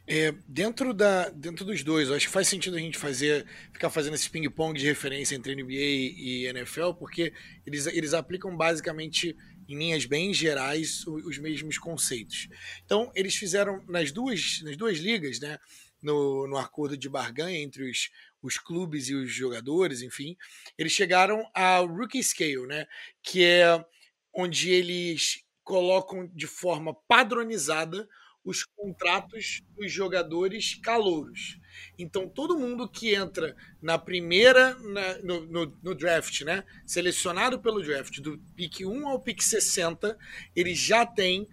É, 0.07 0.35
dentro, 0.47 0.93
da, 0.93 1.29
dentro 1.29 1.65
dos 1.65 1.83
dois, 1.83 2.11
acho 2.11 2.27
que 2.27 2.33
faz 2.33 2.49
sentido 2.49 2.77
a 2.77 2.81
gente 2.81 2.99
fazer 2.99 3.47
ficar 3.73 3.91
fazendo 3.91 4.15
esse 4.15 4.29
ping-pong 4.29 4.79
de 4.79 4.87
referência 4.87 5.35
entre 5.35 5.55
NBA 5.55 5.73
e 5.73 6.47
NFL, 6.47 6.93
porque 6.99 7.33
eles, 7.65 7.87
eles 7.87 8.13
aplicam 8.13 8.57
basicamente 8.57 9.37
em 9.69 9.77
linhas 9.77 10.07
bem 10.07 10.33
gerais 10.33 11.07
os 11.07 11.39
mesmos 11.39 11.79
conceitos. 11.79 12.49
Então, 12.85 13.13
eles 13.15 13.37
fizeram 13.37 13.85
nas 13.87 14.11
duas, 14.11 14.63
nas 14.63 14.77
duas 14.77 14.99
ligas, 14.99 15.39
né, 15.39 15.59
no, 16.03 16.47
no 16.47 16.57
acordo 16.57 16.97
de 16.97 17.09
barganha 17.09 17.59
entre 17.59 17.89
os 17.89 18.11
os 18.43 18.59
clubes 18.59 19.09
e 19.09 19.15
os 19.15 19.31
jogadores, 19.31 20.03
enfim, 20.03 20.37
eles 20.77 20.93
chegaram 20.93 21.45
ao 21.55 21.87
rookie 21.87 22.23
scale, 22.23 22.67
né? 22.67 22.87
Que 23.23 23.45
é 23.45 23.85
onde 24.33 24.71
eles 24.71 25.45
colocam 25.65 26.27
de 26.35 26.47
forma 26.47 26.95
padronizada 27.07 28.09
os 28.45 28.65
contratos 28.65 29.61
dos 29.77 29.93
jogadores 29.93 30.75
calouros. 30.77 31.59
Então, 31.99 32.27
todo 32.29 32.59
mundo 32.59 32.89
que 32.89 33.15
entra 33.15 33.55
na 33.83 33.99
primeira, 33.99 34.75
na, 34.79 35.19
no, 35.19 35.41
no, 35.47 35.79
no, 35.83 35.95
draft, 35.95 36.41
né? 36.43 36.65
Selecionado 36.87 37.61
pelo 37.61 37.83
draft, 37.83 38.21
do 38.21 38.39
pick 38.57 38.81
1 38.81 39.07
ao 39.07 39.21
pick 39.21 39.43
60, 39.43 40.17
ele 40.57 40.75
já 40.75 41.05
tem 41.05 41.47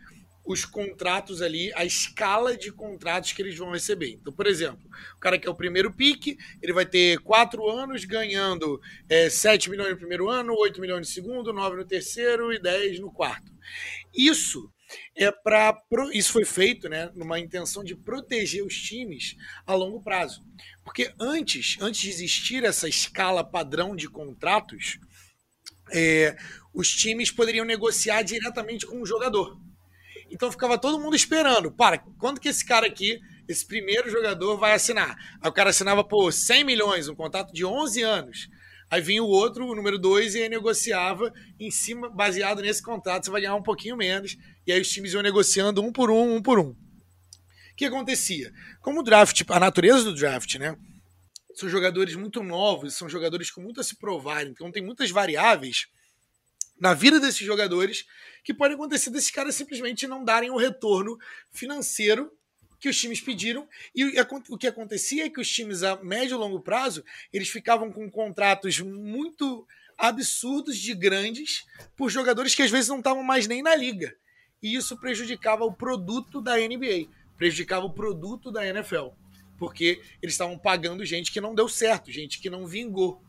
os 0.45 0.63
contratos 0.63 1.41
ali, 1.41 1.71
a 1.73 1.83
escala 1.83 2.55
de 2.55 2.71
contratos 2.71 3.31
que 3.31 3.41
eles 3.41 3.57
vão 3.57 3.71
receber. 3.71 4.11
Então, 4.11 4.31
por 4.31 4.45
exemplo, 4.45 4.87
o 5.15 5.19
cara 5.19 5.39
que 5.39 5.47
é 5.47 5.49
o 5.51 5.55
primeiro 5.55 5.91
pique, 5.91 6.37
ele 6.61 6.71
vai 6.71 6.85
ter 6.85 7.19
quatro 7.19 7.67
anos 7.67 8.05
ganhando 8.05 8.79
é, 9.09 9.29
7 9.29 9.69
milhões 9.69 9.91
no 9.91 9.97
primeiro 9.97 10.29
ano, 10.29 10.53
8 10.53 10.79
milhões 10.79 10.99
no 10.99 11.13
segundo, 11.13 11.51
9 11.51 11.77
no 11.77 11.85
terceiro 11.85 12.53
e 12.53 12.59
10 12.59 12.99
no 12.99 13.11
quarto. 13.11 13.51
Isso 14.15 14.71
é 15.15 15.31
para 15.31 15.75
isso 16.13 16.31
foi 16.31 16.45
feito, 16.45 16.87
né, 16.87 17.11
numa 17.15 17.39
intenção 17.39 17.83
de 17.83 17.95
proteger 17.95 18.63
os 18.63 18.79
times 18.79 19.35
a 19.65 19.73
longo 19.73 20.01
prazo. 20.01 20.45
Porque 20.83 21.11
antes, 21.19 21.77
antes 21.81 22.01
de 22.01 22.09
existir 22.09 22.63
essa 22.63 22.87
escala 22.87 23.43
padrão 23.43 23.95
de 23.95 24.07
contratos, 24.07 24.99
é, 25.91 26.35
os 26.71 26.91
times 26.91 27.31
poderiam 27.31 27.65
negociar 27.65 28.21
diretamente 28.21 28.85
com 28.85 29.01
o 29.01 29.05
jogador. 29.05 29.59
Então 30.29 30.51
ficava 30.51 30.77
todo 30.77 30.99
mundo 30.99 31.15
esperando. 31.15 31.71
Para, 31.71 31.99
quando 32.19 32.39
que 32.39 32.49
esse 32.49 32.65
cara 32.65 32.87
aqui, 32.87 33.19
esse 33.47 33.65
primeiro 33.65 34.09
jogador, 34.09 34.57
vai 34.57 34.73
assinar? 34.73 35.15
Aí 35.41 35.49
o 35.49 35.53
cara 35.53 35.69
assinava 35.69 36.03
por 36.03 36.31
100 36.31 36.63
milhões, 36.63 37.07
um 37.07 37.15
contrato 37.15 37.53
de 37.53 37.65
11 37.65 38.01
anos. 38.01 38.49
Aí 38.89 39.01
vinha 39.01 39.23
o 39.23 39.27
outro, 39.27 39.65
o 39.65 39.75
número 39.75 39.97
2, 39.97 40.35
e 40.35 40.43
aí 40.43 40.49
negociava 40.49 41.33
em 41.59 41.71
cima, 41.71 42.09
baseado 42.09 42.61
nesse 42.61 42.83
contrato, 42.83 43.25
você 43.25 43.31
vai 43.31 43.41
ganhar 43.41 43.55
um 43.55 43.63
pouquinho 43.63 43.97
menos. 43.97 44.37
E 44.65 44.71
aí 44.71 44.79
os 44.79 44.89
times 44.89 45.13
iam 45.13 45.23
negociando 45.23 45.81
um 45.81 45.91
por 45.91 46.11
um, 46.11 46.35
um 46.35 46.41
por 46.41 46.59
um. 46.59 46.69
O 46.69 47.75
que 47.75 47.85
acontecia? 47.85 48.51
Como 48.81 49.01
o 49.01 49.03
draft, 49.03 49.41
a 49.49 49.59
natureza 49.59 50.03
do 50.05 50.15
draft, 50.15 50.55
né? 50.55 50.77
São 51.55 51.67
jogadores 51.67 52.15
muito 52.15 52.43
novos, 52.43 52.93
são 52.95 53.09
jogadores 53.09 53.49
com 53.49 53.61
muito 53.61 53.81
a 53.81 53.83
se 53.83 53.97
provar, 53.97 54.45
então 54.45 54.71
tem 54.71 54.83
muitas 54.83 55.09
variáveis 55.09 55.87
na 56.79 56.93
vida 56.93 57.19
desses 57.19 57.45
jogadores 57.45 58.05
que 58.45 58.53
pode 58.53 58.75
acontecer 58.75 59.09
desses 59.09 59.31
caras 59.31 59.55
simplesmente 59.55 60.07
não 60.07 60.23
darem 60.23 60.51
o 60.51 60.55
retorno 60.55 61.17
financeiro 61.51 62.31
que 62.79 62.87
os 62.87 62.97
times 62.97 63.19
pediram. 63.19 63.67
E 63.95 64.05
o 64.49 64.57
que 64.57 64.67
acontecia 64.67 65.25
é 65.25 65.29
que 65.29 65.41
os 65.41 65.49
times 65.49 65.81
a 65.81 65.95
médio 66.03 66.35
e 66.35 66.37
longo 66.37 66.59
prazo, 66.59 67.03
eles 67.33 67.49
ficavam 67.49 67.91
com 67.91 68.09
contratos 68.09 68.79
muito 68.79 69.67
absurdos 69.97 70.77
de 70.77 70.93
grandes 70.93 71.65
por 71.97 72.11
jogadores 72.11 72.53
que 72.53 72.61
às 72.61 72.69
vezes 72.69 72.87
não 72.87 72.99
estavam 72.99 73.23
mais 73.23 73.47
nem 73.47 73.63
na 73.63 73.75
liga. 73.75 74.15
E 74.61 74.75
isso 74.75 74.95
prejudicava 74.99 75.65
o 75.65 75.73
produto 75.73 76.39
da 76.39 76.55
NBA, 76.55 77.09
prejudicava 77.35 77.87
o 77.87 77.93
produto 77.93 78.51
da 78.51 78.67
NFL, 78.67 79.07
porque 79.57 79.99
eles 80.21 80.35
estavam 80.35 80.57
pagando 80.57 81.03
gente 81.03 81.31
que 81.31 81.41
não 81.41 81.55
deu 81.55 81.67
certo, 81.67 82.11
gente 82.11 82.39
que 82.39 82.49
não 82.49 82.67
vingou 82.67 83.24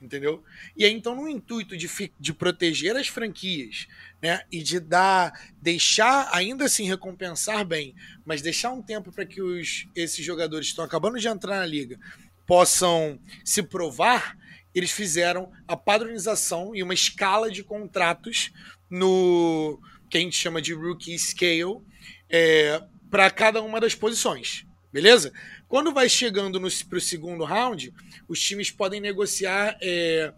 entendeu? 0.00 0.42
E 0.76 0.84
aí, 0.84 0.92
então, 0.92 1.14
no 1.14 1.28
intuito 1.28 1.76
de, 1.76 1.88
de 2.18 2.32
proteger 2.32 2.96
as 2.96 3.08
franquias, 3.08 3.86
né, 4.22 4.42
e 4.50 4.62
de 4.62 4.80
dar, 4.80 5.32
deixar, 5.60 6.28
ainda 6.32 6.64
assim, 6.64 6.84
recompensar 6.84 7.64
bem, 7.64 7.94
mas 8.24 8.42
deixar 8.42 8.70
um 8.70 8.82
tempo 8.82 9.12
para 9.12 9.26
que 9.26 9.42
os, 9.42 9.86
esses 9.94 10.24
jogadores 10.24 10.66
que 10.66 10.72
estão 10.72 10.84
acabando 10.84 11.18
de 11.18 11.28
entrar 11.28 11.58
na 11.58 11.66
liga 11.66 11.98
possam 12.46 13.20
se 13.44 13.62
provar, 13.62 14.36
eles 14.74 14.90
fizeram 14.90 15.52
a 15.68 15.76
padronização 15.76 16.74
e 16.74 16.82
uma 16.82 16.94
escala 16.94 17.50
de 17.50 17.62
contratos 17.62 18.52
no, 18.88 19.80
que 20.08 20.18
a 20.18 20.20
gente 20.20 20.36
chama 20.36 20.60
de 20.60 20.72
rookie 20.72 21.18
scale, 21.18 21.80
é, 22.28 22.82
para 23.10 23.30
cada 23.30 23.60
uma 23.62 23.80
das 23.80 23.94
posições. 23.94 24.64
Beleza? 24.92 25.32
Quando 25.68 25.92
vai 25.92 26.08
chegando 26.08 26.60
para 26.88 26.98
o 26.98 27.00
segundo 27.00 27.44
round, 27.44 27.92
os 28.28 28.40
times 28.40 28.70
podem 28.70 29.00
negociar 29.00 29.76
é, 29.80 30.32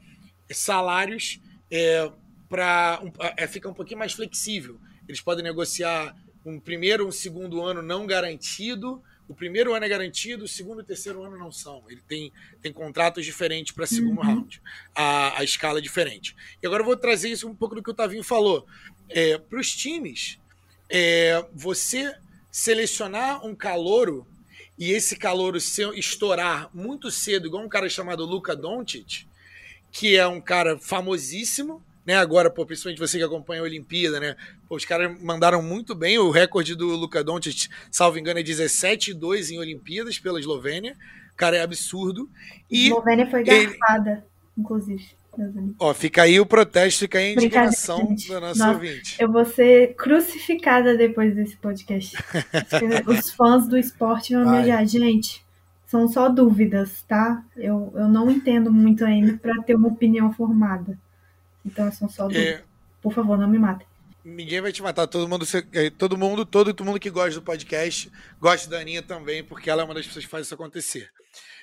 salários 0.50 1.40
é, 1.70 2.10
para. 2.48 3.00
Um, 3.02 3.10
é, 3.36 3.46
fica 3.46 3.68
um 3.68 3.74
pouquinho 3.74 3.98
mais 3.98 4.12
flexível. 4.12 4.78
Eles 5.08 5.20
podem 5.20 5.42
negociar 5.42 6.14
um 6.44 6.60
primeiro, 6.60 7.06
um 7.06 7.12
segundo 7.12 7.62
ano 7.62 7.80
não 7.82 8.06
garantido. 8.06 9.02
O 9.28 9.34
primeiro 9.34 9.72
ano 9.72 9.86
é 9.86 9.88
garantido, 9.88 10.44
o 10.44 10.48
segundo 10.48 10.80
e 10.80 10.82
o 10.82 10.86
terceiro 10.86 11.22
ano 11.22 11.38
não 11.38 11.50
são. 11.50 11.82
Ele 11.88 12.02
tem, 12.06 12.30
tem 12.60 12.72
contratos 12.72 13.24
diferentes 13.24 13.72
para 13.72 13.86
segundo 13.86 14.18
uhum. 14.18 14.26
round. 14.26 14.60
A, 14.94 15.38
a 15.40 15.44
escala 15.44 15.78
é 15.78 15.82
diferente. 15.82 16.36
E 16.62 16.66
agora 16.66 16.82
eu 16.82 16.86
vou 16.86 16.96
trazer 16.96 17.30
isso 17.30 17.48
um 17.48 17.54
pouco 17.54 17.74
do 17.74 17.82
que 17.82 17.90
o 17.90 17.94
Tavinho 17.94 18.22
falou. 18.22 18.66
É, 19.08 19.38
para 19.38 19.58
os 19.58 19.74
times, 19.74 20.38
é, 20.90 21.46
você 21.54 22.14
selecionar 22.50 23.46
um 23.46 23.54
calouro 23.54 24.26
e 24.78 24.90
esse 24.90 25.16
calouro 25.16 25.58
estourar 25.58 26.70
muito 26.74 27.10
cedo, 27.10 27.46
igual 27.46 27.64
um 27.64 27.68
cara 27.68 27.88
chamado 27.88 28.24
Luca 28.24 28.56
Doncic, 28.56 29.26
que 29.90 30.16
é 30.16 30.26
um 30.26 30.40
cara 30.40 30.78
famosíssimo, 30.78 31.82
né? 32.04 32.16
Agora, 32.16 32.50
pô, 32.50 32.66
principalmente 32.66 32.98
você 32.98 33.18
que 33.18 33.24
acompanha 33.24 33.60
a 33.60 33.64
Olimpíada, 33.64 34.18
né? 34.18 34.36
Pô, 34.68 34.76
os 34.76 34.84
caras 34.84 35.20
mandaram 35.20 35.62
muito 35.62 35.94
bem. 35.94 36.18
O 36.18 36.30
recorde 36.30 36.74
do 36.74 36.88
Luka 36.88 37.22
Doncic, 37.22 37.68
salvo 37.90 38.18
engano, 38.18 38.40
é 38.40 38.42
17-2 38.42 39.50
em 39.50 39.58
Olimpíadas 39.58 40.18
pela 40.18 40.40
Eslovênia. 40.40 40.96
O 41.32 41.36
cara 41.36 41.56
é 41.56 41.62
absurdo. 41.62 42.28
E 42.70 42.88
Eslovênia 42.88 43.30
foi 43.30 43.44
garfada, 43.44 44.10
ele... 44.10 44.22
inclusive. 44.58 45.21
Ó, 45.78 45.94
fica 45.94 46.22
aí 46.22 46.38
o 46.38 46.44
protesto, 46.44 47.00
fica 47.00 47.18
aí 47.18 47.30
a 47.30 47.32
indignação 47.32 48.04
do 48.04 48.40
nosso 48.40 48.58
Nossa, 48.58 48.72
ouvinte. 48.72 49.16
Eu 49.18 49.32
vou 49.32 49.44
ser 49.44 49.94
crucificada 49.94 50.96
depois 50.96 51.34
desse 51.34 51.56
podcast. 51.56 52.16
Os 53.06 53.30
fãs 53.32 53.66
do 53.66 53.78
esporte 53.78 54.34
vão 54.34 54.50
me 54.50 54.60
odiar. 54.60 54.86
Gente, 54.86 55.42
são 55.86 56.06
só 56.06 56.28
dúvidas, 56.28 57.02
tá? 57.08 57.42
Eu, 57.56 57.92
eu 57.94 58.08
não 58.08 58.30
entendo 58.30 58.70
muito 58.70 59.04
ainda 59.04 59.38
para 59.38 59.62
ter 59.62 59.74
uma 59.74 59.88
opinião 59.88 60.32
formada. 60.32 60.98
Então 61.64 61.90
são 61.90 62.08
só 62.08 62.24
dúvidas. 62.24 62.60
É... 62.60 62.62
Por 63.00 63.12
favor, 63.12 63.38
não 63.38 63.48
me 63.48 63.58
matem. 63.58 63.86
Ninguém 64.24 64.60
vai 64.60 64.70
te 64.70 64.80
matar, 64.82 65.08
todo 65.08 65.28
mundo, 65.28 65.44
é, 65.72 65.90
todo 65.90 66.16
mundo, 66.16 66.46
todo, 66.46 66.72
todo 66.72 66.86
mundo 66.86 67.00
que 67.00 67.10
gosta 67.10 67.40
do 67.40 67.42
podcast, 67.42 68.08
gosta 68.40 68.70
da 68.70 68.78
Aninha 68.78 69.02
também, 69.02 69.42
porque 69.42 69.68
ela 69.68 69.82
é 69.82 69.84
uma 69.84 69.94
das 69.94 70.06
pessoas 70.06 70.24
que 70.24 70.30
faz 70.30 70.46
isso 70.46 70.54
acontecer. 70.54 71.10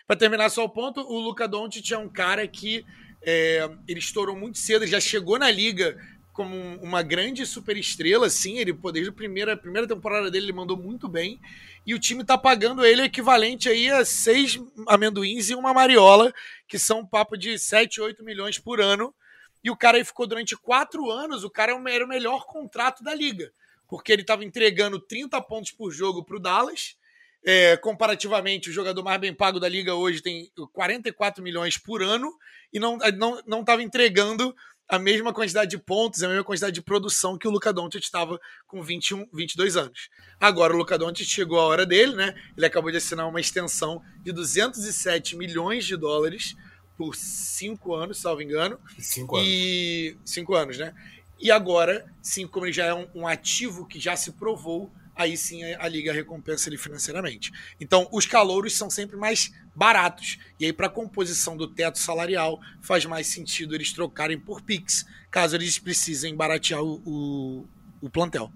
Para 0.05 0.17
terminar 0.17 0.49
só 0.49 0.65
o 0.65 0.69
ponto, 0.69 0.99
o 0.99 1.19
Luca 1.19 1.47
Doncic 1.47 1.91
é 1.91 1.97
um 1.97 2.09
cara 2.09 2.45
que 2.45 2.85
é, 3.21 3.69
ele 3.87 3.99
estourou 3.99 4.35
muito 4.35 4.57
cedo, 4.57 4.87
já 4.87 4.99
chegou 4.99 5.37
na 5.37 5.51
liga 5.51 5.97
como 6.39 6.55
uma 6.81 7.03
grande 7.03 7.45
superestrela, 7.45 8.27
assim. 8.27 8.59
Ele, 8.59 8.71
desde 8.93 9.09
a 9.09 9.13
primeira, 9.13 9.53
a 9.53 9.57
primeira 9.57 9.85
temporada 9.85 10.31
dele, 10.31 10.45
ele 10.45 10.53
mandou 10.53 10.77
muito 10.77 11.07
bem. 11.09 11.37
E 11.85 11.93
o 11.93 11.99
time 11.99 12.23
tá 12.23 12.37
pagando 12.37 12.85
ele 12.85 13.01
equivalente 13.01 13.67
aí 13.67 13.89
a 13.89 14.05
seis 14.05 14.57
amendoins 14.87 15.49
e 15.49 15.55
uma 15.55 15.73
mariola, 15.73 16.33
que 16.65 16.79
são 16.79 17.01
um 17.01 17.05
papo 17.05 17.37
de 17.37 17.59
7, 17.59 17.99
8 17.99 18.23
milhões 18.23 18.57
por 18.57 18.79
ano. 18.79 19.13
E 19.61 19.69
o 19.69 19.75
cara 19.75 19.97
aí 19.97 20.05
ficou 20.05 20.25
durante 20.25 20.55
quatro 20.55 21.11
anos, 21.11 21.43
o 21.43 21.49
cara 21.49 21.73
era 21.89 22.05
o 22.05 22.07
melhor 22.07 22.45
contrato 22.45 23.03
da 23.03 23.13
liga. 23.13 23.51
Porque 23.85 24.13
ele 24.13 24.21
estava 24.21 24.45
entregando 24.45 24.97
30 24.97 25.41
pontos 25.41 25.71
por 25.71 25.91
jogo 25.91 26.23
para 26.23 26.37
o 26.37 26.39
Dallas. 26.39 26.95
É, 27.43 27.77
comparativamente, 27.77 28.69
o 28.69 28.73
jogador 28.73 29.01
mais 29.03 29.19
bem 29.19 29.33
pago 29.33 29.59
da 29.59 29.69
liga 29.69 29.95
hoje 29.95 30.21
tem 30.21 30.51
44 30.73 31.41
milhões 31.41 31.77
por 31.77 32.03
ano 32.03 32.29
e 32.71 32.79
não 32.79 32.95
estava 32.95 33.15
não, 33.15 33.41
não 33.47 33.81
entregando 33.81 34.53
a 34.89 34.97
mesma 34.97 35.31
quantidade 35.31 35.69
de 35.69 35.77
pontos, 35.77 36.23
a 36.23 36.27
mesma 36.27 36.43
quantidade 36.43 36.73
de 36.73 36.81
produção 36.81 37.37
que 37.37 37.47
o 37.47 37.51
Luca 37.51 37.71
Doncic 37.71 38.03
estava 38.03 38.39
com 38.65 38.81
21, 38.81 39.27
22 39.31 39.77
anos. 39.77 40.09
Agora 40.39 40.73
o 40.73 40.77
Luca 40.77 40.97
Doncic 40.97 41.29
chegou 41.29 41.59
a 41.59 41.65
hora 41.65 41.85
dele, 41.85 42.15
né? 42.15 42.33
Ele 42.57 42.65
acabou 42.65 42.89
de 42.89 42.97
assinar 42.97 43.27
uma 43.27 43.39
extensão 43.39 44.01
de 44.23 44.31
207 44.31 45.37
milhões 45.37 45.85
de 45.85 45.95
dólares 45.95 46.55
por 46.97 47.15
cinco 47.15 47.93
anos, 47.93 48.19
salvo 48.19 48.41
engano. 48.41 48.79
Cinco 48.97 49.37
anos. 49.37 49.47
E 49.47 50.17
cinco 50.25 50.55
anos, 50.55 50.77
né? 50.79 50.93
E 51.39 51.51
agora, 51.51 52.05
sim, 52.21 52.47
como 52.47 52.65
ele 52.65 52.73
já 52.73 52.85
é 52.85 52.93
um, 52.93 53.07
um 53.13 53.27
ativo 53.27 53.85
que 53.85 53.99
já 53.99 54.15
se 54.15 54.33
provou, 54.33 54.91
aí 55.19 55.35
sim 55.35 55.61
a, 55.73 55.87
liga 55.89 56.13
recompensa 56.13 56.69
ele 56.69 56.77
financeiramente. 56.77 57.51
Então, 57.79 58.07
os 58.09 58.25
calouros 58.25 58.77
são 58.77 58.89
sempre 58.89 59.17
mais 59.17 59.51
baratos. 59.75 60.39
E 60.57 60.65
aí, 60.65 60.71
para 60.71 60.87
a 60.87 60.89
composição 60.89 61.57
do 61.57 61.67
teto 61.67 61.99
salarial, 61.99 62.59
faz 62.81 63.05
mais 63.05 63.27
sentido 63.27 63.75
eles 63.75 63.91
trocarem 63.91 64.39
por 64.39 64.61
Pix, 64.61 65.05
caso 65.29 65.57
eles 65.57 65.77
precisem 65.77 66.35
baratear 66.35 66.81
o, 66.81 67.01
o, 67.05 67.65
o 68.01 68.09
plantel. 68.09 68.49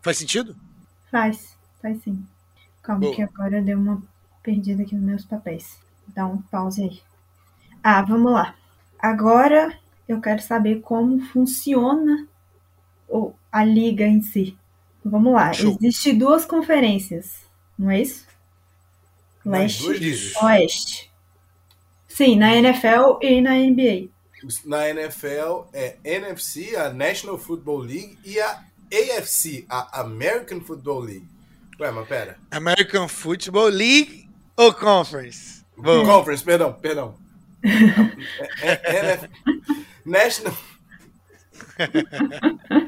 Faz 0.00 0.16
sentido? 0.16 0.56
Faz, 1.10 1.54
faz 1.82 2.02
sim. 2.02 2.26
Calma, 2.82 3.02
Boa. 3.02 3.14
que 3.14 3.22
agora 3.22 3.60
deu 3.60 3.78
uma 3.78 4.02
perdida 4.42 4.84
aqui 4.84 4.94
nos 4.94 5.04
meus 5.04 5.24
papéis. 5.24 5.78
Dá 6.08 6.26
um 6.26 6.40
pause 6.40 6.82
aí. 6.82 7.00
Ah, 7.82 8.00
vamos 8.00 8.32
lá. 8.32 8.54
Agora 8.98 9.78
eu 10.08 10.18
quero 10.20 10.40
saber 10.40 10.80
como 10.80 11.20
funciona 11.26 12.26
a 13.52 13.64
liga 13.64 14.06
em 14.06 14.22
si. 14.22 14.56
Vamos 15.08 15.32
lá. 15.32 15.52
Existem 15.52 16.18
duas 16.18 16.44
conferências, 16.44 17.34
não 17.78 17.90
é 17.90 18.02
isso? 18.02 18.26
Leste 19.44 19.84
e 19.92 20.44
Oeste. 20.44 21.12
Sim, 22.08 22.36
na 22.36 22.56
NFL 22.56 23.18
e 23.22 23.40
na 23.40 23.54
NBA. 23.54 24.08
Na 24.64 24.88
NFL 24.88 25.68
é 25.72 25.96
NFC, 26.04 26.74
a 26.74 26.92
National 26.92 27.38
Football 27.38 27.78
League, 27.78 28.18
e 28.24 28.40
a 28.40 28.64
AFC, 28.92 29.64
a 29.68 30.00
American 30.00 30.60
Football 30.60 31.00
League. 31.00 31.28
Ué, 31.78 31.90
mas 31.90 32.08
pera. 32.08 32.36
American 32.50 33.06
Football 33.06 33.68
League 33.68 34.28
ou 34.56 34.74
Conference? 34.74 35.64
Bom. 35.76 36.04
Conference, 36.04 36.42
perdão, 36.42 36.72
perdão. 36.72 37.14
é, 38.62 38.70
é, 38.70 39.12
é, 39.12 39.28
National. 40.04 40.56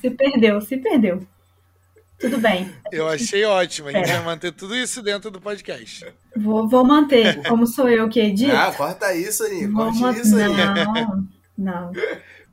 se 0.00 0.10
perdeu, 0.10 0.60
se 0.60 0.76
perdeu. 0.76 1.26
Tudo 2.20 2.38
bem. 2.38 2.70
Eu 2.92 3.08
achei 3.08 3.44
ótimo. 3.44 3.88
A 3.88 3.92
gente 3.92 4.10
é. 4.10 4.16
vai 4.16 4.24
manter 4.24 4.52
tudo 4.52 4.76
isso 4.76 5.02
dentro 5.02 5.30
do 5.30 5.40
podcast. 5.40 6.06
Vou, 6.36 6.68
vou 6.68 6.84
manter. 6.84 7.42
Como 7.48 7.66
sou 7.66 7.88
eu 7.88 8.10
que 8.10 8.20
edito. 8.20 8.54
Ah, 8.54 8.72
corta 8.72 9.14
isso 9.14 9.42
aí. 9.42 9.66
Corta 9.72 10.20
isso 10.20 10.36
aí. 10.36 10.52
Não, 10.52 11.28
não. 11.56 11.92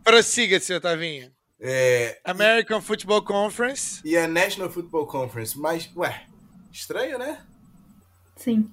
Prossiga, 0.04 0.58
senhor 0.60 0.80
Tavinha. 0.80 1.34
É, 1.60 2.18
American 2.24 2.80
e, 2.80 2.82
Football 2.82 3.24
Conference. 3.24 4.00
E 4.06 4.16
a 4.16 4.26
National 4.26 4.70
Football 4.70 5.06
Conference. 5.06 5.60
Mas, 5.60 5.92
ué, 5.98 6.24
estranho, 6.72 7.18
né? 7.18 7.40
Sim. 8.38 8.72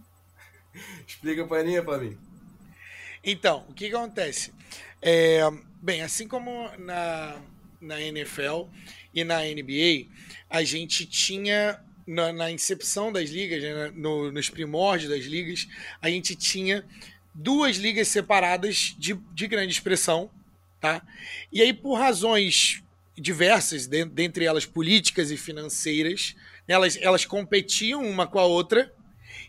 Explica 1.06 1.44
pra 1.44 1.64
mim, 1.64 1.82
pra 1.82 1.98
mim. 1.98 2.16
Então, 3.24 3.64
o 3.68 3.74
que, 3.74 3.88
que 3.88 3.96
acontece? 3.96 4.52
É, 5.00 5.40
bem, 5.84 6.00
assim 6.00 6.26
como 6.26 6.70
na, 6.78 7.36
na 7.78 8.00
NFL 8.00 8.68
e 9.12 9.22
na 9.22 9.40
NBA, 9.40 10.08
a 10.48 10.64
gente 10.64 11.04
tinha 11.04 11.78
na, 12.06 12.32
na 12.32 12.50
incepção 12.50 13.12
das 13.12 13.28
ligas, 13.28 13.62
né, 13.62 13.92
no, 13.94 14.32
nos 14.32 14.48
primórdios 14.48 15.10
das 15.10 15.26
ligas, 15.26 15.68
a 16.00 16.08
gente 16.08 16.34
tinha 16.34 16.86
duas 17.34 17.76
ligas 17.76 18.08
separadas 18.08 18.94
de, 18.98 19.12
de 19.34 19.46
grande 19.46 19.72
expressão, 19.74 20.30
tá? 20.80 21.06
E 21.52 21.60
aí, 21.60 21.74
por 21.74 21.98
razões 21.98 22.82
diversas, 23.14 23.86
de, 23.86 24.06
dentre 24.06 24.46
elas 24.46 24.64
políticas 24.64 25.30
e 25.30 25.36
financeiras, 25.36 26.34
elas, 26.66 26.96
elas 26.98 27.26
competiam 27.26 28.02
uma 28.02 28.26
com 28.26 28.38
a 28.38 28.46
outra. 28.46 28.90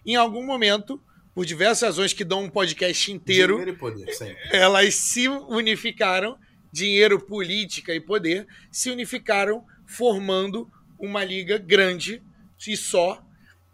Em 0.05 0.17
algum 0.17 0.45
momento, 0.45 1.01
por 1.35 1.45
diversas 1.45 1.81
razões 1.81 2.13
que 2.13 2.23
dão 2.23 2.45
um 2.45 2.49
podcast 2.49 3.11
inteiro, 3.11 3.75
poder, 3.75 4.07
elas 4.53 4.95
se 4.95 5.27
unificaram, 5.27 6.39
dinheiro, 6.71 7.19
política 7.19 7.93
e 7.93 7.99
poder, 7.99 8.47
se 8.71 8.89
unificaram 8.89 9.65
formando 9.85 10.71
uma 10.97 11.25
liga 11.25 11.57
grande 11.57 12.23
e 12.65 12.77
só. 12.77 13.21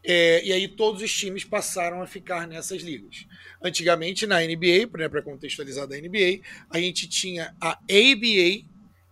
É, 0.04 0.44
e 0.44 0.52
aí 0.52 0.68
todos 0.68 1.04
os 1.04 1.14
times 1.14 1.44
passaram 1.44 2.02
a 2.02 2.08
ficar 2.08 2.48
nessas 2.48 2.82
ligas. 2.82 3.28
Antigamente, 3.64 4.26
na 4.26 4.42
NBA, 4.42 4.90
né, 4.98 5.08
para 5.08 5.22
contextualizar 5.22 5.86
da 5.88 5.96
NBA, 5.96 6.42
a 6.68 6.80
gente 6.80 7.08
tinha 7.08 7.56
a 7.62 7.74
ABA 7.74 8.66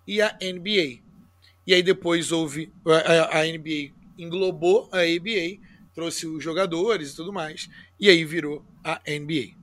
e 0.08 0.20
a 0.20 0.36
NBA. 0.42 1.04
E 1.68 1.74
aí 1.76 1.84
depois 1.84 2.32
houve 2.32 2.74
a, 2.84 3.42
a 3.42 3.46
NBA 3.46 3.92
englobou 4.18 4.90
a 4.92 5.02
ABA, 5.02 5.62
trouxe 5.94 6.26
os 6.26 6.44
jogadores 6.44 7.12
e 7.12 7.16
tudo 7.16 7.32
mais 7.32 7.70
e 8.00 8.10
aí 8.10 8.24
virou 8.24 8.66
a 8.84 9.02
NBA. 9.08 9.60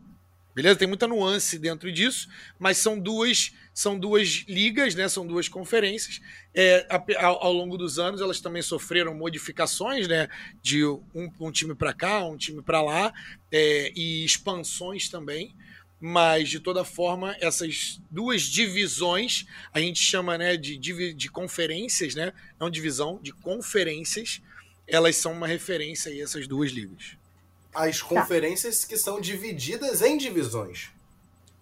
Beleza? 0.57 0.79
Tem 0.79 0.89
muita 0.89 1.07
nuance 1.07 1.59
dentro 1.59 1.93
disso, 1.93 2.29
mas 2.59 2.79
são 2.79 2.99
duas 2.99 3.53
são 3.75 3.99
duas 3.99 4.47
ligas, 4.49 4.95
né? 4.95 5.07
São 5.07 5.27
duas 5.27 5.51
conferências. 5.51 6.19
É, 6.55 6.87
ao, 7.19 7.45
ao, 7.45 7.53
longo 7.53 7.77
dos 7.77 7.99
anos, 7.99 8.23
elas 8.23 8.41
também 8.41 8.63
sofreram 8.63 9.15
modificações, 9.15 10.09
né? 10.09 10.29
De 10.63 10.83
um, 10.83 11.31
um 11.39 11.53
time 11.53 11.75
para 11.75 11.93
cá, 11.93 12.25
um 12.25 12.39
time 12.39 12.63
para 12.63 12.81
lá, 12.81 13.13
é, 13.53 13.93
e 13.95 14.25
expansões 14.25 15.11
também. 15.11 15.55
mas 16.01 16.49
de 16.49 16.59
toda 16.59 16.85
forma, 16.85 17.37
essas 17.39 18.01
duas 18.11 18.43
divisões, 18.43 19.45
a 19.75 19.81
gente 19.81 20.01
chama 20.01 20.39
né, 20.39 20.57
de, 20.57 20.79
de, 20.79 21.29
conferências, 21.31 22.15
né? 22.15 22.33
Não 22.59 22.71
divisão, 22.71 23.21
de 23.23 23.33
conferências, 23.33 24.41
elas 24.87 25.17
são 25.17 25.33
uma 25.33 25.47
referência 25.47 26.11
a 26.11 26.19
essas 26.19 26.47
duas 26.49 26.71
ligas. 26.71 27.19
As 27.77 28.01
tá. 28.01 28.07
conferências 28.07 28.81
tá. 28.81 28.89
que 28.89 28.97
são 28.97 29.21
divididas 29.21 30.03
em 30.03 30.17
divisões. 30.17 30.91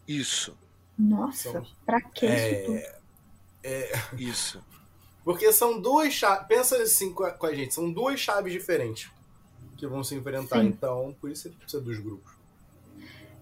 Isso. 0.07 0.57
Nossa, 0.99 1.51
são, 1.51 1.67
pra 1.85 2.01
que 2.01 2.27
é, 2.27 2.53
isso 2.53 2.67
tudo? 2.67 2.95
É, 3.63 3.93
isso. 4.17 4.65
Porque 5.25 5.53
são 5.53 5.81
duas 5.81 6.13
chaves. 6.13 6.47
Pensa 6.47 6.77
assim 6.77 7.13
com 7.13 7.25
a, 7.25 7.31
com 7.31 7.47
a, 7.47 7.55
gente, 7.55 7.75
são 7.75 7.91
duas 7.91 8.21
chaves 8.21 8.53
diferentes 8.53 9.11
que 9.77 9.87
vão 9.87 10.05
se 10.05 10.15
enfrentar. 10.15 10.61
Sim. 10.61 10.67
Então, 10.67 11.17
por 11.21 11.31
isso 11.31 11.49
ele 11.49 11.57
precisa 11.57 11.83
dos 11.83 11.99
grupos. 11.99 12.33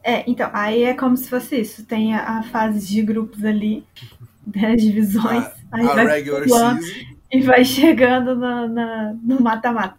É, 0.02 0.28
então, 0.28 0.50
aí 0.52 0.84
é 0.84 0.94
como 0.94 1.16
se 1.16 1.28
fosse 1.28 1.60
isso. 1.60 1.84
Tem 1.84 2.14
a, 2.14 2.38
a 2.38 2.42
fase 2.44 2.86
de 2.86 3.02
grupos 3.02 3.44
ali, 3.44 3.86
das 4.46 4.80
divisões. 4.80 5.44
A, 5.44 5.54
aí 5.72 5.86
a 5.86 5.94
vai 5.94 6.22
regular 6.22 6.80
season. 6.80 7.12
E 7.30 7.40
vai 7.40 7.64
chegando 7.64 8.34
no 8.34 9.40
mata-mata. 9.40 9.96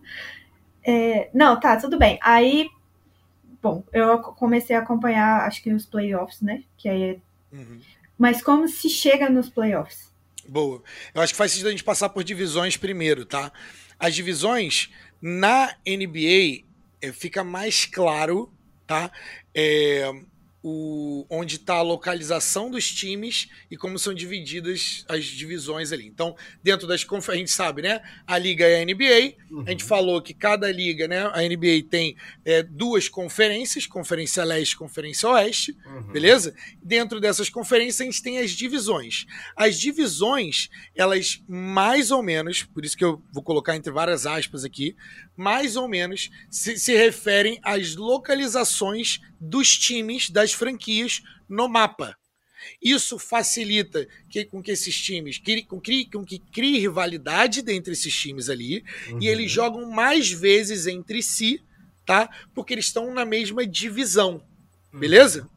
É, 0.83 1.29
não, 1.33 1.59
tá, 1.59 1.77
tudo 1.77 1.97
bem. 1.97 2.19
Aí, 2.21 2.69
bom, 3.61 3.83
eu 3.93 4.19
comecei 4.19 4.75
a 4.75 4.79
acompanhar, 4.79 5.47
acho 5.47 5.61
que 5.63 5.71
os 5.71 5.85
playoffs, 5.85 6.41
né? 6.41 6.63
Que 6.77 6.89
aí 6.89 7.03
é... 7.03 7.55
Uhum. 7.55 7.79
Mas 8.17 8.41
como 8.41 8.67
se 8.67 8.89
chega 8.89 9.29
nos 9.29 9.49
playoffs? 9.49 10.11
Boa. 10.47 10.83
Eu 11.13 11.21
acho 11.21 11.33
que 11.33 11.37
faz 11.37 11.51
sentido 11.51 11.67
a 11.67 11.71
gente 11.71 11.83
passar 11.83 12.09
por 12.09 12.23
divisões 12.23 12.77
primeiro, 12.77 13.25
tá? 13.25 13.51
As 13.99 14.13
divisões 14.13 14.91
na 15.21 15.75
NBA 15.87 16.65
é, 17.01 17.11
fica 17.11 17.43
mais 17.43 17.85
claro, 17.85 18.51
tá? 18.85 19.11
É, 19.55 20.11
o, 20.63 21.25
onde 21.29 21.57
está 21.57 21.75
a 21.75 21.81
localização 21.81 22.71
dos 22.71 22.89
times 22.89 23.49
e 23.69 23.75
como 23.75 23.99
são 23.99 24.13
divididas 24.13 25.03
as 25.09 25.25
divisões 25.25 25.91
ali. 25.91 26.07
Então, 26.07 26.35
dentro 26.63 26.87
das 26.87 27.03
conferências, 27.03 27.33
a 27.33 27.39
gente 27.39 27.51
sabe, 27.51 27.81
né? 27.81 28.01
A 28.25 28.37
liga 28.37 28.65
é 28.65 28.81
a 28.81 28.85
NBA. 28.85 29.35
Uhum. 29.51 29.63
A 29.67 29.71
gente 29.71 29.83
falou 29.83 30.21
que 30.21 30.33
cada 30.33 30.71
liga, 30.71 31.05
né? 31.05 31.29
A 31.33 31.41
NBA 31.41 31.83
tem 31.89 32.15
é, 32.45 32.63
duas 32.63 33.09
conferências, 33.09 33.85
Conferência 33.85 34.43
Leste 34.45 34.73
e 34.73 34.77
Conferência 34.77 35.27
Oeste, 35.29 35.77
uhum. 35.85 36.13
beleza? 36.13 36.55
Dentro 36.81 37.19
dessas 37.19 37.49
conferências, 37.49 37.99
a 37.99 38.05
gente 38.05 38.23
tem 38.23 38.39
as 38.39 38.51
divisões. 38.51 39.25
As 39.57 39.77
divisões, 39.77 40.69
elas 40.95 41.43
mais 41.47 42.09
ou 42.09 42.23
menos, 42.23 42.63
por 42.63 42.85
isso 42.85 42.95
que 42.95 43.03
eu 43.03 43.21
vou 43.33 43.43
colocar 43.43 43.75
entre 43.75 43.91
várias 43.91 44.25
aspas 44.25 44.63
aqui, 44.63 44.95
mais 45.35 45.75
ou 45.75 45.87
menos 45.87 46.29
se, 46.49 46.77
se 46.77 46.95
referem 46.95 47.59
às 47.63 47.95
localizações 47.95 49.19
dos 49.43 49.77
times, 49.77 50.29
das 50.29 50.53
franquias 50.53 51.21
no 51.49 51.67
mapa. 51.67 52.17
Isso 52.81 53.19
facilita 53.19 54.07
que, 54.29 54.45
com 54.45 54.61
que 54.61 54.71
esses 54.71 54.95
times 54.99 55.37
crie, 55.37 55.63
com, 55.63 55.81
crie, 55.81 56.05
com 56.05 56.23
que 56.23 56.39
crie 56.39 56.79
rivalidade 56.79 57.61
dentre 57.61 57.93
esses 57.93 58.15
times 58.15 58.49
ali 58.49 58.83
uhum. 59.09 59.19
e 59.21 59.27
eles 59.27 59.51
jogam 59.51 59.89
mais 59.89 60.31
vezes 60.31 60.87
entre 60.87 61.21
si, 61.21 61.61
tá? 62.05 62.29
Porque 62.53 62.73
eles 62.73 62.85
estão 62.85 63.13
na 63.13 63.25
mesma 63.25 63.67
divisão, 63.67 64.41
uhum. 64.93 64.99
beleza? 64.99 65.49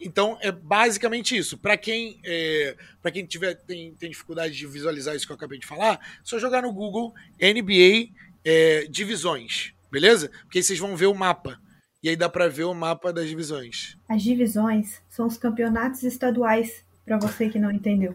Então 0.00 0.36
é 0.40 0.50
basicamente 0.50 1.36
isso. 1.36 1.56
Para 1.56 1.76
quem 1.76 2.20
é, 2.24 2.76
para 3.00 3.10
quem 3.10 3.24
tiver 3.24 3.54
tem, 3.54 3.94
tem 3.94 4.10
dificuldade 4.10 4.54
de 4.54 4.66
visualizar 4.66 5.14
isso 5.14 5.26
que 5.26 5.32
eu 5.32 5.36
acabei 5.36 5.58
de 5.58 5.66
falar, 5.66 6.00
só 6.22 6.38
jogar 6.38 6.62
no 6.62 6.72
Google 6.72 7.14
NBA 7.40 8.12
é, 8.44 8.86
divisões, 8.90 9.72
beleza? 9.90 10.28
Porque 10.42 10.58
aí 10.58 10.64
vocês 10.64 10.78
vão 10.78 10.96
ver 10.96 11.06
o 11.06 11.14
mapa. 11.14 11.60
E 12.06 12.08
aí 12.08 12.14
dá 12.14 12.28
para 12.28 12.48
ver 12.48 12.62
o 12.62 12.72
mapa 12.72 13.12
das 13.12 13.28
divisões. 13.28 13.96
As 14.08 14.22
divisões 14.22 15.02
são 15.08 15.26
os 15.26 15.36
campeonatos 15.36 16.04
estaduais, 16.04 16.84
para 17.04 17.18
você 17.18 17.48
que 17.48 17.58
não 17.58 17.68
entendeu. 17.68 18.14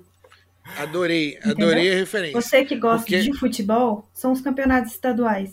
Adorei, 0.77 1.33
Entendeu? 1.35 1.67
adorei 1.67 1.91
a 1.91 1.95
referência. 1.97 2.41
Você 2.41 2.63
que 2.63 2.77
gosta 2.77 2.99
Porque... 2.99 3.19
de 3.19 3.37
futebol, 3.37 4.07
são 4.13 4.31
os 4.31 4.39
campeonatos 4.39 4.93
estaduais. 4.93 5.51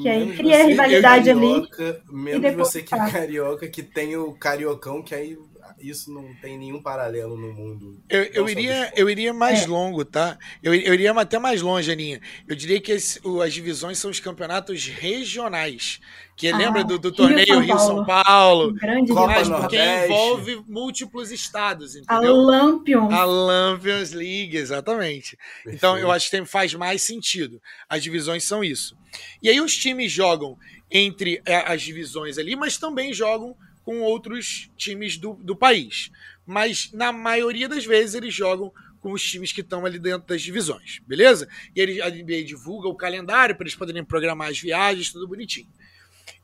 Que 0.00 0.08
aí 0.08 0.20
menos 0.20 0.36
cria 0.36 0.64
rivalidade 0.64 1.24
carioca, 1.34 2.02
ali. 2.08 2.22
Menos 2.22 2.54
você 2.54 2.82
que 2.84 2.94
é 2.94 3.10
carioca, 3.10 3.66
que 3.66 3.82
tem 3.82 4.16
o 4.16 4.32
cariocão, 4.32 5.02
que 5.02 5.12
aí 5.12 5.36
isso 5.82 6.12
não 6.12 6.34
tem 6.40 6.56
nenhum 6.56 6.80
paralelo 6.80 7.36
no 7.36 7.52
mundo. 7.52 8.02
Eu, 8.08 8.22
eu 8.24 8.48
iria, 8.48 8.92
eu 8.96 9.10
iria 9.10 9.32
mais 9.32 9.64
é. 9.64 9.66
longo, 9.66 10.04
tá? 10.04 10.38
Eu, 10.62 10.74
eu 10.74 10.94
iria 10.94 11.12
até 11.12 11.38
mais 11.38 11.60
longe, 11.60 11.90
Aninha. 11.90 12.20
Eu 12.48 12.54
diria 12.54 12.80
que 12.80 12.92
esse, 12.92 13.20
as 13.42 13.52
divisões 13.52 13.98
são 13.98 14.10
os 14.10 14.20
campeonatos 14.20 14.86
regionais. 14.86 16.00
Que 16.36 16.48
ah, 16.48 16.56
lembra 16.56 16.82
do, 16.82 16.98
do 16.98 17.12
torneio 17.12 17.60
Rio-São 17.60 18.04
Paulo? 18.04 18.72
Grande 18.72 19.12
mas 19.12 19.48
porque 19.48 19.76
envolve 19.76 20.62
múltiplos 20.66 21.30
estados, 21.30 21.94
entendeu? 21.94 22.34
A 22.34 22.36
Lampions. 22.36 23.12
A 23.12 23.24
Lampions 23.24 24.12
League, 24.12 24.56
exatamente. 24.56 25.36
Perfeito. 25.36 25.76
Então, 25.76 25.98
eu 25.98 26.10
acho 26.10 26.30
que 26.30 26.44
faz 26.46 26.74
mais 26.74 27.02
sentido. 27.02 27.60
As 27.88 28.02
divisões 28.02 28.44
são 28.44 28.64
isso. 28.64 28.96
E 29.42 29.48
aí 29.48 29.60
os 29.60 29.76
times 29.76 30.10
jogam 30.10 30.56
entre 30.90 31.40
é, 31.44 31.56
as 31.56 31.82
divisões 31.82 32.38
ali, 32.38 32.56
mas 32.56 32.76
também 32.76 33.12
jogam 33.12 33.54
com 33.84 34.00
outros 34.00 34.70
times 34.76 35.16
do, 35.16 35.34
do 35.34 35.56
país. 35.56 36.10
Mas 36.46 36.90
na 36.92 37.12
maioria 37.12 37.68
das 37.68 37.84
vezes 37.84 38.14
eles 38.14 38.34
jogam 38.34 38.72
com 39.00 39.12
os 39.12 39.22
times 39.22 39.52
que 39.52 39.60
estão 39.60 39.84
ali 39.84 39.98
dentro 39.98 40.28
das 40.28 40.40
divisões, 40.40 41.00
beleza? 41.06 41.48
E 41.74 41.80
ele, 41.80 42.00
a 42.00 42.08
NBA 42.08 42.44
divulga 42.44 42.88
o 42.88 42.94
calendário 42.94 43.56
para 43.56 43.64
eles 43.64 43.74
poderem 43.74 44.04
programar 44.04 44.48
as 44.48 44.58
viagens, 44.60 45.12
tudo 45.12 45.26
bonitinho. 45.26 45.68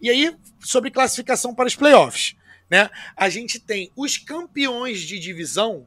E 0.00 0.10
aí, 0.10 0.34
sobre 0.60 0.90
classificação 0.90 1.54
para 1.54 1.68
os 1.68 1.76
playoffs, 1.76 2.34
né? 2.68 2.90
A 3.16 3.28
gente 3.28 3.60
tem 3.60 3.92
os 3.94 4.18
campeões 4.18 5.00
de 5.00 5.18
divisão, 5.20 5.86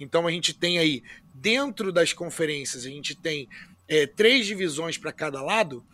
então 0.00 0.26
a 0.26 0.30
gente 0.30 0.54
tem 0.54 0.78
aí, 0.78 1.02
dentro 1.34 1.92
das 1.92 2.14
conferências, 2.14 2.86
a 2.86 2.88
gente 2.88 3.14
tem 3.14 3.46
é, 3.86 4.06
três 4.06 4.46
divisões 4.46 4.96
para 4.96 5.12
cada 5.12 5.42
lado. 5.42 5.84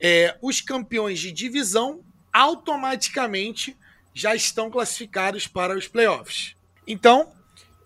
É, 0.00 0.36
os 0.40 0.60
campeões 0.60 1.18
de 1.18 1.32
divisão 1.32 2.04
automaticamente 2.32 3.76
já 4.14 4.34
estão 4.34 4.70
classificados 4.70 5.46
para 5.46 5.76
os 5.76 5.88
playoffs. 5.88 6.54
Então, 6.86 7.32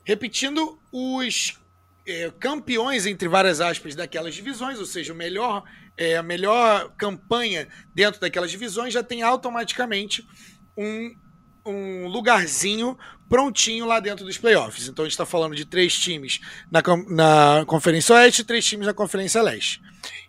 repetindo, 0.04 0.78
os 0.92 1.58
é, 2.06 2.30
campeões, 2.38 3.06
entre 3.06 3.28
várias 3.28 3.60
aspas, 3.60 3.94
daquelas 3.94 4.34
divisões, 4.34 4.78
ou 4.78 4.86
seja, 4.86 5.12
o 5.12 5.16
melhor, 5.16 5.64
é, 5.96 6.16
a 6.16 6.22
melhor 6.22 6.92
campanha 6.96 7.66
dentro 7.94 8.20
daquelas 8.20 8.50
divisões, 8.50 8.92
já 8.92 9.02
tem 9.02 9.22
automaticamente 9.22 10.26
um, 10.76 11.14
um 11.64 12.08
lugarzinho 12.08 12.98
prontinho 13.28 13.86
lá 13.86 14.00
dentro 14.00 14.24
dos 14.24 14.38
playoffs. 14.38 14.88
Então 14.88 15.04
a 15.04 15.06
gente 15.06 15.12
está 15.12 15.26
falando 15.26 15.54
de 15.54 15.64
três 15.64 15.98
times 15.98 16.40
na, 16.70 16.82
na 17.08 17.64
Conferência 17.66 18.14
Oeste 18.14 18.42
e 18.42 18.44
três 18.44 18.64
times 18.64 18.86
na 18.86 18.94
Conferência 18.94 19.42
Leste. 19.42 19.82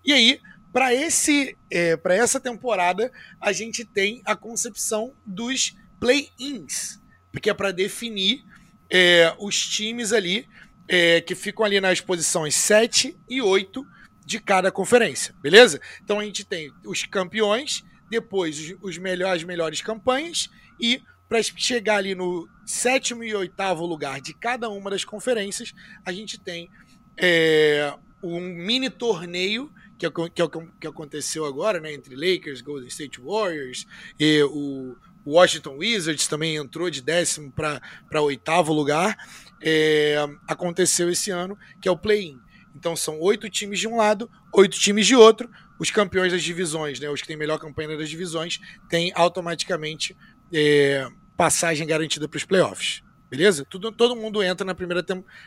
E 0.04 0.12
aí, 0.12 0.42
para 0.74 0.94
esse 0.94 1.58
é, 1.72 1.96
para 1.96 2.14
essa 2.14 2.40
temporada, 2.40 3.12
a 3.40 3.52
gente 3.52 3.86
tem 3.86 4.22
a 4.26 4.36
concepção 4.36 5.14
dos 5.26 5.76
play-ins, 6.00 7.00
porque 7.32 7.50
é 7.50 7.54
para 7.54 7.72
definir 7.72 8.44
é, 8.90 9.34
os 9.40 9.68
times 9.68 10.14
ali 10.14 10.48
é, 10.88 11.22
que 11.22 11.36
ficam 11.36 11.66
ali 11.66 11.80
nas 11.80 12.02
posições 12.02 12.56
7 12.56 13.16
e 13.30 13.42
8 13.42 13.86
de 14.26 14.40
cada 14.40 14.72
conferência, 14.72 15.34
beleza? 15.42 15.80
Então 16.04 16.20
a 16.20 16.24
gente 16.24 16.44
tem 16.44 16.72
os 16.86 17.04
campeões, 17.04 17.84
depois 18.10 18.60
os, 18.60 18.78
os 18.82 18.98
melhores, 18.98 19.42
as 19.42 19.48
melhores 19.48 19.82
campanhas 19.82 20.50
e 20.80 21.02
para 21.28 21.44
chegar 21.44 21.98
ali 21.98 22.16
no 22.16 22.50
sétimo 22.66 23.24
e 23.24 23.36
oitavo 23.36 23.86
lugar 23.86 24.20
de 24.20 24.34
cada 24.34 24.68
uma 24.70 24.90
das 24.90 25.06
conferências, 25.06 25.74
a 26.04 26.12
gente 26.12 26.40
tem 26.40 26.70
é, 27.16 27.94
um 28.24 28.40
mini 28.40 28.90
torneio 28.90 29.72
que 29.98 30.06
é, 30.06 30.10
que, 30.10 30.42
é, 30.42 30.48
que 30.80 30.88
aconteceu 30.88 31.46
agora, 31.46 31.80
né, 31.80 31.94
entre 31.94 32.16
Lakers, 32.16 32.62
Golden 32.62 32.88
State 32.88 33.20
Warriors 33.22 33.86
e 34.20 34.42
o 34.44 34.96
o 35.26 35.34
Washington 35.34 35.78
Wizards 35.78 36.28
também 36.28 36.56
entrou 36.56 36.90
de 36.90 37.02
décimo 37.02 37.52
para 37.52 38.22
oitavo 38.22 38.74
lugar. 38.74 39.18
É, 39.62 40.18
aconteceu 40.48 41.10
esse 41.10 41.32
ano, 41.32 41.58
que 41.82 41.88
é 41.88 41.92
o 41.92 41.98
play-in. 41.98 42.40
Então 42.76 42.96
são 42.96 43.20
oito 43.20 43.50
times 43.50 43.80
de 43.80 43.88
um 43.88 43.98
lado, 43.98 44.30
oito 44.54 44.80
times 44.80 45.06
de 45.06 45.16
outro. 45.16 45.50
Os 45.80 45.92
campeões 45.92 46.32
das 46.32 46.44
divisões, 46.44 47.00
né, 47.00 47.10
os 47.10 47.22
que 47.22 47.28
têm 47.28 47.38
melhor 47.38 47.58
campanha 47.58 47.98
das 47.98 48.10
divisões, 48.10 48.60
têm 48.90 49.12
automaticamente 49.16 50.16
é, 50.52 51.08
passagem 51.38 51.88
garantida 51.88 52.28
para 52.28 52.38
os 52.38 52.44
playoffs. 52.44 53.02
Beleza? 53.30 53.64
Tudo, 53.64 53.92
todo 53.92 54.16
mundo 54.16 54.42
entra 54.42 54.66
na 54.66 54.74
primeira, 54.74 55.06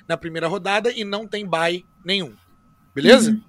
na 0.08 0.16
primeira 0.16 0.46
rodada 0.46 0.92
e 0.92 1.04
não 1.04 1.26
tem 1.26 1.46
bye 1.46 1.84
nenhum. 2.04 2.34
Beleza? 2.94 3.32
Uhum. 3.32 3.42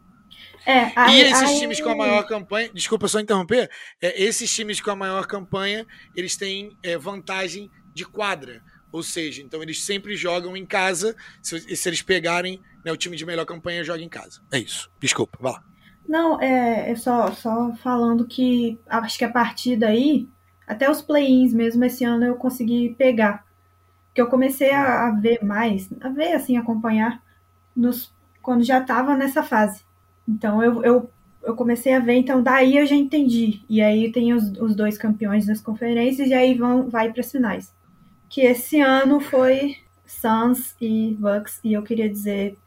É, 0.66 1.12
e 1.12 1.22
esses 1.22 1.60
times 1.60 1.82
com 1.82 1.90
a 1.90 1.96
maior 1.96 2.26
campanha, 2.26 2.70
desculpa 2.74 3.08
só 3.08 3.20
interromper, 3.20 3.70
é, 4.02 4.24
esses 4.24 4.54
times 4.54 4.80
com 4.80 4.92
a 4.92 4.96
maior 4.96 5.28
campanha, 5.28 5.86
eles 6.16 6.38
têm 6.38 6.78
é, 6.82 6.98
vantagem 6.98 7.70
de 7.94 8.06
quadra. 8.06 8.64
Ou 8.92 9.02
seja, 9.02 9.42
então 9.42 9.62
eles 9.64 9.84
sempre 9.84 10.16
jogam 10.16 10.56
em 10.56 10.66
casa. 10.66 11.16
Se, 11.42 11.76
se 11.76 11.90
eles 11.90 12.02
pegarem 12.02 12.62
né, 12.86 12.92
o 12.92 12.98
time 12.98 13.18
de 13.18 13.26
melhor 13.26 13.46
campanha, 13.46 13.84
joga 13.84 14.04
em 14.04 14.10
casa. 14.10 14.42
É 14.52 14.60
isso. 14.60 14.90
Desculpa, 15.00 15.38
vai 15.42 15.54
lá. 15.54 15.64
Não, 16.08 16.40
é, 16.40 16.92
é 16.92 16.96
só, 16.96 17.32
só 17.32 17.74
falando 17.76 18.28
que 18.28 18.80
acho 18.88 19.18
que 19.18 19.26
a 19.26 19.32
partir 19.32 19.78
daí, 19.78 20.30
até 20.68 20.90
os 20.90 21.02
play-ins 21.02 21.54
mesmo 21.54 21.84
esse 21.86 22.04
ano 22.04 22.26
eu 22.26 22.36
consegui 22.36 22.94
pegar. 22.96 23.46
Porque 24.08 24.22
eu 24.22 24.28
comecei 24.28 24.72
a, 24.72 25.08
a 25.08 25.12
ver 25.12 25.44
mais, 25.44 25.90
a 26.02 26.10
ver, 26.10 26.34
assim, 26.34 26.56
acompanhar 26.56 27.20
nos, 27.76 28.14
quando 28.44 28.64
já 28.64 28.80
estava 28.80 29.18
nessa 29.18 29.42
fase. 29.42 29.84
Então 30.28 30.64
eu, 30.64 30.84
eu, 30.84 31.10
eu 31.44 31.56
comecei 31.56 31.94
a 31.94 32.00
ver, 32.00 32.14
então 32.14 32.42
daí 32.42 32.78
eu 32.78 32.86
já 32.86 32.96
entendi. 32.96 33.62
E 33.70 33.82
aí 33.82 34.12
tem 34.12 34.34
os, 34.34 34.52
os 34.58 34.76
dois 34.76 34.98
campeões 34.98 35.46
das 35.46 35.62
conferências 35.62 36.30
e 36.30 36.34
aí 36.34 36.54
vão, 36.54 36.90
vai 36.90 37.12
para 37.12 37.22
as 37.22 37.32
finais. 37.32 37.74
Que 38.30 38.42
esse 38.42 38.80
ano 38.80 39.20
foi 39.20 39.78
Suns 40.06 40.76
e 40.82 41.16
Bucks, 41.20 41.60
e 41.64 41.74
eu 41.74 41.84
queria 41.84 42.10
dizer 42.10 42.58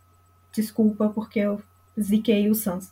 desculpa 0.53 1.09
porque 1.09 1.41
eu 1.41 1.61
ziquei 2.01 2.49
o 2.51 2.55
Suns. 2.55 2.91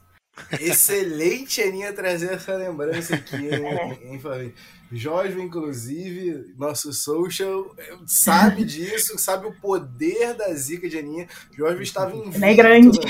Excelente, 0.61 1.63
Aninha, 1.63 1.93
trazer 1.93 2.33
essa 2.33 2.55
lembrança 2.55 3.15
aqui, 3.15 3.37
hein, 3.37 3.99
hein 4.03 4.19
Fabinho? 4.19 4.55
Jorge, 4.93 5.41
inclusive, 5.41 6.55
nosso 6.57 6.93
social, 6.93 7.75
sabe 8.07 8.65
disso, 8.65 9.19
sabe 9.19 9.47
o 9.47 9.61
poder 9.61 10.35
da 10.35 10.53
zica 10.55 10.89
de 10.89 10.99
Aninha. 10.99 11.29
Jorge 11.53 11.83
estava 11.83 12.15
invicto. 12.15 12.45
É 12.45 12.55
grande. 12.55 13.01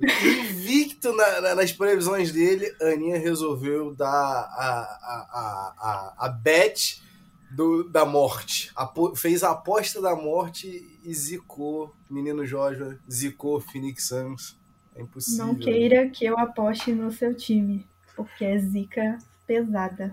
invicto 0.00 1.12
na, 1.12 1.40
na, 1.40 1.54
nas 1.56 1.72
previsões 1.72 2.30
dele. 2.30 2.72
Aninha 2.80 3.18
resolveu 3.18 3.94
dar 3.94 4.08
a, 4.08 4.98
a, 5.00 5.28
a, 5.32 6.16
a, 6.20 6.26
a 6.26 6.28
bet 6.28 7.02
do, 7.50 7.84
da 7.84 8.04
morte. 8.04 8.72
Fez 9.16 9.42
a 9.42 9.50
aposta 9.50 10.00
da 10.00 10.14
morte 10.14 10.98
e 11.02 11.14
zicou. 11.14 11.94
Menino 12.08 12.46
Jorge 12.46 12.98
zicou 13.10 13.60
Phoenix 13.60 14.06
Suns. 14.08 14.57
É 14.98 15.02
impossível. 15.02 15.46
Não 15.46 15.54
queira 15.54 16.08
que 16.08 16.26
eu 16.26 16.36
aposte 16.36 16.90
no 16.90 17.12
seu 17.12 17.32
time, 17.32 17.86
porque 18.16 18.44
é 18.44 18.58
zica 18.58 19.18
pesada. 19.46 20.12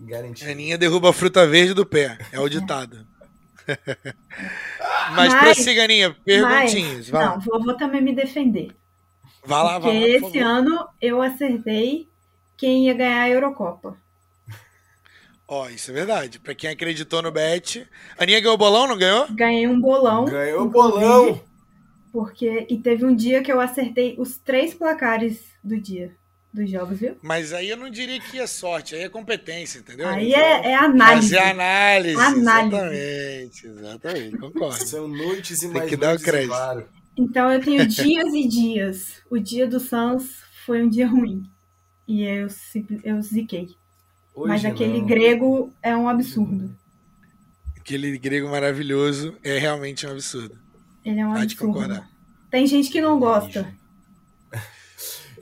Garantido. 0.00 0.50
Aninha 0.50 0.78
derruba 0.78 1.10
a 1.10 1.12
fruta 1.12 1.46
verde 1.46 1.74
do 1.74 1.84
pé, 1.84 2.16
é 2.32 2.40
o 2.40 2.48
ditado. 2.48 3.06
É. 3.68 3.78
mas, 5.14 5.32
mas 5.32 5.34
prossiga, 5.34 5.84
Aninha, 5.84 6.16
perguntinhas. 6.24 7.10
Mas, 7.10 7.26
não, 7.26 7.40
vou, 7.40 7.62
vou, 7.62 7.76
também 7.76 8.00
me 8.00 8.14
defender. 8.14 8.74
Vai 9.44 9.62
lá, 9.62 9.78
vai 9.78 10.00
lá. 10.00 10.06
esse 10.08 10.38
ano 10.38 10.88
eu 11.00 11.20
acertei 11.20 12.08
quem 12.56 12.86
ia 12.86 12.94
ganhar 12.94 13.22
a 13.22 13.28
Eurocopa. 13.28 13.96
Ó, 15.46 15.64
oh, 15.64 15.68
isso 15.68 15.90
é 15.90 15.94
verdade. 15.94 16.38
Pra 16.38 16.54
quem 16.54 16.70
acreditou 16.70 17.20
no 17.20 17.30
bet. 17.30 17.86
Aninha 18.16 18.40
ganhou 18.40 18.54
o 18.54 18.58
bolão, 18.58 18.88
não 18.88 18.96
ganhou? 18.96 19.26
Ganhei 19.30 19.66
um 19.66 19.78
bolão. 19.78 20.24
Ganhou 20.24 20.62
o 20.62 20.68
bolão. 20.70 21.51
Porque. 22.12 22.66
E 22.68 22.76
teve 22.78 23.04
um 23.04 23.14
dia 23.14 23.42
que 23.42 23.50
eu 23.50 23.60
acertei 23.60 24.14
os 24.18 24.36
três 24.36 24.74
placares 24.74 25.40
do 25.64 25.80
dia 25.80 26.14
dos 26.52 26.70
jogos, 26.70 26.98
viu? 26.98 27.16
Mas 27.22 27.52
aí 27.52 27.70
eu 27.70 27.76
não 27.76 27.88
diria 27.88 28.20
que 28.20 28.38
é 28.38 28.46
sorte, 28.46 28.94
aí 28.94 29.02
é 29.02 29.08
competência, 29.08 29.78
entendeu? 29.78 30.06
Aí 30.06 30.34
é, 30.34 30.72
é 30.72 30.74
análise. 30.74 31.30
Fazer 31.30 31.38
análise. 31.38 32.20
Análise. 32.20 32.76
Exatamente, 32.76 33.66
exatamente, 33.66 34.38
concordo. 34.38 34.86
São 34.86 35.08
noites 35.08 35.62
e 35.62 35.68
Tem 35.68 35.78
mais 35.78 35.88
que 35.88 35.96
dar 35.96 36.14
o 36.14 36.20
crédito. 36.20 36.48
Claro. 36.48 36.86
Então 37.16 37.50
eu 37.50 37.60
tenho 37.60 37.86
dias 37.88 38.34
e 38.34 38.46
dias. 38.46 39.22
O 39.30 39.38
dia 39.38 39.66
do 39.66 39.80
Suns 39.80 40.42
foi 40.66 40.82
um 40.82 40.88
dia 40.88 41.06
ruim. 41.06 41.42
E 42.06 42.24
eu, 42.24 42.48
eu 43.04 43.22
ziquei. 43.22 43.74
Hoje 44.34 44.48
Mas 44.48 44.64
aquele 44.64 44.98
não. 44.98 45.06
grego 45.06 45.72
é 45.82 45.96
um 45.96 46.08
absurdo. 46.08 46.74
Aquele 47.76 48.16
grego 48.18 48.48
maravilhoso 48.48 49.36
é 49.42 49.58
realmente 49.58 50.06
um 50.06 50.10
absurdo. 50.10 50.61
Ele 51.04 51.20
é 51.20 51.26
um 51.26 51.32
Pode 51.32 51.54
absurdo. 51.54 51.72
concordar. 51.72 52.10
Tem 52.50 52.66
gente 52.66 52.90
que 52.90 53.00
não 53.00 53.18
gosta. 53.18 53.72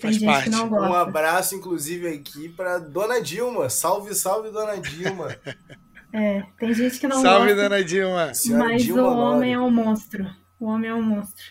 Faz 0.00 0.16
Tem 0.16 0.26
parte. 0.26 0.50
Um 0.50 0.94
abraço, 0.94 1.54
inclusive, 1.54 2.08
aqui 2.08 2.48
para 2.48 2.78
Dona 2.78 3.20
Dilma. 3.20 3.68
Salve, 3.68 4.14
salve, 4.14 4.50
Dona 4.50 4.76
Dilma. 4.76 5.36
É, 6.12 6.42
tem 6.58 6.74
gente 6.74 6.98
que 6.98 7.06
não 7.06 7.22
salve, 7.22 7.54
gosta. 7.54 7.68
Salve, 7.68 7.68
Dona 7.68 7.84
Dilma. 7.84 8.32
Mas 8.58 8.82
Dilma 8.82 9.02
o 9.02 9.16
homem 9.16 9.52
é 9.54 9.60
um 9.60 9.70
monstro. 9.70 10.28
O 10.58 10.66
homem 10.66 10.90
é 10.90 10.94
um 10.94 11.00
monstro. 11.00 11.44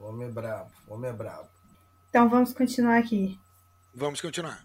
O 0.00 0.04
homem 0.06 0.28
é 0.28 0.30
brabo. 0.30 0.70
O 0.86 0.94
homem 0.94 1.10
é 1.10 1.12
brabo. 1.12 1.48
Então 2.08 2.28
vamos 2.28 2.52
continuar 2.52 2.98
aqui. 2.98 3.36
Vamos 3.92 4.20
continuar. 4.20 4.64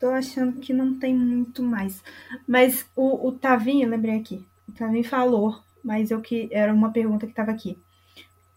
Tô 0.00 0.08
achando 0.08 0.58
que 0.58 0.72
não 0.72 0.98
tem 0.98 1.14
muito 1.14 1.62
mais. 1.62 2.02
Mas 2.48 2.86
o, 2.96 3.28
o 3.28 3.32
Tavinho, 3.32 3.90
lembrei 3.90 4.18
aqui. 4.18 4.46
O 4.66 4.72
Tavinho 4.72 5.04
falou, 5.04 5.62
mas 5.84 6.10
eu 6.10 6.20
que 6.20 6.48
era 6.50 6.72
uma 6.72 6.90
pergunta 6.90 7.26
que 7.26 7.32
estava 7.32 7.50
aqui. 7.50 7.78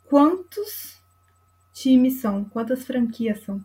Quantos 0.05 0.97
times 1.73 2.21
são? 2.21 2.45
Quantas 2.45 2.85
franquias 2.85 3.43
são? 3.43 3.63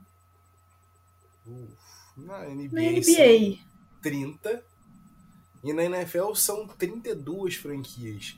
Uf, 1.46 1.76
na 2.16 2.44
NBA, 2.46 2.68
na 2.72 2.82
NBA. 2.82 3.58
30. 4.02 4.64
E 5.64 5.72
na 5.72 5.84
NFL 5.84 6.34
são 6.34 6.66
32 6.66 7.54
franquias. 7.54 8.36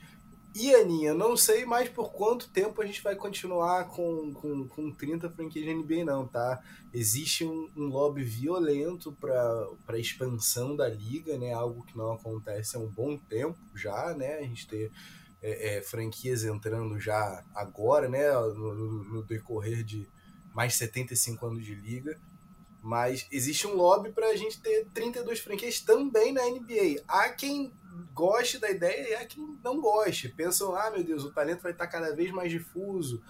E 0.55 0.73
Aninha, 0.73 1.13
não 1.13 1.35
sei 1.35 1.65
mais 1.65 1.89
por 1.89 2.13
quanto 2.13 2.49
tempo 2.49 2.81
a 2.81 2.85
gente 2.85 3.03
vai 3.03 3.13
continuar 3.13 3.89
com, 3.89 4.33
com, 4.33 4.65
com 4.65 4.89
30 4.89 5.29
franquias 5.29 5.65
de 5.65 5.73
NBA, 5.73 6.05
não, 6.05 6.25
tá? 6.25 6.63
Existe 6.93 7.43
um, 7.43 7.69
um 7.75 7.87
lobby 7.87 8.23
violento 8.23 9.11
para 9.19 9.99
expansão 9.99 10.73
da 10.73 10.87
liga, 10.87 11.37
né? 11.37 11.51
Algo 11.51 11.83
que 11.83 11.97
não 11.97 12.13
acontece 12.13 12.77
há 12.77 12.79
um 12.79 12.87
bom 12.87 13.17
tempo 13.17 13.59
já, 13.75 14.13
né? 14.13 14.35
A 14.37 14.43
gente 14.43 14.65
ter 14.65 14.93
é, 15.41 15.75
é, 15.75 15.81
franquias 15.81 16.45
entrando 16.45 16.97
já 17.01 17.43
agora, 17.53 18.07
né, 18.07 18.31
no, 18.31 19.03
no, 19.03 19.23
decorrer 19.23 19.83
de 19.83 20.07
mais 20.53 20.75
75 20.75 21.47
anos 21.47 21.65
de 21.65 21.75
liga. 21.75 22.17
Mas 22.81 23.27
existe 23.29 23.67
um 23.67 23.75
lobby 23.75 24.13
para 24.13 24.27
a 24.27 24.35
gente 24.37 24.61
ter 24.61 24.87
32 24.93 25.39
franquias 25.39 25.81
também 25.81 26.31
na 26.31 26.45
NBA. 26.45 27.03
Há 27.09 27.27
quem 27.27 27.73
goste 28.13 28.57
da 28.57 28.69
ideia 28.69 29.09
e 29.09 29.15
há 29.15 29.25
quem 29.25 29.57
não 29.63 29.79
goste. 29.79 30.29
Pensam, 30.29 30.75
ah, 30.75 30.91
meu 30.91 31.03
Deus, 31.03 31.23
o 31.23 31.31
talento 31.31 31.61
vai 31.61 31.71
estar 31.71 31.87
cada 31.87 32.15
vez 32.15 32.31
mais 32.31 32.51
difuso. 32.51 33.21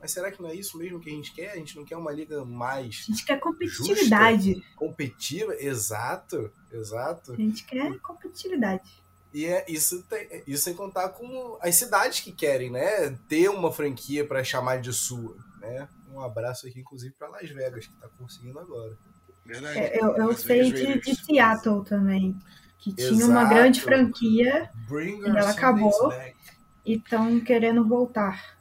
Mas 0.00 0.12
será 0.12 0.30
que 0.30 0.42
não 0.42 0.50
é 0.50 0.54
isso 0.54 0.76
mesmo 0.76 1.00
que 1.00 1.08
a 1.08 1.12
gente 1.12 1.32
quer? 1.32 1.52
A 1.52 1.56
gente 1.56 1.76
não 1.76 1.84
quer 1.84 1.96
uma 1.96 2.12
liga 2.12 2.44
mais. 2.44 3.06
A 3.08 3.12
gente 3.12 3.24
quer 3.24 3.40
competitividade. 3.40 4.54
Justa, 4.54 4.68
competitiva, 4.76 5.56
exato, 5.58 6.52
exato. 6.70 7.32
A 7.32 7.36
gente 7.36 7.64
quer 7.64 7.98
competitividade. 8.00 9.02
E 9.32 9.46
é, 9.46 9.64
isso, 9.66 10.02
tem, 10.04 10.42
isso 10.46 10.62
sem 10.62 10.74
contar 10.74 11.08
com 11.08 11.58
as 11.60 11.74
cidades 11.74 12.20
que 12.20 12.30
querem, 12.30 12.70
né? 12.70 13.18
Ter 13.28 13.48
uma 13.48 13.72
franquia 13.72 14.24
para 14.24 14.44
chamar 14.44 14.80
de 14.80 14.92
sua, 14.92 15.36
né? 15.58 15.88
Um 16.12 16.20
abraço 16.20 16.68
aqui, 16.68 16.80
inclusive, 16.80 17.14
para 17.18 17.28
Las 17.28 17.50
Vegas, 17.50 17.86
que 17.86 17.94
está 17.94 18.08
conseguindo 18.16 18.58
agora. 18.60 18.96
Verdade. 19.44 19.78
É, 19.78 20.00
eu, 20.00 20.16
eu 20.16 20.32
sei 20.36 20.72
de, 20.72 21.00
de, 21.00 21.16
Seattle 21.16 21.84
também, 21.84 22.38
que 22.84 22.94
Exato. 23.00 23.14
tinha 23.14 23.26
uma 23.26 23.44
grande 23.44 23.80
franquia 23.80 24.68
Bring 24.86 25.22
e 25.22 25.24
ela 25.24 25.50
acabou 25.50 26.08
back. 26.08 26.36
e 26.84 26.96
estão 26.96 27.40
querendo 27.40 27.82
voltar. 27.86 28.54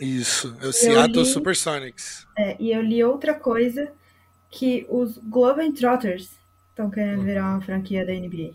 Isso, 0.00 0.56
é 0.62 0.66
o 0.66 0.72
Seattle 0.72 1.24
li, 1.24 1.30
Supersonics. 1.30 2.26
É, 2.38 2.56
e 2.58 2.72
eu 2.72 2.80
li 2.80 3.04
outra 3.04 3.34
coisa, 3.34 3.92
que 4.48 4.86
os 4.88 5.18
Globetrotters 5.18 6.30
estão 6.70 6.88
querendo 6.88 7.22
virar 7.22 7.50
uma 7.50 7.60
franquia 7.60 8.06
da 8.06 8.12
NBA. 8.12 8.54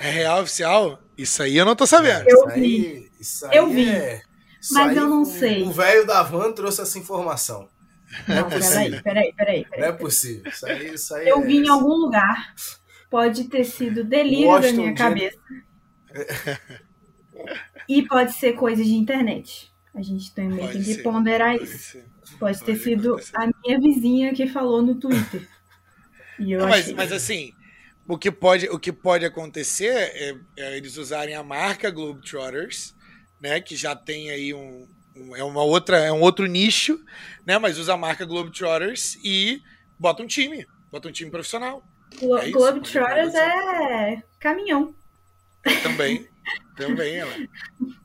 É 0.00 0.10
real 0.10 0.42
oficial? 0.42 1.00
Isso 1.16 1.42
aí 1.42 1.56
eu 1.56 1.64
não 1.64 1.76
tô 1.76 1.86
sabendo. 1.86 2.28
Eu 2.28 2.48
vi. 2.48 3.12
Isso 3.20 3.46
aí, 3.46 3.56
eu 3.56 3.70
vi. 3.70 3.88
É, 3.88 4.22
mas 4.72 4.96
eu 4.96 5.06
não 5.06 5.24
sei. 5.24 5.62
O 5.62 5.70
velho 5.70 6.04
da 6.04 6.22
van 6.22 6.50
trouxe 6.52 6.80
essa 6.80 6.98
informação. 6.98 7.68
Não, 8.26 8.36
não 8.36 8.46
é 8.46 8.58
peraí, 8.58 9.02
peraí, 9.02 9.32
peraí, 9.34 9.66
Não 9.78 9.86
é 9.86 9.92
possível. 9.92 10.50
Isso 10.50 10.66
aí, 10.66 10.94
isso 10.94 11.14
aí 11.14 11.28
eu 11.28 11.38
é... 11.38 11.46
vi 11.46 11.58
em 11.58 11.68
algum 11.68 11.94
lugar. 11.94 12.54
Pode 13.10 13.44
ter 13.44 13.64
sido 13.64 14.04
delírio 14.04 14.48
Washington 14.48 14.76
da 14.76 14.82
minha 14.82 14.94
cabeça. 14.94 15.38
e 17.88 18.02
pode 18.06 18.32
ser 18.32 18.52
coisa 18.52 18.84
de 18.84 18.92
internet. 18.92 19.70
A 19.94 20.02
gente 20.02 20.32
também 20.32 20.68
tem 20.68 20.82
que 20.82 21.02
ponderar 21.02 21.58
pode 21.58 21.64
isso. 21.64 21.92
Ser. 21.92 22.04
Pode, 22.38 22.38
pode 22.38 22.64
ter 22.64 22.76
sido 22.76 23.16
a 23.34 23.46
minha 23.46 23.80
vizinha 23.80 24.32
que 24.32 24.46
falou 24.46 24.80
no 24.80 24.94
Twitter. 24.94 25.48
E 26.38 26.52
eu 26.52 26.60
mas, 26.60 26.84
achei... 26.84 26.94
mas 26.94 27.12
assim, 27.12 27.52
o 28.06 28.16
que 28.16 28.30
pode, 28.30 28.68
o 28.68 28.78
que 28.78 28.92
pode 28.92 29.24
acontecer 29.24 29.92
é, 29.92 30.36
é 30.56 30.76
eles 30.76 30.96
usarem 30.96 31.34
a 31.34 31.42
marca 31.42 31.90
Globetrotters, 31.90 32.94
né, 33.40 33.60
que 33.60 33.76
já 33.76 33.96
tem 33.96 34.30
aí 34.30 34.54
um, 34.54 34.86
um, 35.16 35.36
é 35.36 35.42
uma 35.42 35.62
outra, 35.62 35.98
é 35.98 36.12
um 36.12 36.20
outro 36.20 36.46
nicho, 36.46 36.98
né, 37.44 37.58
mas 37.58 37.78
usa 37.78 37.94
a 37.94 37.96
marca 37.96 38.24
Globetrotters 38.24 39.16
e 39.24 39.60
bota 39.98 40.22
um 40.22 40.26
time, 40.26 40.66
bota 40.90 41.08
um 41.08 41.12
time 41.12 41.30
profissional. 41.30 41.84
Glo 42.18 42.38
é 42.38 42.50
Globetrotters 42.50 43.34
é 43.34 44.22
caminhão. 44.38 44.94
Também, 45.82 46.26
também 46.76 47.16
ela. 47.16 47.32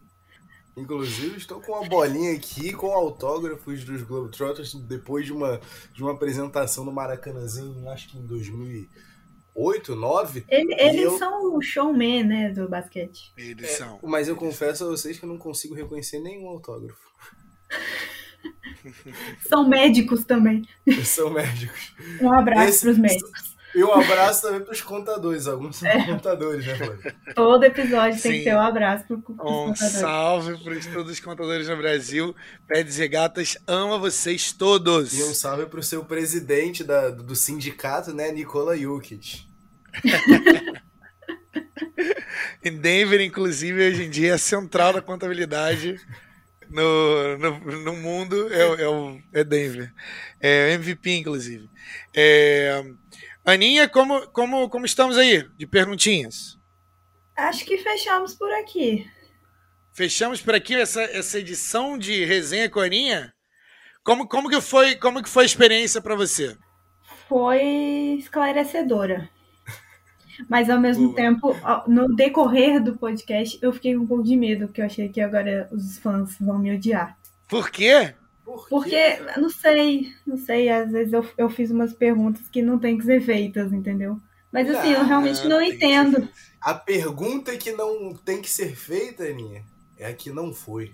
Inclusive, 0.78 1.38
estou 1.38 1.62
com 1.62 1.72
uma 1.72 1.88
bolinha 1.88 2.36
aqui 2.36 2.74
com 2.74 2.92
autógrafos 2.92 3.86
dos 3.86 4.04
Globetrotters 4.04 4.74
depois 4.74 5.26
de 5.26 5.32
uma, 5.32 5.62
de 5.94 6.04
uma 6.04 6.12
apresentação 6.12 6.84
no 6.84 6.92
Maracanãzinho, 6.92 7.90
acho 7.90 8.10
que 8.10 8.18
em 8.18 8.26
2000 8.26 8.90
oito, 9.56 9.96
nove. 9.96 10.44
Ele, 10.50 10.76
eles 10.78 11.04
eu... 11.04 11.18
são 11.18 11.56
o 11.56 11.62
showman, 11.62 12.24
né, 12.26 12.50
do 12.50 12.68
basquete. 12.68 13.32
Eles 13.38 13.70
é, 13.70 13.74
são. 13.74 14.00
Mas 14.04 14.28
eu 14.28 14.36
confesso 14.36 14.84
a 14.84 14.88
vocês 14.88 15.18
que 15.18 15.24
eu 15.24 15.30
não 15.30 15.38
consigo 15.38 15.74
reconhecer 15.74 16.20
nenhum 16.20 16.50
autógrafo. 16.50 17.00
são 19.48 19.68
médicos 19.68 20.26
também. 20.26 20.68
São 21.06 21.30
médicos. 21.32 21.96
Um 22.22 22.32
abraço 22.32 22.82
para 22.82 22.92
os 22.92 22.98
médicos. 22.98 23.55
E 23.76 23.84
um 23.84 23.92
abraço 23.92 24.44
também 24.44 24.62
para 24.62 24.72
os 24.72 24.80
contadores. 24.80 25.48
Alguns 25.48 25.76
são 25.76 25.90
é. 25.90 26.06
contadores, 26.06 26.66
né, 26.66 26.76
Flávio? 26.76 27.14
Todo 27.36 27.66
episódio 27.66 28.18
Sim. 28.18 28.30
tem 28.30 28.40
que 28.40 28.46
ter 28.46 28.56
um 28.56 28.62
abraço 28.62 29.06
para 29.06 29.16
os 29.16 29.20
um 29.20 29.22
contadores. 29.22 29.82
Um 29.82 30.00
salve 30.00 30.58
para 30.64 30.80
todos 30.94 31.12
os 31.12 31.20
contadores 31.20 31.68
no 31.68 31.76
Brasil. 31.76 32.34
Pés 32.66 32.98
e 32.98 33.08
Gatas 33.10 33.58
ama 33.68 33.98
vocês 33.98 34.54
todos. 34.54 35.14
E 35.14 35.22
um 35.24 35.34
salve 35.34 35.66
para 35.66 35.82
o 35.82 35.84
seu 35.84 36.06
presidente 36.06 36.86
da, 36.86 37.10
do 37.10 37.36
sindicato, 37.36 38.14
né, 38.14 38.32
Nikola 38.32 38.78
Jukic. 38.78 39.46
em 42.64 42.78
Denver, 42.78 43.20
inclusive, 43.20 43.90
hoje 43.90 44.06
em 44.06 44.10
dia 44.10 44.36
é 44.36 44.38
central 44.38 44.94
da 44.94 45.02
contabilidade 45.02 46.00
no, 46.70 47.38
no, 47.38 47.84
no 47.84 47.96
mundo 47.96 48.52
é, 48.52 48.84
é, 48.84 48.88
o, 48.88 49.20
é 49.34 49.44
Denver. 49.44 49.94
É 50.40 50.74
MVP, 50.74 51.18
inclusive. 51.18 51.70
É, 52.14 52.84
Aninha, 53.46 53.88
como, 53.88 54.28
como, 54.30 54.68
como 54.70 54.86
estamos 54.86 55.18
aí 55.18 55.48
de 55.56 55.68
perguntinhas? 55.68 56.58
Acho 57.38 57.64
que 57.64 57.78
fechamos 57.78 58.34
por 58.34 58.52
aqui. 58.54 59.08
Fechamos 59.94 60.42
por 60.42 60.56
aqui 60.56 60.76
essa, 60.76 61.04
essa 61.04 61.38
edição 61.40 61.98
de 61.98 62.26
resenha 62.26 62.70
com 62.70 62.80
a 62.80 62.86
Aninha? 62.86 63.34
Como, 64.04 64.28
como, 64.28 64.50
que 64.50 64.60
foi, 64.60 64.96
como 64.96 65.22
que 65.22 65.30
foi 65.30 65.44
a 65.44 65.46
experiência 65.46 66.02
para 66.02 66.16
você? 66.16 66.58
Foi 67.30 67.62
esclarecedora. 68.20 69.30
Mas 70.50 70.70
ao 70.70 70.80
mesmo 70.80 71.08
Boa. 71.08 71.16
tempo, 71.16 71.56
no 71.88 72.16
decorrer 72.16 72.84
do 72.84 72.98
podcast, 72.98 73.58
eu 73.62 73.72
fiquei 73.72 73.96
com 73.96 74.04
um 74.04 74.08
pouco 74.08 74.24
de 74.24 74.36
medo, 74.36 74.68
porque 74.68 74.82
eu 74.82 74.86
achei 74.86 75.08
que 75.08 75.22
agora 75.22 75.70
os 75.72 75.98
fãs 76.00 76.36
vão 76.40 76.58
me 76.58 76.76
odiar. 76.76 77.18
Por 77.48 77.70
quê? 77.70 78.16
Por 78.46 78.70
porque, 78.70 79.20
não 79.38 79.50
sei, 79.50 80.14
não 80.26 80.38
sei, 80.38 80.70
às 80.70 80.92
vezes 80.92 81.12
eu, 81.12 81.28
eu 81.36 81.50
fiz 81.50 81.72
umas 81.72 81.94
perguntas 81.94 82.48
que 82.48 82.62
não 82.62 82.78
tem 82.78 82.96
que 82.96 83.04
ser 83.04 83.20
feitas, 83.20 83.74
entendeu? 83.74 84.22
Mas 84.52 84.70
assim, 84.70 84.92
eu 84.92 85.04
realmente 85.04 85.48
não, 85.48 85.60
entendo. 85.60 86.30
A 86.62 86.76
pergunta 86.76 87.58
que 87.58 87.72
não 87.72 88.14
tem 88.14 88.42
que 88.42 88.50
ser 88.50 88.76
feita, 88.76 89.24
Aninha, 89.24 89.64
é 89.98 90.06
a 90.06 90.14
que 90.14 90.30
não 90.30 90.54
foi. 90.54 90.94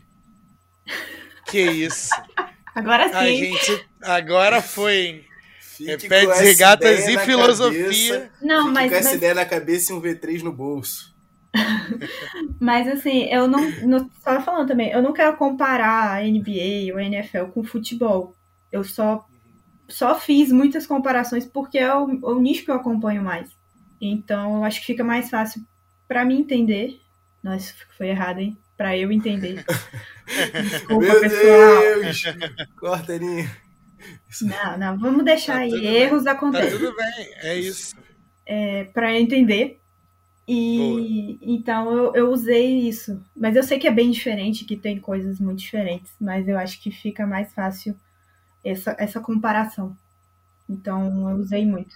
Que 1.45 1.61
isso? 1.61 2.09
Agora 2.73 3.09
sim. 3.09 3.15
A 3.15 3.25
gente, 3.25 3.87
agora 4.01 4.61
foi. 4.61 5.25
Fique 5.59 5.91
é 6.05 6.09
pés, 6.09 6.39
regatas 6.39 7.07
e 7.07 7.17
filosofia. 7.19 8.13
Cabeça, 8.13 8.31
não, 8.41 8.61
Fique 8.61 8.73
mas. 8.73 8.89
Com 8.89 8.97
essa 8.97 9.09
mas... 9.09 9.17
ideia 9.17 9.33
na 9.33 9.45
cabeça 9.45 9.91
e 9.91 9.95
um 9.95 10.01
V3 10.01 10.41
no 10.41 10.53
bolso. 10.53 11.10
mas 12.59 12.87
assim, 12.87 13.23
eu 13.25 13.47
não, 13.47 13.59
não. 13.81 14.09
Só 14.23 14.41
falando 14.41 14.67
também, 14.67 14.91
eu 14.91 15.01
não 15.01 15.13
quero 15.13 15.35
comparar 15.37 16.17
a 16.17 16.21
NBA 16.21 16.93
ou 16.93 16.97
a 16.97 17.03
NFL 17.03 17.45
com 17.53 17.63
futebol. 17.63 18.35
Eu 18.71 18.83
só, 18.83 19.25
só 19.87 20.17
fiz 20.17 20.51
muitas 20.51 20.87
comparações 20.87 21.45
porque 21.45 21.77
é 21.77 21.93
o, 21.93 22.05
o 22.05 22.39
nicho 22.39 22.63
que 22.63 22.71
eu 22.71 22.75
acompanho 22.75 23.21
mais. 23.21 23.49
Então, 23.99 24.57
eu 24.57 24.63
acho 24.63 24.79
que 24.79 24.87
fica 24.87 25.03
mais 25.03 25.29
fácil 25.29 25.61
para 26.07 26.25
mim 26.25 26.39
entender. 26.39 26.99
Nossa, 27.43 27.73
foi 27.97 28.09
errado, 28.09 28.39
hein? 28.39 28.57
Para 28.77 28.97
eu 28.97 29.11
entender. 29.11 29.63
Desculpa, 30.63 31.05
Meu 31.05 31.19
pessoal. 31.19 31.81
Deus! 31.81 32.23
Corta, 32.77 33.13
Aninha. 33.13 33.51
Não, 34.41 34.77
não, 34.77 34.97
vamos 34.97 35.25
deixar 35.25 35.53
tá 35.55 35.59
aí. 35.59 35.85
Erros 35.85 36.23
bem. 36.23 36.33
acontecem. 36.33 36.71
Tá 36.71 36.77
tudo 36.77 36.95
bem, 36.95 37.33
é 37.43 37.57
isso. 37.57 37.95
É, 38.45 38.85
para 38.85 39.19
entender. 39.19 39.80
E 40.53 40.77
Boa. 40.77 41.37
então 41.41 41.97
eu, 41.97 42.13
eu 42.13 42.29
usei 42.29 42.79
isso. 42.79 43.23
Mas 43.33 43.55
eu 43.55 43.63
sei 43.63 43.79
que 43.79 43.87
é 43.87 43.91
bem 43.91 44.11
diferente, 44.11 44.65
que 44.65 44.75
tem 44.75 44.99
coisas 44.99 45.39
muito 45.39 45.59
diferentes, 45.59 46.11
mas 46.19 46.45
eu 46.45 46.57
acho 46.57 46.81
que 46.81 46.91
fica 46.91 47.25
mais 47.25 47.53
fácil 47.53 47.95
essa, 48.61 48.93
essa 48.99 49.21
comparação. 49.21 49.95
Então 50.69 51.29
eu 51.29 51.37
usei 51.37 51.65
muito. 51.65 51.95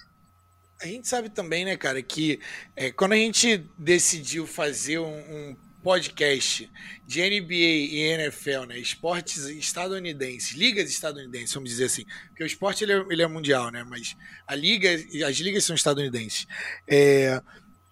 A 0.81 0.87
gente 0.87 1.05
sabe 1.05 1.29
também, 1.29 1.65
né, 1.65 1.75
cara, 1.75 2.01
que 2.01 2.39
é, 2.77 2.91
quando 2.91 3.11
a 3.11 3.17
gente 3.17 3.69
decidiu 3.77 4.47
fazer 4.47 4.99
um, 4.99 5.17
um 5.17 5.55
podcast 5.83 6.71
de 7.05 7.21
NBA 7.21 7.53
e 7.53 7.99
NFL, 7.99 8.63
né? 8.67 8.79
Esportes 8.79 9.45
estadunidenses, 9.47 10.53
ligas 10.53 10.89
estadunidenses, 10.89 11.53
vamos 11.53 11.69
dizer 11.69 11.85
assim. 11.85 12.05
Porque 12.29 12.43
o 12.43 12.47
esporte 12.47 12.85
ele 12.85 12.93
é, 12.93 13.05
ele 13.09 13.21
é 13.21 13.27
mundial, 13.27 13.69
né? 13.69 13.83
Mas 13.83 14.15
a 14.47 14.55
liga, 14.55 14.89
as 15.27 15.35
ligas 15.37 15.65
são 15.65 15.75
estadunidenses. 15.75 16.47
É, 16.87 17.41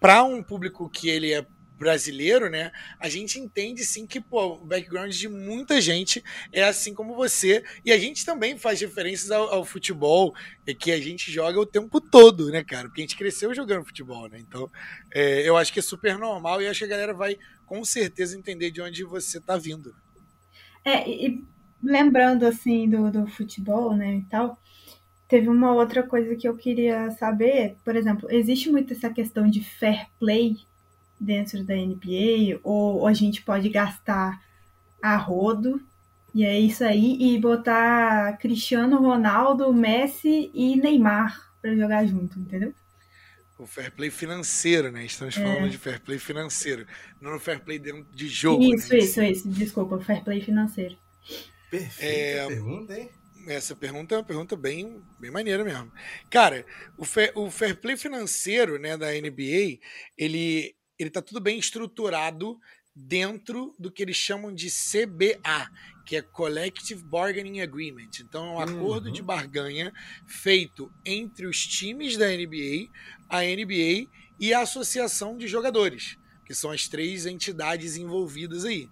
Para 0.04 0.22
um 0.22 0.42
público 0.42 0.86
que 0.90 1.08
ele 1.08 1.32
é 1.32 1.46
brasileiro, 1.78 2.50
né? 2.50 2.70
A 3.00 3.08
gente 3.08 3.40
entende 3.40 3.82
sim 3.86 4.06
que 4.06 4.20
pô, 4.20 4.56
o 4.56 4.66
background 4.66 5.10
de 5.10 5.30
muita 5.30 5.80
gente 5.80 6.22
é 6.52 6.62
assim 6.62 6.92
como 6.92 7.14
você. 7.14 7.64
E 7.82 7.90
a 7.90 7.96
gente 7.96 8.22
também 8.22 8.58
faz 8.58 8.82
referências 8.82 9.30
ao, 9.30 9.48
ao 9.50 9.64
futebol 9.64 10.34
é 10.66 10.74
que 10.74 10.92
a 10.92 11.00
gente 11.00 11.32
joga 11.32 11.58
o 11.58 11.64
tempo 11.64 12.02
todo, 12.02 12.50
né, 12.50 12.62
cara? 12.62 12.86
Porque 12.86 13.00
a 13.00 13.04
gente 13.04 13.16
cresceu 13.16 13.54
jogando 13.54 13.86
futebol, 13.86 14.28
né? 14.28 14.38
Então, 14.38 14.70
é, 15.10 15.48
eu 15.48 15.56
acho 15.56 15.72
que 15.72 15.78
é 15.78 15.82
super 15.82 16.18
normal 16.18 16.60
e 16.60 16.66
acho 16.66 16.80
que 16.80 16.84
a 16.84 16.88
galera 16.88 17.14
vai 17.14 17.38
com 17.64 17.82
certeza 17.82 18.36
entender 18.36 18.70
de 18.70 18.82
onde 18.82 19.04
você 19.04 19.38
está 19.38 19.56
vindo. 19.56 19.96
É, 20.84 21.08
e 21.08 21.42
lembrando 21.82 22.44
assim 22.44 22.86
do, 22.90 23.10
do 23.10 23.26
futebol, 23.26 23.96
né, 23.96 24.16
e 24.16 24.22
tal, 24.24 24.58
teve 25.28 25.48
uma 25.48 25.72
outra 25.72 26.02
coisa 26.02 26.34
que 26.36 26.46
eu 26.46 26.56
queria 26.56 27.10
saber, 27.12 27.76
por 27.84 27.96
exemplo, 27.96 28.30
existe 28.30 28.70
muito 28.70 28.92
essa 28.92 29.10
questão 29.10 29.48
de 29.48 29.62
fair 29.62 30.06
play 30.18 30.58
dentro 31.18 31.64
da 31.64 31.74
NBA, 31.74 32.60
ou 32.62 33.06
a 33.06 33.12
gente 33.12 33.42
pode 33.42 33.68
gastar 33.68 34.42
a 35.02 35.16
rodo, 35.16 35.80
e 36.34 36.44
é 36.44 36.58
isso 36.58 36.84
aí, 36.84 37.16
e 37.20 37.38
botar 37.38 38.36
Cristiano 38.38 38.98
Ronaldo, 38.98 39.72
Messi 39.72 40.50
e 40.52 40.76
Neymar 40.76 41.52
para 41.62 41.74
jogar 41.74 42.04
junto, 42.06 42.38
entendeu? 42.38 42.74
O 43.56 43.66
fair 43.66 43.92
play 43.92 44.10
financeiro, 44.10 44.90
né? 44.90 45.04
Estamos 45.04 45.36
falando 45.36 45.66
é. 45.66 45.68
de 45.68 45.78
fair 45.78 46.00
play 46.00 46.18
financeiro, 46.18 46.86
não 47.20 47.32
no 47.32 47.40
fair 47.40 47.60
play 47.60 47.78
dentro 47.78 48.04
de 48.12 48.28
jogo. 48.28 48.62
Isso, 48.62 48.92
né? 48.92 48.98
isso, 48.98 49.22
isso. 49.22 49.48
Desculpa, 49.48 50.00
fair 50.00 50.24
play 50.24 50.40
financeiro. 50.40 50.96
Perfeita 51.70 52.04
é, 52.04 52.46
pergunta, 52.48 52.98
hein? 52.98 53.10
Essa 53.46 53.76
pergunta 53.76 54.14
é 54.14 54.18
uma 54.18 54.24
pergunta 54.24 54.56
bem, 54.56 55.02
bem 55.18 55.30
maneira 55.30 55.64
mesmo. 55.64 55.92
Cara, 56.30 56.64
o 56.96 57.04
fair, 57.04 57.32
o 57.34 57.50
fair 57.50 57.76
play 57.80 57.96
financeiro 57.96 58.78
né, 58.78 58.96
da 58.96 59.12
NBA, 59.12 59.78
ele, 60.16 60.74
ele 60.98 61.10
tá 61.10 61.20
tudo 61.20 61.40
bem 61.40 61.58
estruturado 61.58 62.58
dentro 62.94 63.74
do 63.78 63.90
que 63.90 64.02
eles 64.02 64.16
chamam 64.16 64.54
de 64.54 64.68
CBA, 64.68 65.68
que 66.06 66.16
é 66.16 66.22
Collective 66.22 67.02
Bargaining 67.02 67.60
Agreement. 67.60 68.10
Então, 68.20 68.46
é 68.46 68.50
um 68.50 68.60
acordo 68.60 69.10
de 69.10 69.20
uhum. 69.20 69.26
barganha 69.26 69.92
feito 70.26 70.92
entre 71.04 71.46
os 71.46 71.66
times 71.66 72.16
da 72.16 72.28
NBA, 72.28 72.88
a 73.28 73.40
NBA 73.42 74.08
e 74.38 74.54
a 74.54 74.60
Associação 74.60 75.36
de 75.36 75.48
Jogadores, 75.48 76.16
que 76.46 76.54
são 76.54 76.70
as 76.70 76.86
três 76.86 77.26
entidades 77.26 77.96
envolvidas 77.96 78.64
aí. 78.64 78.88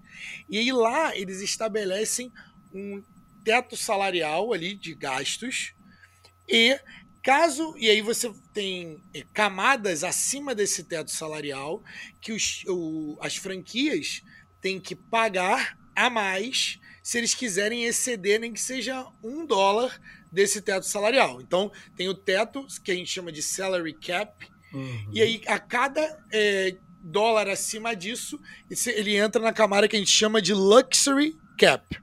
E 0.49 0.59
aí 0.59 0.73
lá 0.73 1.17
eles 1.17 1.41
estabelecem 1.41 2.33
um 2.75 3.03
teto 3.45 3.77
salarial 3.77 4.53
ali 4.53 4.75
de 4.75 4.95
gastos 4.95 5.75
e 6.49 6.79
Caso, 7.23 7.73
e 7.79 7.89
aí 7.89 8.03
você 8.03 8.33
tem 8.53 9.01
é, 9.15 9.23
camadas 9.33 10.03
acima 10.03 10.57
desse 10.57 10.83
teto 10.83 11.13
salarial 11.13 11.81
que 12.21 12.33
os, 12.33 12.65
o, 12.67 13.17
as 13.21 13.37
franquias 13.37 14.23
têm 14.61 14.81
que 14.81 14.97
pagar 14.97 15.79
a 15.95 16.11
mais 16.11 16.81
se 17.01 17.19
eles 17.19 17.33
quiserem 17.33 17.85
exceder 17.85 18.41
nem 18.41 18.53
que 18.53 18.61
seja 18.61 19.07
um 19.23 19.47
dólar 19.47 20.01
desse 20.33 20.61
teto 20.61 20.85
salarial. 20.85 21.41
Então, 21.41 21.71
tem 21.97 22.09
o 22.09 22.15
teto, 22.15 22.67
que 22.83 22.91
a 22.91 22.95
gente 22.95 23.11
chama 23.11 23.31
de 23.31 23.43
salary 23.43 23.93
cap, 23.93 24.45
uhum. 24.73 25.11
e 25.13 25.23
aí 25.23 25.43
a 25.47 25.61
cada 25.61 26.01
é, 26.33 26.77
dólar 27.01 27.49
acima 27.49 27.95
disso, 27.95 28.41
ele 28.69 29.15
entra 29.17 29.41
na 29.41 29.53
camada 29.53 29.87
que 29.87 29.95
a 29.95 29.99
gente 29.99 30.11
chama 30.11 30.43
de 30.43 30.55
luxury 30.55 31.37
cap. 31.57 32.03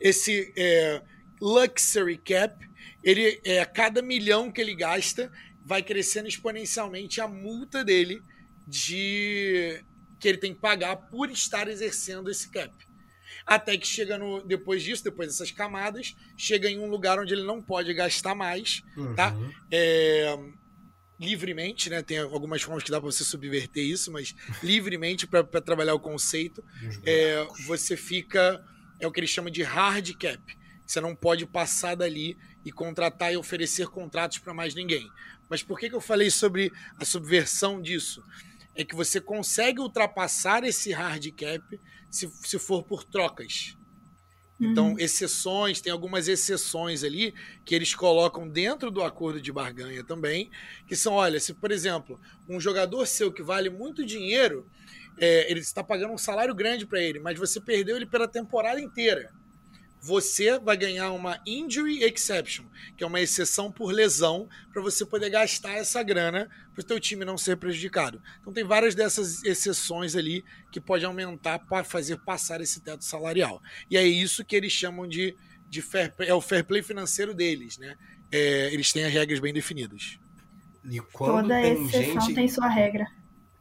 Esse 0.00 0.52
é, 0.56 1.02
luxury 1.40 2.18
cap 2.18 2.68
ele 3.02 3.40
é, 3.44 3.60
a 3.60 3.66
cada 3.66 4.02
milhão 4.02 4.50
que 4.50 4.60
ele 4.60 4.74
gasta, 4.74 5.30
vai 5.64 5.82
crescendo 5.82 6.28
exponencialmente 6.28 7.20
a 7.20 7.28
multa 7.28 7.84
dele 7.84 8.20
de 8.66 9.82
que 10.18 10.28
ele 10.28 10.38
tem 10.38 10.52
que 10.52 10.60
pagar 10.60 10.96
por 10.96 11.30
estar 11.30 11.68
exercendo 11.68 12.30
esse 12.30 12.50
cap. 12.50 12.74
Até 13.46 13.78
que 13.78 13.86
chega 13.86 14.18
no, 14.18 14.42
depois 14.42 14.82
disso, 14.82 15.04
depois 15.04 15.28
dessas 15.28 15.50
camadas, 15.50 16.14
chega 16.36 16.68
em 16.68 16.78
um 16.78 16.90
lugar 16.90 17.18
onde 17.18 17.32
ele 17.32 17.44
não 17.44 17.62
pode 17.62 17.94
gastar 17.94 18.34
mais, 18.34 18.82
tá? 18.94 19.00
uhum. 19.00 19.14
tá? 19.14 19.36
É, 19.70 20.38
livremente, 21.18 21.88
né? 21.88 22.02
Tem 22.02 22.18
algumas 22.18 22.60
formas 22.60 22.84
que 22.84 22.90
dá 22.90 23.00
para 23.00 23.10
você 23.10 23.24
subverter 23.24 23.84
isso, 23.84 24.12
mas 24.12 24.34
livremente 24.62 25.26
para 25.26 25.44
trabalhar 25.62 25.94
o 25.94 26.00
conceito, 26.00 26.62
é, 27.04 27.46
você 27.66 27.96
fica 27.96 28.62
é 28.98 29.06
o 29.06 29.12
que 29.12 29.20
eles 29.20 29.30
chamam 29.30 29.50
de 29.50 29.62
hard 29.62 30.12
cap. 30.16 30.58
Você 30.86 31.00
não 31.00 31.14
pode 31.14 31.46
passar 31.46 31.94
dali 31.94 32.36
e 32.64 32.72
contratar 32.72 33.32
e 33.32 33.36
oferecer 33.36 33.88
contratos 33.88 34.38
para 34.38 34.54
mais 34.54 34.74
ninguém. 34.74 35.08
Mas 35.48 35.62
por 35.62 35.78
que, 35.78 35.88
que 35.88 35.94
eu 35.94 36.00
falei 36.00 36.30
sobre 36.30 36.72
a 36.98 37.04
subversão 37.04 37.80
disso? 37.80 38.22
É 38.74 38.84
que 38.84 38.94
você 38.94 39.20
consegue 39.20 39.80
ultrapassar 39.80 40.64
esse 40.64 40.92
hard 40.92 41.26
cap 41.32 41.80
se, 42.10 42.30
se 42.42 42.58
for 42.58 42.82
por 42.82 43.04
trocas. 43.04 43.76
Então, 44.60 44.90
uhum. 44.90 44.98
exceções, 44.98 45.80
tem 45.80 45.92
algumas 45.92 46.26
exceções 46.26 47.04
ali 47.04 47.32
que 47.64 47.74
eles 47.74 47.94
colocam 47.94 48.48
dentro 48.48 48.90
do 48.90 49.02
acordo 49.02 49.40
de 49.40 49.52
barganha 49.52 50.02
também, 50.02 50.50
que 50.86 50.96
são, 50.96 51.12
olha, 51.12 51.38
se, 51.38 51.54
por 51.54 51.70
exemplo, 51.70 52.20
um 52.48 52.58
jogador 52.58 53.06
seu 53.06 53.32
que 53.32 53.42
vale 53.42 53.70
muito 53.70 54.04
dinheiro, 54.04 54.68
é, 55.20 55.50
ele 55.50 55.60
está 55.60 55.82
pagando 55.82 56.12
um 56.12 56.18
salário 56.18 56.54
grande 56.54 56.86
para 56.86 57.00
ele, 57.00 57.18
mas 57.18 57.38
você 57.38 57.60
perdeu 57.60 57.96
ele 57.96 58.06
pela 58.06 58.28
temporada 58.28 58.80
inteira 58.80 59.30
você 60.00 60.58
vai 60.58 60.76
ganhar 60.76 61.10
uma 61.10 61.40
injury 61.46 62.02
exception, 62.02 62.64
que 62.96 63.02
é 63.02 63.06
uma 63.06 63.20
exceção 63.20 63.70
por 63.70 63.92
lesão, 63.92 64.48
para 64.72 64.80
você 64.80 65.04
poder 65.04 65.30
gastar 65.30 65.74
essa 65.74 66.02
grana 66.02 66.48
para 66.72 66.80
o 66.80 66.84
teu 66.84 67.00
time 67.00 67.24
não 67.24 67.36
ser 67.36 67.56
prejudicado. 67.56 68.22
Então 68.40 68.52
tem 68.52 68.64
várias 68.64 68.94
dessas 68.94 69.42
exceções 69.44 70.14
ali 70.14 70.44
que 70.70 70.80
pode 70.80 71.04
aumentar 71.04 71.58
para 71.58 71.84
fazer 71.84 72.18
passar 72.18 72.60
esse 72.60 72.80
teto 72.80 73.04
salarial. 73.04 73.60
E 73.90 73.96
é 73.96 74.06
isso 74.06 74.44
que 74.44 74.54
eles 74.54 74.72
chamam 74.72 75.06
de, 75.06 75.36
de 75.68 75.82
fair 75.82 76.12
play, 76.14 76.28
é 76.28 76.34
o 76.34 76.40
fair 76.40 76.64
play 76.64 76.82
financeiro 76.82 77.34
deles, 77.34 77.78
né? 77.78 77.96
É, 78.30 78.72
eles 78.72 78.92
têm 78.92 79.04
as 79.04 79.12
regras 79.12 79.40
bem 79.40 79.52
definidas. 79.52 80.18
E 80.84 81.00
quando 81.00 81.48
Toda 81.48 81.60
tem 81.60 81.86
exceção 81.86 82.20
gente... 82.20 82.34
tem 82.34 82.48
sua 82.48 82.68
regra. 82.68 83.06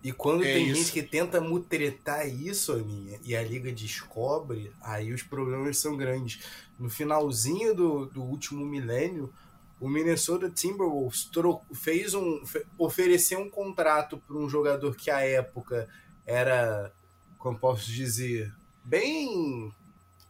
E 0.03 0.11
quando 0.11 0.43
é 0.43 0.53
tem 0.53 0.67
isso. 0.67 0.75
gente 0.75 0.91
que 0.91 1.03
tenta 1.03 1.41
mutretar 1.41 2.27
isso, 2.27 2.71
Aninha, 2.73 3.19
e 3.23 3.35
a 3.35 3.43
liga 3.43 3.71
descobre, 3.71 4.71
aí 4.81 5.11
os 5.11 5.23
problemas 5.23 5.77
são 5.79 5.97
grandes. 5.97 6.43
No 6.79 6.89
finalzinho 6.89 7.73
do, 7.73 8.05
do 8.05 8.21
último 8.23 8.65
milênio, 8.65 9.33
o 9.79 9.89
Minnesota 9.89 10.49
Timberwolves 10.49 11.29
fez 11.73 12.13
um, 12.13 12.41
ofereceu 12.77 13.39
um 13.39 13.49
contrato 13.49 14.17
para 14.17 14.37
um 14.37 14.49
jogador 14.49 14.95
que 14.95 15.11
à 15.11 15.21
época 15.21 15.87
era, 16.25 16.91
como 17.37 17.57
posso 17.57 17.85
dizer, 17.91 18.53
bem 18.83 19.71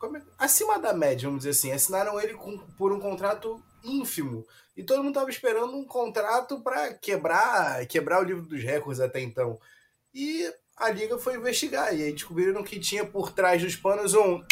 é, 0.03 0.21
acima 0.37 0.77
da 0.79 0.93
média, 0.93 1.27
vamos 1.27 1.39
dizer 1.39 1.51
assim. 1.51 1.71
Assinaram 1.71 2.19
ele 2.19 2.33
com, 2.33 2.57
por 2.77 2.91
um 2.91 2.99
contrato 2.99 3.61
ínfimo. 3.83 4.45
E 4.77 4.83
todo 4.83 4.99
mundo 4.99 5.09
estava 5.09 5.29
esperando 5.31 5.75
um 5.75 5.83
contrato 5.83 6.61
para 6.61 6.93
quebrar, 6.93 7.83
quebrar 7.87 8.21
o 8.21 8.23
livro 8.23 8.43
dos 8.43 8.63
recordes 8.63 9.01
até 9.01 9.19
então. 9.19 9.59
E 10.13 10.47
a 10.77 10.91
liga 10.91 11.17
foi 11.17 11.35
investigar 11.35 11.95
e 11.95 12.03
aí 12.03 12.13
descobriram 12.13 12.63
que 12.63 12.79
tinha 12.79 13.03
por 13.03 13.31
trás 13.31 13.59
dos 13.59 13.75
panos 13.75 14.13
um 14.13 14.43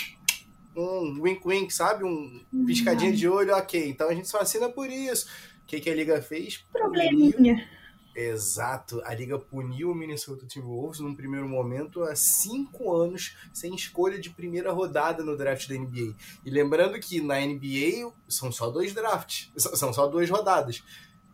um 0.76 1.22
wink 1.22 1.42
wink, 1.46 1.74
sabe? 1.74 2.04
Um 2.04 2.44
piscadinha 2.66 3.14
de 3.14 3.30
olho, 3.30 3.56
ok. 3.56 3.88
Então 3.88 4.10
a 4.10 4.14
gente 4.14 4.28
só 4.28 4.40
assina 4.40 4.68
por 4.68 4.90
isso. 4.90 5.28
O 5.64 5.68
que, 5.68 5.80
que 5.80 5.90
a 5.90 5.96
liga 5.96 6.22
fez? 6.22 6.58
Probleminha. 6.72 7.70
Exato. 8.16 9.02
A 9.04 9.14
liga 9.14 9.38
puniu 9.38 9.92
o 9.92 9.96
Minnesota 9.96 10.46
Timberwolves 10.46 11.02
num 11.02 11.14
primeiro 11.14 11.50
momento 11.50 12.02
há 12.04 12.16
cinco 12.16 12.96
anos 12.96 13.36
sem 13.54 13.76
escolha 13.76 14.18
de 14.18 14.30
primeira 14.30 14.72
rodada 14.72 15.22
no 15.22 15.36
draft 15.36 15.68
da 15.68 15.76
NBA. 15.76 16.16
E 16.46 16.50
lembrando 16.50 16.98
que 16.98 17.20
na 17.20 17.42
NBA 17.42 18.14
são 18.30 18.52
só 18.54 18.70
dois 18.70 18.94
drafts, 18.94 19.52
são 19.58 19.92
só 19.92 20.08
duas 20.08 20.30
rodadas. 20.30 20.82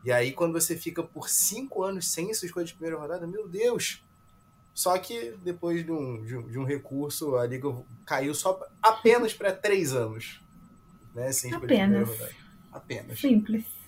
E 0.04 0.12
aí 0.12 0.32
quando 0.32 0.54
você 0.54 0.76
fica 0.76 1.04
por 1.04 1.30
cinco 1.30 1.84
anos 1.84 2.12
sem 2.12 2.32
essa 2.32 2.48
escolha 2.48 2.66
de 2.66 2.74
primeira 2.74 3.00
rodada, 3.00 3.28
meu 3.28 3.48
Deus! 3.48 4.04
Só 4.74 4.98
que 4.98 5.36
depois 5.44 5.86
de 5.86 5.92
um, 5.92 6.26
de 6.26 6.36
um, 6.36 6.48
de 6.48 6.58
um 6.58 6.64
recurso, 6.64 7.36
a 7.36 7.46
liga 7.46 7.68
caiu 8.06 8.34
só 8.34 8.60
apenas 8.82 9.34
para 9.34 9.52
três 9.52 9.94
anos. 9.94 10.42
Né, 11.14 11.32
sem 11.34 11.54
apenas. 11.54 11.70
de 11.70 11.76
primeira 11.78 12.06
rodada. 12.06 12.36
Apenas. 12.72 13.20
Simples. 13.20 13.81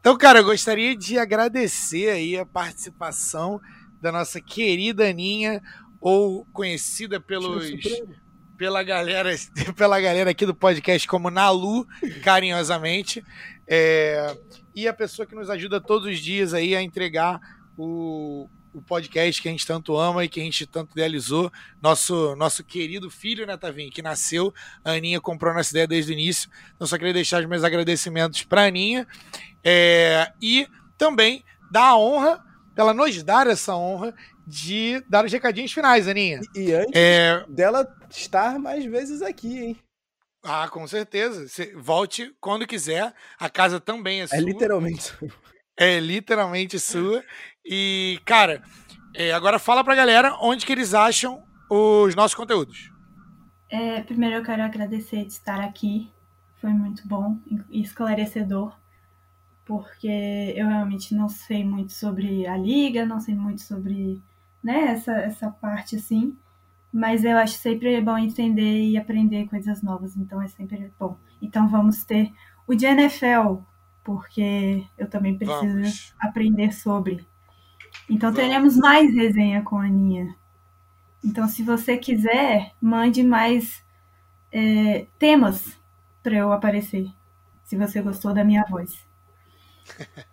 Então, 0.00 0.16
cara, 0.16 0.38
eu 0.38 0.44
gostaria 0.44 0.96
de 0.96 1.18
agradecer 1.18 2.08
aí 2.08 2.38
a 2.38 2.46
participação 2.46 3.60
da 4.00 4.10
nossa 4.10 4.40
querida 4.40 5.06
Aninha, 5.06 5.62
ou 6.00 6.46
conhecida 6.46 7.20
pelos 7.20 7.70
pela 8.56 8.82
galera 8.82 9.30
pela 9.76 10.00
galera 10.00 10.30
aqui 10.30 10.46
do 10.46 10.54
podcast 10.54 11.06
como 11.06 11.30
Nalu, 11.30 11.86
carinhosamente, 12.22 13.22
é, 13.68 14.36
e 14.74 14.88
a 14.88 14.92
pessoa 14.94 15.26
que 15.26 15.34
nos 15.34 15.50
ajuda 15.50 15.78
todos 15.78 16.08
os 16.08 16.18
dias 16.18 16.54
aí 16.54 16.74
a 16.74 16.80
entregar 16.80 17.38
o, 17.76 18.48
o 18.72 18.80
podcast 18.80 19.40
que 19.40 19.48
a 19.48 19.50
gente 19.50 19.66
tanto 19.66 19.96
ama 19.96 20.24
e 20.24 20.28
que 20.28 20.40
a 20.40 20.44
gente 20.44 20.66
tanto 20.66 20.92
idealizou. 20.92 21.52
Nosso, 21.82 22.34
nosso 22.36 22.64
querido 22.64 23.10
filho, 23.10 23.46
né, 23.46 23.56
Tavinho, 23.56 23.90
que 23.90 24.02
nasceu. 24.02 24.52
A 24.84 24.92
Aninha 24.92 25.20
comprou 25.20 25.52
nossa 25.52 25.70
ideia 25.70 25.86
desde 25.86 26.12
o 26.12 26.14
início. 26.14 26.50
Então, 26.74 26.86
só 26.86 26.96
queria 26.96 27.12
deixar 27.12 27.42
os 27.42 27.48
meus 27.48 27.64
agradecimentos 27.64 28.42
para 28.42 28.62
a 28.62 28.66
Aninha. 28.66 29.06
É, 29.64 30.32
e 30.40 30.66
também 30.96 31.44
dar 31.70 31.88
a 31.88 31.96
honra, 31.96 32.42
ela 32.76 32.94
nos 32.94 33.22
dar 33.22 33.46
essa 33.46 33.74
honra 33.74 34.14
de 34.46 35.02
dar 35.08 35.24
os 35.24 35.32
recadinhos 35.32 35.72
finais, 35.72 36.08
Aninha. 36.08 36.40
E, 36.54 36.68
e 36.68 36.74
antes 36.74 36.92
é... 36.94 37.44
dela 37.48 37.86
estar 38.10 38.58
mais 38.58 38.84
vezes 38.84 39.22
aqui, 39.22 39.58
hein? 39.58 39.76
Ah, 40.42 40.68
com 40.68 40.86
certeza. 40.86 41.46
Você 41.46 41.74
volte 41.76 42.34
quando 42.40 42.66
quiser. 42.66 43.14
A 43.38 43.50
casa 43.50 43.78
também 43.78 44.20
é, 44.20 44.24
é 44.24 44.26
sua. 44.26 44.38
É 44.38 44.40
literalmente 44.40 45.14
é 45.80 45.98
literalmente 45.98 46.78
sua. 46.78 47.24
E, 47.64 48.20
cara, 48.26 48.62
é, 49.16 49.32
agora 49.32 49.58
fala 49.58 49.82
pra 49.82 49.94
galera 49.94 50.36
onde 50.42 50.66
que 50.66 50.72
eles 50.72 50.92
acham 50.92 51.42
os 51.70 52.14
nossos 52.14 52.34
conteúdos. 52.34 52.92
É, 53.70 54.02
primeiro 54.02 54.36
eu 54.36 54.42
quero 54.42 54.62
agradecer 54.62 55.24
de 55.24 55.32
estar 55.32 55.58
aqui. 55.58 56.12
Foi 56.60 56.70
muito 56.70 57.08
bom 57.08 57.38
e 57.70 57.80
esclarecedor, 57.80 58.76
porque 59.70 60.52
eu 60.56 60.66
realmente 60.66 61.14
não 61.14 61.28
sei 61.28 61.64
muito 61.64 61.92
sobre 61.92 62.44
a 62.44 62.56
liga, 62.56 63.06
não 63.06 63.20
sei 63.20 63.36
muito 63.36 63.62
sobre 63.62 64.20
né, 64.60 64.86
essa, 64.86 65.12
essa 65.12 65.48
parte 65.48 65.94
assim, 65.94 66.36
mas 66.92 67.24
eu 67.24 67.38
acho 67.38 67.54
sempre 67.54 68.00
bom 68.00 68.18
entender 68.18 68.88
e 68.88 68.98
aprender 68.98 69.46
coisas 69.46 69.80
novas, 69.80 70.16
então 70.16 70.42
é 70.42 70.48
sempre 70.48 70.92
bom. 70.98 71.16
Então 71.40 71.68
vamos 71.68 72.02
ter 72.02 72.32
o 72.66 72.74
de 72.74 72.84
NFL, 72.84 73.58
porque 74.02 74.84
eu 74.98 75.08
também 75.08 75.38
preciso 75.38 75.74
Vamos. 75.76 76.14
aprender 76.18 76.72
sobre. 76.72 77.24
Então 78.08 78.32
Vamos. 78.32 78.40
teremos 78.40 78.76
mais 78.76 79.14
resenha 79.14 79.62
com 79.62 79.78
a 79.78 79.84
Aninha. 79.84 80.34
Então, 81.24 81.46
se 81.46 81.62
você 81.62 81.96
quiser, 81.96 82.72
mande 82.80 83.22
mais 83.22 83.84
é, 84.50 85.06
temas 85.16 85.78
para 86.24 86.34
eu 86.34 86.50
aparecer, 86.50 87.08
se 87.62 87.76
você 87.76 88.02
gostou 88.02 88.34
da 88.34 88.42
minha 88.42 88.64
voz. 88.68 89.08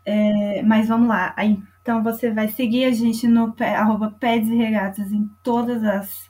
É, 0.06 0.62
mas 0.64 0.88
vamos 0.88 1.10
lá. 1.10 1.36
Então 1.82 2.02
você 2.02 2.32
vai 2.32 2.48
seguir 2.48 2.86
a 2.86 2.92
gente 2.92 3.28
no 3.28 3.54
arroba 3.60 4.10
Peds 4.10 4.50
e 4.50 4.56
Regatas 4.56 5.12
em 5.12 5.30
todas 5.44 5.84
as 5.84 6.30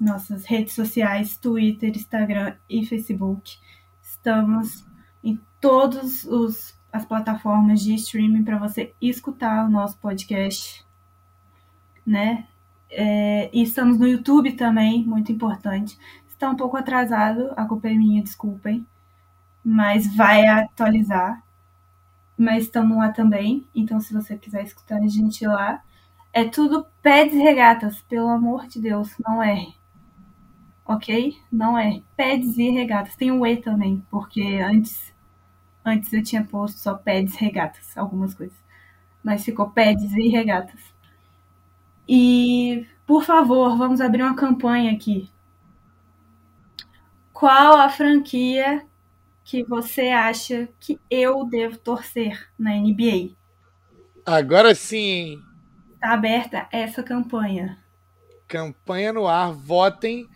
nossas 0.00 0.44
redes 0.44 0.74
sociais, 0.74 1.36
Twitter, 1.36 1.90
Instagram 1.90 2.56
e 2.68 2.84
Facebook. 2.84 3.58
Estamos 4.02 4.84
em 5.22 5.40
todos 5.60 6.24
os 6.24 6.76
as 6.92 7.06
plataformas 7.06 7.80
de 7.80 7.94
streaming 7.94 8.44
para 8.44 8.58
você 8.58 8.92
escutar 9.00 9.64
o 9.64 9.70
nosso 9.70 9.96
podcast, 9.96 10.84
né? 12.06 12.46
É, 12.90 13.48
e 13.50 13.62
estamos 13.62 13.98
no 13.98 14.06
YouTube 14.06 14.52
também, 14.52 15.02
muito 15.02 15.32
importante. 15.32 15.98
Está 16.28 16.50
um 16.50 16.56
pouco 16.56 16.76
atrasado, 16.76 17.50
a 17.56 17.64
culpa 17.64 17.88
é 17.88 17.94
minha, 17.94 18.22
desculpem, 18.22 18.86
mas 19.64 20.14
vai 20.14 20.46
atualizar. 20.46 21.42
Mas 22.36 22.64
estamos 22.64 22.96
lá 22.98 23.10
também, 23.10 23.66
então 23.74 24.00
se 24.00 24.12
você 24.12 24.36
quiser 24.36 24.64
escutar 24.64 24.96
a 24.96 25.08
gente 25.08 25.46
lá, 25.46 25.82
é 26.32 26.44
tudo 26.44 26.86
Peds 27.02 27.34
e 27.34 27.38
Regatas, 27.38 28.00
pelo 28.02 28.28
amor 28.28 28.66
de 28.66 28.80
Deus, 28.80 29.10
não 29.18 29.42
erre. 29.42 29.74
Ok? 30.84 31.36
Não 31.50 31.78
é. 31.78 32.02
Peds 32.16 32.58
e 32.58 32.70
Regatas. 32.70 33.16
Tem 33.16 33.30
um 33.30 33.46
E 33.46 33.56
também, 33.58 34.04
porque 34.10 34.42
antes 34.62 35.12
Antes 35.84 36.12
eu 36.12 36.22
tinha 36.22 36.44
posto 36.44 36.78
só 36.78 36.94
pads 36.94 37.34
regatas, 37.34 37.96
algumas 37.96 38.34
coisas. 38.34 38.56
Mas 39.22 39.44
ficou 39.44 39.70
pads 39.70 40.12
e 40.12 40.28
regatas. 40.28 40.80
E, 42.08 42.86
por 43.06 43.24
favor, 43.24 43.76
vamos 43.76 44.00
abrir 44.00 44.22
uma 44.22 44.36
campanha 44.36 44.92
aqui. 44.92 45.28
Qual 47.32 47.76
a 47.76 47.88
franquia 47.88 48.86
que 49.44 49.62
você 49.64 50.08
acha 50.08 50.68
que 50.78 50.98
eu 51.10 51.44
devo 51.44 51.76
torcer 51.78 52.48
na 52.58 52.74
NBA? 52.74 53.30
Agora 54.24 54.74
sim. 54.74 55.40
Está 55.94 56.12
aberta 56.12 56.68
essa 56.72 57.02
campanha. 57.02 57.78
Campanha 58.46 59.12
no 59.12 59.26
ar. 59.26 59.52
Votem 59.52 60.28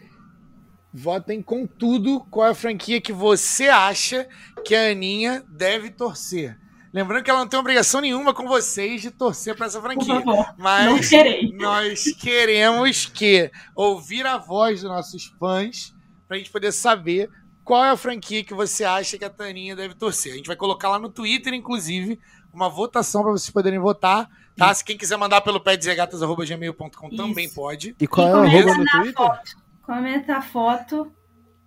votem 0.93 1.43
com 1.43 1.67
tudo 1.67 2.21
qual 2.31 2.49
é 2.49 2.51
a 2.53 2.55
franquia 2.55 3.03
que 3.03 3.13
você 3.13 3.69
acha 3.69 4.27
que 4.65 4.75
a 4.75 4.91
Aninha 4.91 5.45
deve 5.47 5.91
torcer. 5.91 6.59
Lembrando 6.91 7.23
que 7.23 7.31
ela 7.31 7.41
não 7.41 7.47
tem 7.47 7.61
obrigação 7.61 8.01
nenhuma 8.01 8.33
com 8.33 8.49
vocês 8.49 9.03
de 9.03 9.11
torcer 9.11 9.55
para 9.55 9.67
essa 9.67 9.83
franquia. 9.83 10.23
Mas 10.57 11.11
nós 11.53 12.05
queremos 12.19 13.05
que 13.05 13.51
ouvir 13.75 14.25
a 14.25 14.39
voz 14.39 14.81
dos 14.81 14.91
nossos 14.91 15.27
fãs 15.39 15.95
para 16.27 16.37
a 16.37 16.39
gente 16.39 16.51
poder 16.51 16.73
saber 16.73 17.29
qual 17.67 17.85
é 17.85 17.91
a 17.91 17.97
franquia 17.97 18.45
que 18.45 18.55
você 18.55 18.85
acha 18.85 19.19
que 19.19 19.25
a 19.25 19.29
Taninha 19.29 19.75
deve 19.75 19.93
torcer. 19.97 20.33
A 20.33 20.37
gente 20.37 20.47
vai 20.47 20.55
colocar 20.55 20.89
lá 20.89 21.01
no 21.01 21.09
Twitter, 21.09 21.53
inclusive, 21.53 22.21
uma 22.55 22.69
votação 22.69 23.23
para 23.23 23.33
vocês 23.33 23.51
poderem 23.51 23.81
votar. 23.81 24.31
Tá? 24.57 24.73
Se 24.73 24.85
quem 24.85 24.97
quiser 24.97 25.17
mandar 25.17 25.41
pelo 25.41 25.59
pedsregatas.gmail.com 25.59 27.11
também 27.17 27.53
pode. 27.53 27.97
E 28.01 28.07
qual 28.07 28.29
e 28.29 28.31
é 28.31 28.35
o 28.35 28.39
arroba 28.39 28.79
no 28.79 28.85
Twitter? 28.85 29.15
Foto. 29.15 29.57
Comenta 29.83 30.37
a 30.37 30.43
foto 30.43 31.13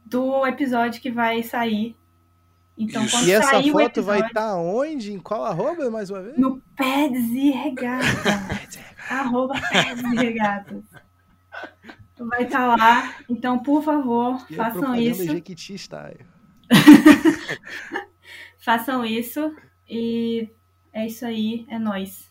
do 0.05 0.47
episódio 0.47 1.01
que 1.01 1.11
vai 1.11 1.43
sair. 1.43 1.97
Então, 2.77 3.05
quando 3.05 3.27
e 3.27 3.31
essa 3.33 3.49
sair 3.49 3.69
foto 3.69 3.81
episódio, 3.81 4.03
vai 4.03 4.19
estar 4.21 4.41
tá 4.41 4.55
onde? 4.55 5.11
Em 5.11 5.19
qual 5.19 5.43
arroba, 5.43 5.91
mais 5.91 6.09
uma 6.09 6.21
vez? 6.21 6.37
No 6.37 6.61
Peds 6.77 7.29
e 7.31 7.51
Regatas. 7.51 8.79
arroba 9.11 9.59
Peds 9.69 10.13
e 10.13 10.15
Regatas. 10.15 10.81
Vai 12.27 12.43
estar 12.43 12.59
tá 12.59 12.75
lá. 12.75 13.15
Então, 13.29 13.59
por 13.59 13.83
favor, 13.83 14.45
e 14.49 14.55
façam 14.55 14.95
isso. 14.95 15.23
Jequiti 15.23 15.75
style. 15.75 16.25
façam 18.59 19.05
isso. 19.05 19.55
E 19.87 20.49
é 20.93 21.07
isso 21.07 21.25
aí. 21.25 21.65
É 21.69 21.79
nóis. 21.79 22.29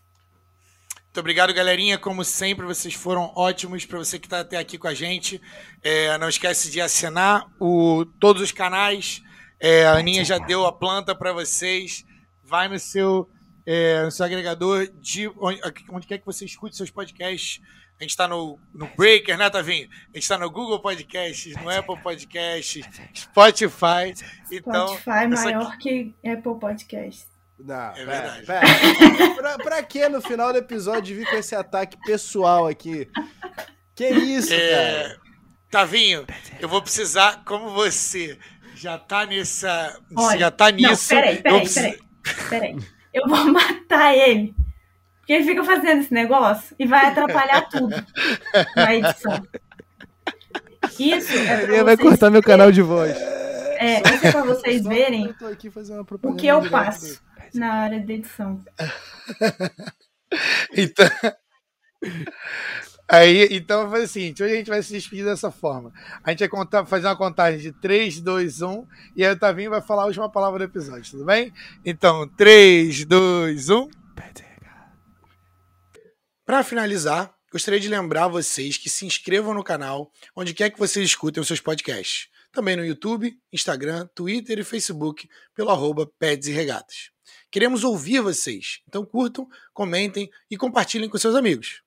Muito 1.19 1.21
obrigado, 1.21 1.53
galerinha. 1.53 1.99
Como 1.99 2.23
sempre, 2.23 2.65
vocês 2.65 2.95
foram 2.95 3.33
ótimos. 3.35 3.85
Para 3.85 3.99
você 3.99 4.19
que 4.21 4.27
está 4.27 4.41
até 4.41 4.57
aqui 4.57 4.79
com 4.79 4.87
a 4.87 4.95
gente, 4.95 5.43
é, 5.83 6.17
não 6.19 6.29
esquece 6.29 6.71
de 6.71 6.81
assinar 6.81 7.45
o, 7.59 8.05
todos 8.21 8.41
os 8.41 8.53
canais. 8.53 9.21
É, 9.59 9.85
a 9.87 9.95
Aninha 9.95 10.25
já 10.25 10.39
deu 10.39 10.65
a 10.65 10.73
planta 10.73 11.15
para 11.17 11.33
vocês. 11.33 12.05
Vai 12.45 12.69
no 12.69 12.79
seu, 12.79 13.29
é, 13.67 14.05
no 14.05 14.13
seu 14.13 14.27
agregador 14.27 14.87
de 15.01 15.27
onde, 15.39 15.61
onde, 15.91 16.07
quer 16.07 16.19
que 16.19 16.27
você 16.27 16.45
escute 16.45 16.77
seus 16.77 16.91
podcasts. 16.91 17.61
A 17.99 18.05
gente 18.05 18.11
está 18.11 18.29
no, 18.29 18.59
no 18.73 18.89
Breaker, 18.97 19.37
né, 19.37 19.51
Tavinho? 19.51 19.89
A 19.91 20.17
gente 20.17 20.23
está 20.23 20.39
no 20.39 20.49
Google 20.49 20.79
Podcasts, 20.79 21.57
no 21.57 21.69
Apple 21.69 22.01
Podcasts, 22.01 22.89
Spotify. 23.13 24.15
Então, 24.53 24.97
Spotify 24.97 25.27
maior 25.27 25.73
aqui... 25.73 26.15
que 26.23 26.31
Apple 26.31 26.61
Podcasts. 26.61 27.27
Não, 27.59 27.91
é 27.97 28.05
verdade. 28.05 28.47
Pera. 28.47 29.35
pra, 29.35 29.59
pra 29.59 29.83
que 29.83 30.09
no 30.09 30.21
final 30.23 30.53
do 30.53 30.59
episódio 30.59 31.17
vir 31.17 31.29
com 31.29 31.37
esse 31.37 31.57
ataque 31.57 31.99
pessoal 32.05 32.69
aqui? 32.69 33.11
Que 33.97 34.09
isso, 34.11 34.55
é... 34.55 34.71
cara? 34.71 35.21
Tavinho, 35.69 36.25
eu 36.61 36.69
vou 36.69 36.81
precisar, 36.81 37.43
como 37.45 37.71
você 37.71 38.39
já 38.77 38.97
tá 38.97 39.27
nessa. 39.27 40.01
Olha, 40.17 40.39
já 40.39 40.51
tá 40.51 40.71
nisso. 40.71 41.13
Não, 41.13 41.21
peraí, 41.21 41.43
peraí, 41.43 41.61
preciso... 41.61 41.99
peraí, 42.23 42.49
peraí. 42.49 42.77
Eu 43.13 43.29
vou 43.29 43.45
matar 43.53 44.17
ele. 44.17 44.55
Porque 45.29 45.43
ele 45.43 45.45
fica 45.45 45.63
fazendo 45.63 46.01
esse 46.01 46.15
negócio 46.15 46.75
e 46.79 46.87
vai 46.87 47.05
atrapalhar 47.05 47.69
tudo 47.69 47.95
na 48.75 48.95
edição. 48.95 49.47
Isso 50.99 51.33
é 51.35 51.65
Ele 51.65 51.85
vai 51.85 51.99
cortar 51.99 52.31
meu 52.31 52.43
canal 52.43 52.73
de 52.73 52.81
voz. 52.81 53.15
É, 53.77 54.01
isso 54.15 54.27
é 54.27 54.33
pra 54.33 54.43
vocês 54.43 54.83
verem 54.85 55.35
o 56.23 56.35
que 56.35 56.47
eu 56.47 56.71
passo 56.71 57.21
na 57.55 57.75
área 57.75 58.01
de 58.01 58.11
edição. 58.11 58.65
então, 60.75 61.07
aí, 63.07 63.49
então 63.51 63.91
vai 63.91 64.05
o 64.05 64.09
seguinte: 64.09 64.43
hoje 64.43 64.55
a 64.55 64.57
gente 64.57 64.71
vai 64.71 64.83
se 64.83 64.95
despedir 64.95 65.27
dessa 65.27 65.51
forma. 65.51 65.93
A 66.25 66.31
gente 66.31 66.39
vai 66.39 66.49
contar, 66.49 66.87
fazer 66.87 67.07
uma 67.07 67.17
contagem 67.17 67.61
de 67.61 67.73
3, 67.73 68.23
2, 68.23 68.63
1, 68.63 68.87
e 69.15 69.27
aí 69.27 69.33
o 69.35 69.39
Tavinho 69.39 69.69
vai 69.69 69.83
falar 69.83 70.05
a 70.05 70.07
última 70.07 70.31
palavra 70.31 70.61
do 70.61 70.65
episódio, 70.65 71.11
tudo 71.11 71.27
bem? 71.27 71.53
Então, 71.85 72.27
3, 72.27 73.05
2, 73.05 73.69
1. 73.69 73.89
Para 76.49 76.65
finalizar, 76.65 77.37
gostaria 77.53 77.79
de 77.79 77.91
lembrar 77.91 78.27
vocês 78.27 78.79
que 78.79 78.89
se 78.89 79.05
inscrevam 79.05 79.53
no 79.53 79.63
canal 79.63 80.11
onde 80.35 80.55
quer 80.55 80.71
que 80.71 80.79
vocês 80.79 81.05
escutem 81.05 81.43
os 81.43 81.47
seus 81.47 81.61
podcasts. 81.61 82.31
Também 82.51 82.75
no 82.75 82.83
YouTube, 82.83 83.39
Instagram, 83.53 84.09
Twitter 84.15 84.59
e 84.59 84.65
Facebook, 84.65 85.29
pelo 85.55 85.69
arroba 85.69 86.11
Peds 86.19 86.49
e 86.49 86.53
Regatas. 86.53 87.11
Queremos 87.51 87.85
ouvir 87.85 88.23
vocês. 88.23 88.81
Então 88.89 89.05
curtam, 89.05 89.47
comentem 89.75 90.31
e 90.51 90.57
compartilhem 90.57 91.11
com 91.11 91.19
seus 91.19 91.35
amigos. 91.35 91.83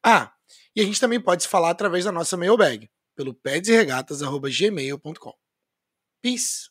Ah, 0.00 0.32
e 0.76 0.80
a 0.80 0.84
gente 0.84 1.00
também 1.00 1.20
pode 1.20 1.42
se 1.42 1.48
falar 1.48 1.70
através 1.70 2.04
da 2.04 2.12
nossa 2.12 2.36
mailbag, 2.36 2.88
pelo 3.16 3.34
pedsregatas.gmail.com. 3.34 5.34
Peace! 6.22 6.70